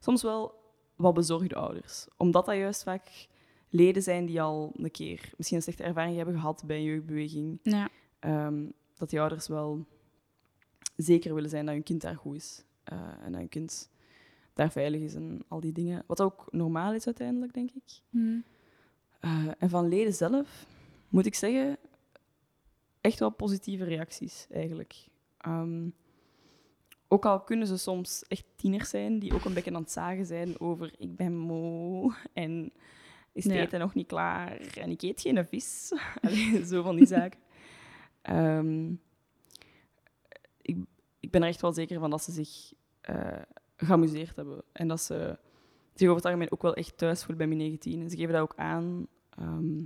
Soms 0.00 0.22
wel 0.22 0.54
wat 0.96 1.14
bezorgde 1.14 1.54
ouders. 1.54 2.06
Omdat 2.16 2.46
dat 2.46 2.56
juist 2.56 2.82
vaak 2.82 3.26
leden 3.68 4.02
zijn 4.02 4.26
die 4.26 4.42
al 4.42 4.72
een 4.76 4.90
keer 4.90 5.32
misschien 5.36 5.56
een 5.56 5.62
slechte 5.62 5.82
ervaring 5.82 6.16
hebben 6.16 6.34
gehad 6.34 6.62
bij 6.66 6.76
een 6.76 6.82
jeugdbeweging. 6.82 7.58
Ja. 7.62 7.88
Ehm, 8.18 8.64
dat 8.94 9.10
die 9.10 9.20
ouders 9.20 9.48
wel 9.48 9.86
zeker 10.96 11.34
willen 11.34 11.50
zijn 11.50 11.64
dat 11.64 11.74
hun 11.74 11.82
kind 11.82 12.00
daar 12.00 12.16
goed 12.16 12.36
is. 12.36 12.64
Eh, 12.84 12.98
en 13.22 13.32
dat 13.32 13.40
hun 13.40 13.48
kind 13.48 13.90
daar 14.54 14.70
veilig 14.70 15.00
is 15.00 15.14
en 15.14 15.42
al 15.48 15.60
die 15.60 15.72
dingen. 15.72 16.02
Wat 16.06 16.20
ook 16.20 16.46
normaal 16.50 16.92
is 16.92 17.06
uiteindelijk, 17.06 17.54
denk 17.54 17.70
ik. 17.70 18.00
Mm. 18.10 18.44
Eh, 19.20 19.46
en 19.58 19.70
van 19.70 19.88
leden 19.88 20.14
zelf 20.14 20.66
moet 21.08 21.26
ik 21.26 21.34
zeggen, 21.34 21.78
echt 23.00 23.18
wel 23.18 23.30
positieve 23.30 23.84
reacties 23.84 24.46
eigenlijk. 24.50 24.94
Ehm, 25.38 25.88
ook 27.08 27.26
al 27.26 27.40
kunnen 27.40 27.66
ze 27.66 27.76
soms 27.76 28.24
echt 28.28 28.44
tieners 28.56 28.90
zijn 28.90 29.18
die 29.18 29.34
ook 29.34 29.44
een 29.44 29.54
beetje 29.54 29.74
aan 29.74 29.80
het 29.82 29.90
zagen 29.92 30.26
zijn 30.26 30.60
over 30.60 30.94
ik 30.98 31.16
ben 31.16 31.36
moe 31.36 32.14
en 32.32 32.72
is 33.32 33.44
het 33.44 33.52
Ja. 33.52 33.60
eten 33.60 33.80
nog 33.80 33.94
niet 33.94 34.06
klaar 34.06 34.56
en 34.60 34.90
ik 34.90 35.02
eet 35.02 35.20
geen 35.20 35.46
vis. 35.46 35.92
Allee, 36.22 36.66
zo 36.66 36.82
van 36.82 36.96
die 36.96 37.06
zaken. 37.06 37.40
Ehm, 38.22 38.92
ik, 40.62 40.76
ik 41.20 41.30
ben 41.30 41.42
er 41.42 41.48
echt 41.48 41.60
wel 41.60 41.72
zeker 41.72 41.98
van 42.00 42.10
dat 42.10 42.22
ze 42.22 42.32
zich 42.32 42.72
eh, 43.00 43.42
geamuseerd 43.76 44.36
hebben 44.36 44.62
en 44.72 44.88
dat 44.88 45.00
ze 45.00 45.38
zich 45.94 46.06
over 46.08 46.16
het 46.16 46.24
algemeen 46.24 46.52
ook 46.52 46.62
wel 46.62 46.74
echt 46.74 46.98
thuis 46.98 47.18
voelen 47.24 47.36
bij 47.38 47.46
min 47.46 47.58
19. 47.58 48.00
En 48.00 48.10
ze 48.10 48.16
geven 48.16 48.32
dat 48.32 48.42
ook 48.42 48.54
aan 48.56 49.06
ehm, 49.30 49.84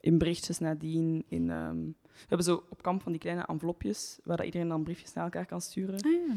in 0.00 0.18
berichtjes 0.18 0.58
nadien. 0.58 1.24
In, 1.28 1.50
ehm, 1.50 1.82
we 2.14 2.26
hebben 2.28 2.46
zo 2.46 2.64
op 2.68 2.82
kamp 2.82 3.02
van 3.02 3.12
die 3.12 3.20
kleine 3.20 3.46
envelopjes 3.46 4.18
waar 4.24 4.36
dat 4.36 4.46
iedereen 4.46 4.68
dan 4.68 4.82
briefjes 4.82 5.12
naar 5.12 5.24
elkaar 5.24 5.46
kan 5.46 5.60
sturen. 5.60 6.02
Ah, 6.02 6.12
ja. 6.12 6.34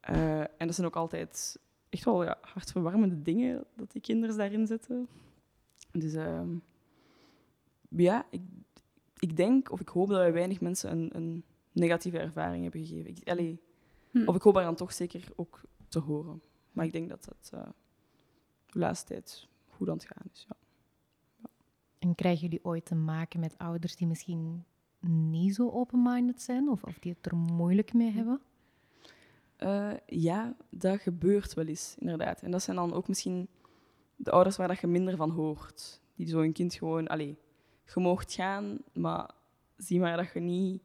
Eh, 0.00 0.40
en 0.40 0.66
dat 0.66 0.74
zijn 0.74 0.86
ook 0.86 0.96
altijd 0.96 1.58
echt 1.88 2.04
wel 2.04 2.24
ja, 2.24 2.38
hartverwarmende 2.40 3.22
dingen 3.22 3.64
dat 3.76 3.92
die 3.92 4.00
kinderen 4.00 4.36
daarin 4.36 4.66
zetten. 4.66 5.08
Dus 5.92 6.14
ehm, 6.14 6.48
ja, 7.88 8.26
ik, 8.30 8.42
ik 9.18 9.36
denk 9.36 9.70
of 9.70 9.80
ik 9.80 9.88
hoop 9.88 10.08
dat 10.08 10.18
wij 10.18 10.32
weinig 10.32 10.60
mensen 10.60 10.90
een, 10.90 11.10
een 11.12 11.44
negatieve 11.72 12.18
ervaring 12.18 12.62
hebben 12.62 12.86
gegeven. 12.86 13.10
Ik, 13.10 13.28
allee, 13.28 13.60
Hm. 14.16 14.28
Of 14.28 14.34
ik 14.34 14.42
hoop 14.42 14.56
er 14.56 14.62
dan 14.62 14.74
toch 14.74 14.92
zeker 14.92 15.28
ook 15.34 15.60
te 15.88 15.98
horen. 15.98 16.42
Maar 16.72 16.84
ik 16.84 16.92
denk 16.92 17.08
dat 17.08 17.24
het 17.24 17.50
eh, 17.52 17.68
de 18.66 18.78
laatste 18.78 19.06
tijd 19.06 19.48
goed 19.68 19.88
aan 19.88 19.96
het 19.96 20.04
gaan 20.04 20.26
is. 20.32 20.46
Ja. 20.48 20.56
En 21.98 22.14
krijgen 22.14 22.40
jullie 22.40 22.64
ooit 22.64 22.84
te 22.84 22.94
maken 22.94 23.40
met 23.40 23.58
ouders 23.58 23.96
die 23.96 24.06
misschien 24.06 24.64
niet 25.08 25.54
zo 25.54 25.70
open-minded 25.70 26.42
zijn 26.42 26.68
of, 26.68 26.84
of 26.84 26.98
die 26.98 27.12
het 27.12 27.32
er 27.32 27.36
moeilijk 27.36 27.92
mee 27.92 28.10
hebben? 28.10 28.40
Eh, 29.56 29.92
ja, 30.06 30.56
dat 30.70 31.00
gebeurt 31.00 31.54
wel 31.54 31.66
eens, 31.66 31.96
inderdaad. 31.98 32.42
En 32.42 32.50
dat 32.50 32.62
zijn 32.62 32.76
dan 32.76 32.92
ook 32.92 33.08
misschien 33.08 33.48
de 34.16 34.30
ouders 34.30 34.56
waar 34.56 34.68
dat 34.68 34.80
je 34.80 34.86
minder 34.86 35.16
van 35.16 35.30
hoort. 35.30 36.00
Die 36.14 36.26
zo 36.26 36.40
een 36.40 36.52
kind 36.52 36.74
gewoon, 36.74 37.06
allee, 37.06 37.38
je 37.94 38.00
moogt 38.00 38.32
gaan, 38.32 38.78
maar 38.92 39.30
zie 39.76 40.00
maar 40.00 40.16
dat 40.16 40.32
je 40.32 40.40
niet 40.40 40.82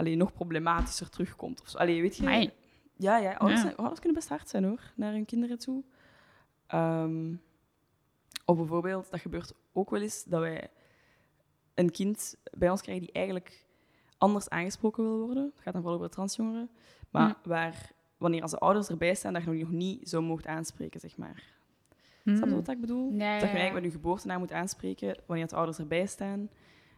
allee, 0.00 0.16
nog 0.16 0.32
problematischer 0.32 1.08
terugkomt. 1.08 1.60
Of 1.60 1.68
zo. 1.68 1.78
Allee, 1.78 2.00
weet 2.00 2.16
je? 2.16 2.22
Amai. 2.22 2.50
Ja, 2.96 3.16
ja, 3.16 3.32
ouders, 3.32 3.60
Ja. 3.60 3.66
Zijn, 3.66 3.76
ouders 3.76 4.00
kunnen 4.00 4.18
best 4.18 4.28
hard 4.28 4.48
zijn 4.48 4.64
hoor, 4.64 4.92
naar 4.94 5.12
hun 5.12 5.24
kinderen 5.24 5.58
toe. 5.58 5.84
Ehm, 6.66 7.34
of 8.44 8.56
bijvoorbeeld, 8.56 9.10
dat 9.10 9.20
gebeurt 9.20 9.52
ook 9.72 9.90
wel 9.90 10.00
eens, 10.00 10.24
dat 10.24 10.40
wij 10.40 10.70
een 11.74 11.90
kind 11.90 12.36
bij 12.58 12.70
ons 12.70 12.82
krijgen 12.82 13.04
die 13.04 13.14
eigenlijk 13.14 13.66
anders 14.18 14.48
aangesproken 14.48 15.02
wil 15.04 15.18
worden. 15.18 15.44
Het 15.44 15.62
gaat 15.62 15.72
dan 15.72 15.82
vooral 15.82 15.98
over 15.98 16.10
transjongeren. 16.10 16.70
Maar 17.10 17.36
waar, 17.44 17.92
wanneer 18.18 18.42
als 18.42 18.50
de 18.50 18.58
ouders 18.58 18.88
erbij 18.88 19.14
staan, 19.14 19.32
dat 19.32 19.42
je 19.42 19.50
nog 19.50 19.70
niet 19.70 20.08
zo 20.08 20.22
mocht 20.22 20.46
aanspreken, 20.46 21.00
zeg 21.00 21.16
maar. 21.16 21.58
Mm. 22.22 22.36
Snap 22.36 22.48
je 22.48 22.54
wat 22.54 22.68
ik 22.68 22.80
bedoel? 22.80 23.12
Ja, 23.12 23.32
Dat 23.32 23.40
je 23.40 23.56
eigenlijk 23.56 23.72
met 23.72 23.84
je 23.84 23.90
geboortenaam 23.90 24.38
moet 24.38 24.52
aanspreken 24.52 25.16
wanneer 25.26 25.46
de 25.46 25.56
ouders 25.56 25.78
erbij 25.78 26.06
staan. 26.06 26.50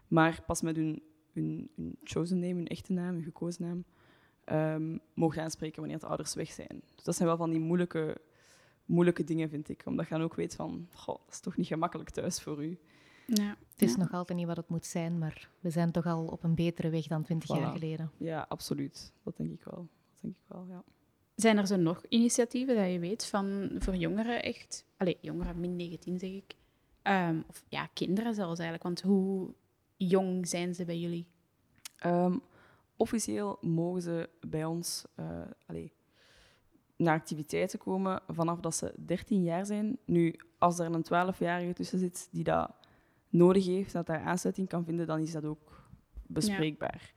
Maar 0.08 0.42
pas 0.46 0.62
met 0.62 0.76
hun, 0.76 1.02
hun, 1.32 1.70
hun 1.76 1.96
chosen 2.02 2.38
name, 2.38 2.54
hun 2.54 2.66
echte 2.66 2.92
naam, 2.92 3.14
hun 3.14 3.22
gekozen 3.22 3.66
naam, 3.66 3.84
ehm 4.44 4.98
mogen 5.14 5.42
aanspreken 5.42 5.80
wanneer 5.80 5.98
de 5.98 6.06
ouders 6.06 6.34
weg 6.34 6.50
zijn. 6.50 6.82
Dus 6.94 7.04
dat 7.04 7.16
zijn 7.16 7.28
wel 7.28 7.36
van 7.36 7.50
die 7.50 7.60
moeilijke, 7.60 8.20
moeilijke 8.84 9.24
dingen, 9.24 9.48
vind 9.48 9.68
ik. 9.68 9.82
Omdat 9.84 10.08
je 10.08 10.14
dan 10.14 10.22
ook 10.22 10.34
weet 10.34 10.54
van, 10.54 10.88
goh, 10.94 11.18
dat 11.24 11.34
is 11.34 11.40
toch 11.40 11.56
niet 11.56 11.66
gemakkelijk 11.66 12.10
thuis 12.10 12.42
voor 12.42 12.64
u. 12.64 12.78
Ja. 13.34 13.56
Het 13.72 13.82
is 13.82 13.92
Ja. 13.92 13.98
nog 13.98 14.12
altijd 14.12 14.38
niet 14.38 14.46
wat 14.46 14.56
het 14.56 14.68
moet 14.68 14.86
zijn, 14.86 15.18
maar 15.18 15.48
we 15.60 15.70
zijn 15.70 15.90
toch 15.92 16.06
al 16.06 16.26
op 16.26 16.44
een 16.44 16.54
betere 16.54 16.90
weg 16.90 17.06
dan 17.06 17.22
20 17.22 17.48
jaar 17.48 17.68
Voilà. 17.70 17.72
geleden. 17.78 18.10
Ja, 18.18 18.44
absoluut. 18.48 19.12
Dat 19.22 19.36
denk 19.36 19.50
ik 19.50 19.64
wel. 19.64 19.88
Dat 20.12 20.20
denk 20.20 20.34
ik 20.36 20.42
wel, 20.48 20.66
ja. 20.68 20.82
Zijn 21.34 21.58
er 21.58 21.66
zo 21.66 21.76
nog 21.76 22.04
initiatieven 22.08 22.76
dat 22.76 22.90
je 22.92 22.98
weet 22.98 23.26
van 23.26 23.70
voor 23.78 23.96
jongeren 23.96 24.42
echt? 24.42 24.84
Allee, 24.96 25.18
jongeren 25.20 25.60
min 25.60 25.76
19 25.76 26.18
zeg 26.18 26.30
ik. 26.30 26.54
Ehm, 27.02 27.40
of 27.48 27.64
ja, 27.68 27.86
kinderen 27.86 28.34
zelfs 28.34 28.60
eigenlijk. 28.60 28.82
Want 28.82 29.00
hoe 29.00 29.54
jong 29.96 30.48
zijn 30.48 30.74
ze 30.74 30.84
bij 30.84 30.98
jullie? 30.98 31.26
Ehm, 31.96 32.38
officieel 32.96 33.58
mogen 33.60 34.02
ze 34.02 34.28
bij 34.40 34.64
ons 34.64 35.04
eh, 35.14 35.40
allee, 35.66 35.92
naar 36.96 37.16
activiteiten 37.18 37.78
komen 37.78 38.22
vanaf 38.28 38.60
dat 38.60 38.74
ze 38.74 38.94
13 39.06 39.42
jaar 39.42 39.66
zijn. 39.66 39.98
Nu, 40.06 40.36
als 40.58 40.78
er 40.78 40.94
een 40.94 41.02
12-jarige 41.34 41.72
tussen 41.72 41.98
zit 41.98 42.28
die 42.30 42.44
dat 42.44 42.70
nodig 43.32 43.66
heeft, 43.66 43.92
dat 43.92 44.06
daar 44.06 44.20
aansluiting 44.20 44.68
kan 44.68 44.84
vinden, 44.84 45.06
dan 45.06 45.18
is 45.20 45.32
dat 45.32 45.44
ook 45.44 45.82
bespreekbaar. 46.26 47.12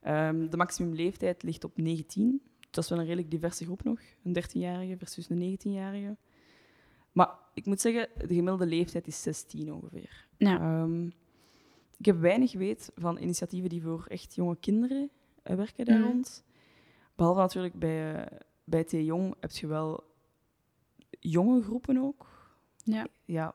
Ehm, 0.00 0.48
de 0.48 0.56
maximumleeftijd 0.56 1.42
ligt 1.42 1.64
op 1.64 1.76
19. 1.76 2.42
Dat 2.70 2.84
is 2.84 2.90
wel 2.90 2.98
een 2.98 3.04
redelijk 3.04 3.30
diverse 3.30 3.64
groep 3.64 3.84
nog. 3.84 4.00
Een 4.24 4.32
13-jarige 4.32 4.96
versus 4.96 5.28
een 5.28 5.56
19-jarige. 5.58 6.16
Maar 7.12 7.38
ik 7.54 7.66
moet 7.66 7.80
zeggen, 7.80 8.08
de 8.18 8.26
gemiddelde 8.34 8.66
leeftijd 8.66 9.06
is 9.06 9.22
16 9.22 9.72
ongeveer. 9.72 10.26
Ja. 10.36 10.60
Ehm, 10.60 11.06
ik 11.98 12.04
heb 12.06 12.20
weinig 12.20 12.52
weet 12.52 12.92
van 12.94 13.18
initiatieven 13.18 13.68
die 13.68 13.82
voor 13.82 14.06
echt 14.08 14.34
jonge 14.34 14.56
kinderen 14.56 15.10
eh, 15.42 15.56
werken 15.56 15.84
daar 15.84 15.98
Mhm. 15.98 16.06
rond. 16.08 16.44
Behalve 17.14 17.40
natuurlijk 17.40 17.74
bij, 17.74 18.14
eh, 18.24 18.38
bij 18.64 18.84
T 18.84 18.90
Jong 18.90 19.34
heb 19.40 19.50
je 19.50 19.66
wel 19.66 20.04
jonge 21.20 21.62
groepen 21.62 21.98
ook. 21.98 22.26
Ja. 22.84 23.06
Ja, 23.24 23.54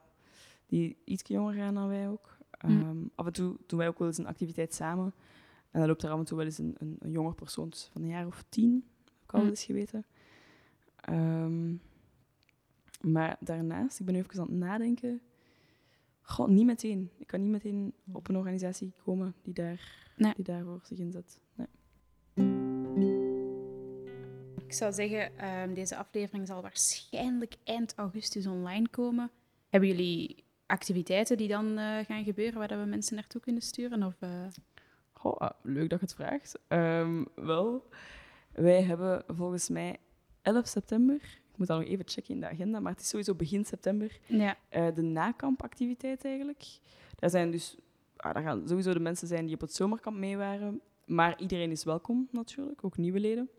die 0.72 0.98
iets 1.06 1.28
jonger 1.28 1.54
gaan 1.54 1.74
dan 1.74 1.88
wij 1.88 2.10
ook. 2.10 2.38
Mhm. 2.62 2.82
Ehm, 2.82 2.98
Af 3.16 3.26
en 3.26 3.34
toe 3.34 3.58
doen 3.68 3.80
wij 3.80 3.88
ook 3.88 4.00
wel 4.00 4.08
eens 4.08 4.18
een 4.18 4.28
activiteit 4.28 4.74
samen. 4.74 5.14
En 5.72 5.80
dan 5.80 5.88
loopt 5.88 6.04
er 6.04 6.10
af 6.10 6.20
en 6.20 6.26
toe 6.26 6.38
wel 6.38 6.46
eens 6.46 6.58
een, 6.58 6.76
een, 6.78 6.96
een 7.00 7.12
jonger 7.12 7.34
persoon 7.34 7.72
van 7.92 8.02
een 8.02 8.08
jaar 8.08 8.26
of 8.28 8.44
tien, 8.50 8.86
heb 9.06 9.24
ik 9.24 9.34
al 9.34 9.40
wel 9.40 9.50
eens 9.50 9.64
geweten. 9.64 10.06
Ehm, 10.96 11.74
maar 13.02 13.38
daarnaast, 13.40 14.00
ik 14.00 14.06
ben 14.06 14.16
nu 14.16 14.22
even 14.22 14.40
aan 14.40 14.48
het 14.48 14.56
nadenken. 14.58 15.22
Goh, 16.22 16.48
niet 16.48 16.66
meteen. 16.66 17.10
Ik 17.18 17.28
kan 17.28 17.42
niet 17.42 17.52
meteen 17.52 17.94
op 18.12 18.30
een 18.30 18.38
organisatie 18.38 18.94
komen 19.04 19.36
die, 19.42 19.54
daar, 19.54 20.10
Nee. 20.18 20.34
die 20.36 20.46
daarvoor 20.46 20.80
zich 20.84 20.98
inzet. 20.98 21.40
Nee. 21.56 21.68
Ik 24.66 24.74
zou 24.74 24.94
zeggen, 24.94 25.38
ehm, 25.38 25.74
deze 25.74 25.96
aflevering 25.96 26.48
zal 26.48 26.62
waarschijnlijk 26.62 27.56
eind 27.64 27.94
augustus 27.96 28.48
online 28.48 28.88
komen. 28.90 29.32
Hebben 29.70 29.90
jullie 29.90 30.44
activiteiten 30.72 31.38
die 31.38 31.48
dan 31.48 31.78
eh, 31.78 32.06
gaan 32.06 32.24
gebeuren 32.24 32.60
waar 32.60 32.68
dat 32.68 32.80
we 32.80 32.86
mensen 32.86 33.16
naartoe 33.16 33.42
kunnen 33.42 33.62
sturen? 33.62 34.04
Of, 34.04 34.16
eh, 34.20 34.30
Goh, 35.14 35.38
ah, 35.38 35.50
leuk 35.62 35.90
dat 35.90 36.00
je 36.00 36.06
het 36.06 36.16
vraagt. 36.16 36.60
Ehm, 36.68 37.24
wel, 37.36 37.90
wij 38.52 38.84
hebben 38.84 39.24
volgens 39.28 39.70
mij 39.70 39.98
11 40.42 40.68
september, 40.68 41.16
ik 41.52 41.58
moet 41.58 41.68
dat 41.68 41.80
nog 41.80 41.88
even 41.88 42.08
checken 42.08 42.34
in 42.34 42.40
de 42.40 42.50
agenda, 42.50 42.80
maar 42.80 42.92
het 42.92 43.02
is 43.02 43.08
sowieso 43.10 43.36
begin 43.36 43.66
september, 43.66 44.20
Ja. 44.26 44.56
eh, 44.70 44.88
de 44.96 45.02
nakampactiviteit 45.02 46.26
eigenlijk. 46.26 46.64
Daar 47.16 47.30
zijn 47.30 47.52
dus, 47.52 47.76
ah, 48.18 48.34
daar 48.34 48.44
gaan 48.44 48.68
sowieso 48.68 48.94
de 48.94 49.00
mensen 49.00 49.28
zijn 49.28 49.46
die 49.46 49.56
op 49.56 49.62
het 49.62 49.74
zomerkamp 49.74 50.18
mee 50.18 50.38
waren, 50.38 50.82
maar 51.06 51.40
iedereen 51.40 51.72
is 51.72 51.84
welkom 51.84 52.28
natuurlijk, 52.32 52.84
ook 52.84 52.98
nieuwe 52.98 53.20
leden. 53.20 53.50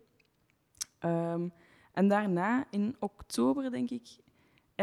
Ehm, 0.99 1.47
en 1.93 2.07
daarna, 2.07 2.65
in 2.69 2.95
oktober 2.99 3.71
denk 3.71 3.89
ik, 3.89 4.07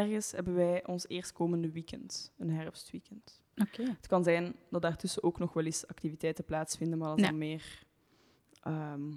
ergens 0.01 0.32
hebben 0.32 0.55
wij 0.55 0.86
ons 0.86 1.09
eerstkomende 1.09 1.70
weekend, 1.70 2.32
een 2.38 2.51
herfstweekend. 2.51 3.40
Oké. 3.57 3.82
Het 3.82 4.07
kan 4.07 4.24
zijn 4.24 4.55
dat 4.70 4.82
daartussen 4.82 5.22
ook 5.22 5.38
nog 5.38 5.53
wel 5.53 5.64
eens 5.64 5.86
activiteiten 5.86 6.44
plaatsvinden, 6.44 6.98
maar 6.98 7.09
dat 7.09 7.18
is 7.18 7.24
dan 7.24 7.38
meer, 7.38 7.82
ehm, 8.62 9.12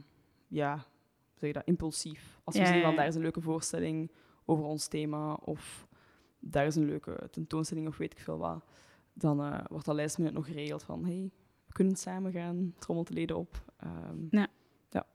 ja, 0.47 0.75
zeg 1.35 1.47
je 1.49 1.53
dat, 1.53 1.65
impulsief. 1.65 2.39
Als 2.43 2.55
we 2.55 2.61
Ja, 2.61 2.71
zien 2.73 2.81
van 2.81 2.95
daar 2.95 3.07
is 3.07 3.15
een 3.15 3.21
leuke 3.21 3.41
voorstelling 3.41 4.11
over 4.45 4.63
ons 4.65 4.87
thema, 4.87 5.33
of 5.33 5.87
daar 6.39 6.65
is 6.65 6.75
een 6.75 6.85
leuke 6.85 7.27
tentoonstelling 7.31 7.87
of 7.87 7.97
weet 7.97 8.11
ik 8.11 8.19
veel 8.19 8.37
wat, 8.37 8.63
dan 9.13 9.41
eh, 9.43 9.65
wordt 9.69 9.85
dat 9.85 9.95
lijst 9.95 10.17
nog 10.17 10.45
geregeld 10.45 10.83
van 10.83 11.05
hey, 11.05 11.31
we 11.65 11.73
kunnen 11.73 11.95
samen 11.95 12.31
gaan, 12.31 12.73
trommelt 12.79 13.07
de 13.07 13.13
leden 13.13 13.37
op. 13.37 13.63
Ehm, 13.77 14.17
Ja. 14.29 14.47
ja. 14.89 15.05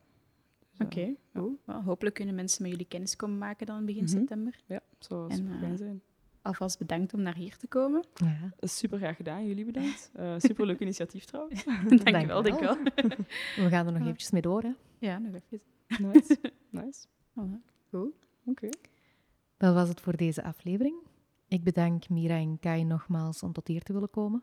Oké, 0.85 1.15
goed. 1.35 1.59
Wel, 1.65 1.83
hopelijk 1.83 2.15
kunnen 2.15 2.35
mensen 2.35 2.63
met 2.63 2.71
jullie 2.71 2.87
kennis 2.87 3.17
komen 3.17 3.39
maken 3.39 3.67
dan 3.67 3.85
begin 3.85 4.03
Mhm. 4.03 4.13
september. 4.13 4.61
Ja, 4.67 4.81
zou 4.99 5.31
En, 5.31 5.37
super 5.37 5.59
fijn 5.59 5.73
eh, 5.73 5.79
zijn. 5.79 6.03
Alvast 6.43 6.79
bedankt 6.79 7.15
om 7.15 7.23
naar 7.23 7.35
hier 7.35 7.57
te 7.57 7.67
komen. 7.67 8.05
Ja. 8.15 8.53
Super 8.61 8.99
graag 8.99 9.17
gedaan, 9.17 9.47
jullie 9.47 9.65
bedankt. 9.65 10.11
Eh 10.15 10.35
super 10.39 10.67
leuk 10.67 10.81
initiatief 10.81 11.25
trouwens. 11.25 11.65
Dankjewel, 12.05 12.43
dankjewel. 12.43 12.77
We 13.65 13.69
gaan 13.69 13.87
er 13.87 13.93
nog 13.93 14.03
eventjes 14.03 14.31
mee 14.31 14.43
door. 14.43 14.63
Hè. 14.63 14.73
Ja, 14.99 15.19
nog 15.19 15.35
even. 15.35 15.61
Nice. 16.13 16.39
nice. 16.71 17.07
Voilà. 17.31 17.77
Oké. 18.45 18.69
Dat 19.57 19.75
was 19.75 19.89
het 19.89 20.01
voor 20.01 20.17
deze 20.17 20.43
aflevering. 20.43 20.97
Ik 21.49 21.65
bedank 21.65 22.09
Mira 22.09 22.37
en 22.37 22.59
Kai 22.59 22.85
nogmaals 22.85 23.43
om 23.43 23.53
tot 23.53 23.69
hier 23.69 23.83
te 23.83 23.93
willen 23.93 24.11
komen. 24.11 24.43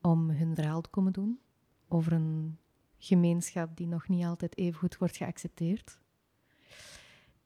Om 0.00 0.30
hun 0.30 0.54
verhaal 0.54 0.80
te 0.80 0.90
komen 0.90 1.12
doen 1.12 1.40
over 1.88 2.12
een 2.12 2.58
gemeenschap 2.98 3.76
die 3.76 3.86
nog 3.86 4.08
niet 4.08 4.24
altijd 4.24 4.58
even 4.58 4.78
goed 4.78 4.98
wordt 4.98 5.16
geaccepteerd. 5.16 5.98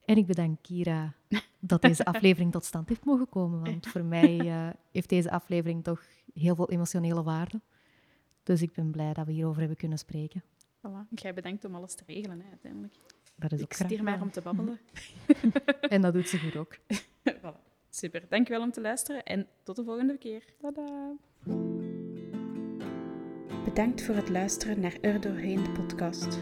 En 0.05 0.16
ik 0.16 0.26
bedank 0.26 0.59
Kira 0.62 1.14
dat 1.61 1.82
deze 1.82 2.05
aflevering 2.05 2.53
tot 2.53 2.64
stand 2.64 2.88
heeft 2.88 3.05
mogen 3.05 3.28
komen. 3.28 3.64
Want 3.64 3.86
voor 3.86 4.05
mij 4.05 4.38
eh, 4.38 4.68
heeft 4.92 5.09
deze 5.09 5.30
aflevering 5.30 5.84
toch 5.84 6.03
heel 6.34 6.55
veel 6.55 6.70
emotionele 6.70 7.22
waarde. 7.22 7.61
Dus 8.42 8.62
ik 8.62 8.72
ben 8.72 8.90
blij 8.90 9.12
dat 9.12 9.26
we 9.26 9.32
hierover 9.32 9.59
hebben 9.59 9.76
kunnen 9.76 9.98
spreken. 9.98 10.42
Voilà. 10.78 11.09
Jij 11.11 11.34
bedankt 11.34 11.64
om 11.64 11.74
alles 11.74 11.94
te 11.94 12.03
regelen, 12.07 12.40
hè, 12.40 12.48
uiteindelijk. 12.50 12.94
Dat 13.36 13.53
is 13.53 13.59
Ik 13.59 13.64
ook 13.64 13.74
zit 13.74 13.88
hier 13.88 14.03
maar 14.03 14.22
om 14.22 14.30
te 14.30 14.40
babbelen. 14.40 14.80
En 15.88 16.00
dat 16.00 16.12
doet 16.12 16.28
ze 16.28 16.38
goed 16.38 16.57
ook. 16.57 16.78
voilà. 17.40 17.70
Super, 17.90 18.24
dankjewel 18.28 18.62
om 18.62 18.72
te 18.72 18.80
luisteren 18.80 19.22
en 19.22 19.46
tot 19.62 19.76
de 19.76 19.84
volgende 19.84 20.18
keer. 20.18 20.44
Tada. 20.61 21.12
Bedankt 23.64 24.03
voor 24.03 24.14
het 24.14 24.28
luisteren 24.28 24.80
naar 24.80 24.98
Er 25.00 25.20
Doorheen 25.20 25.64
de 25.64 25.70
podcast. 25.70 26.38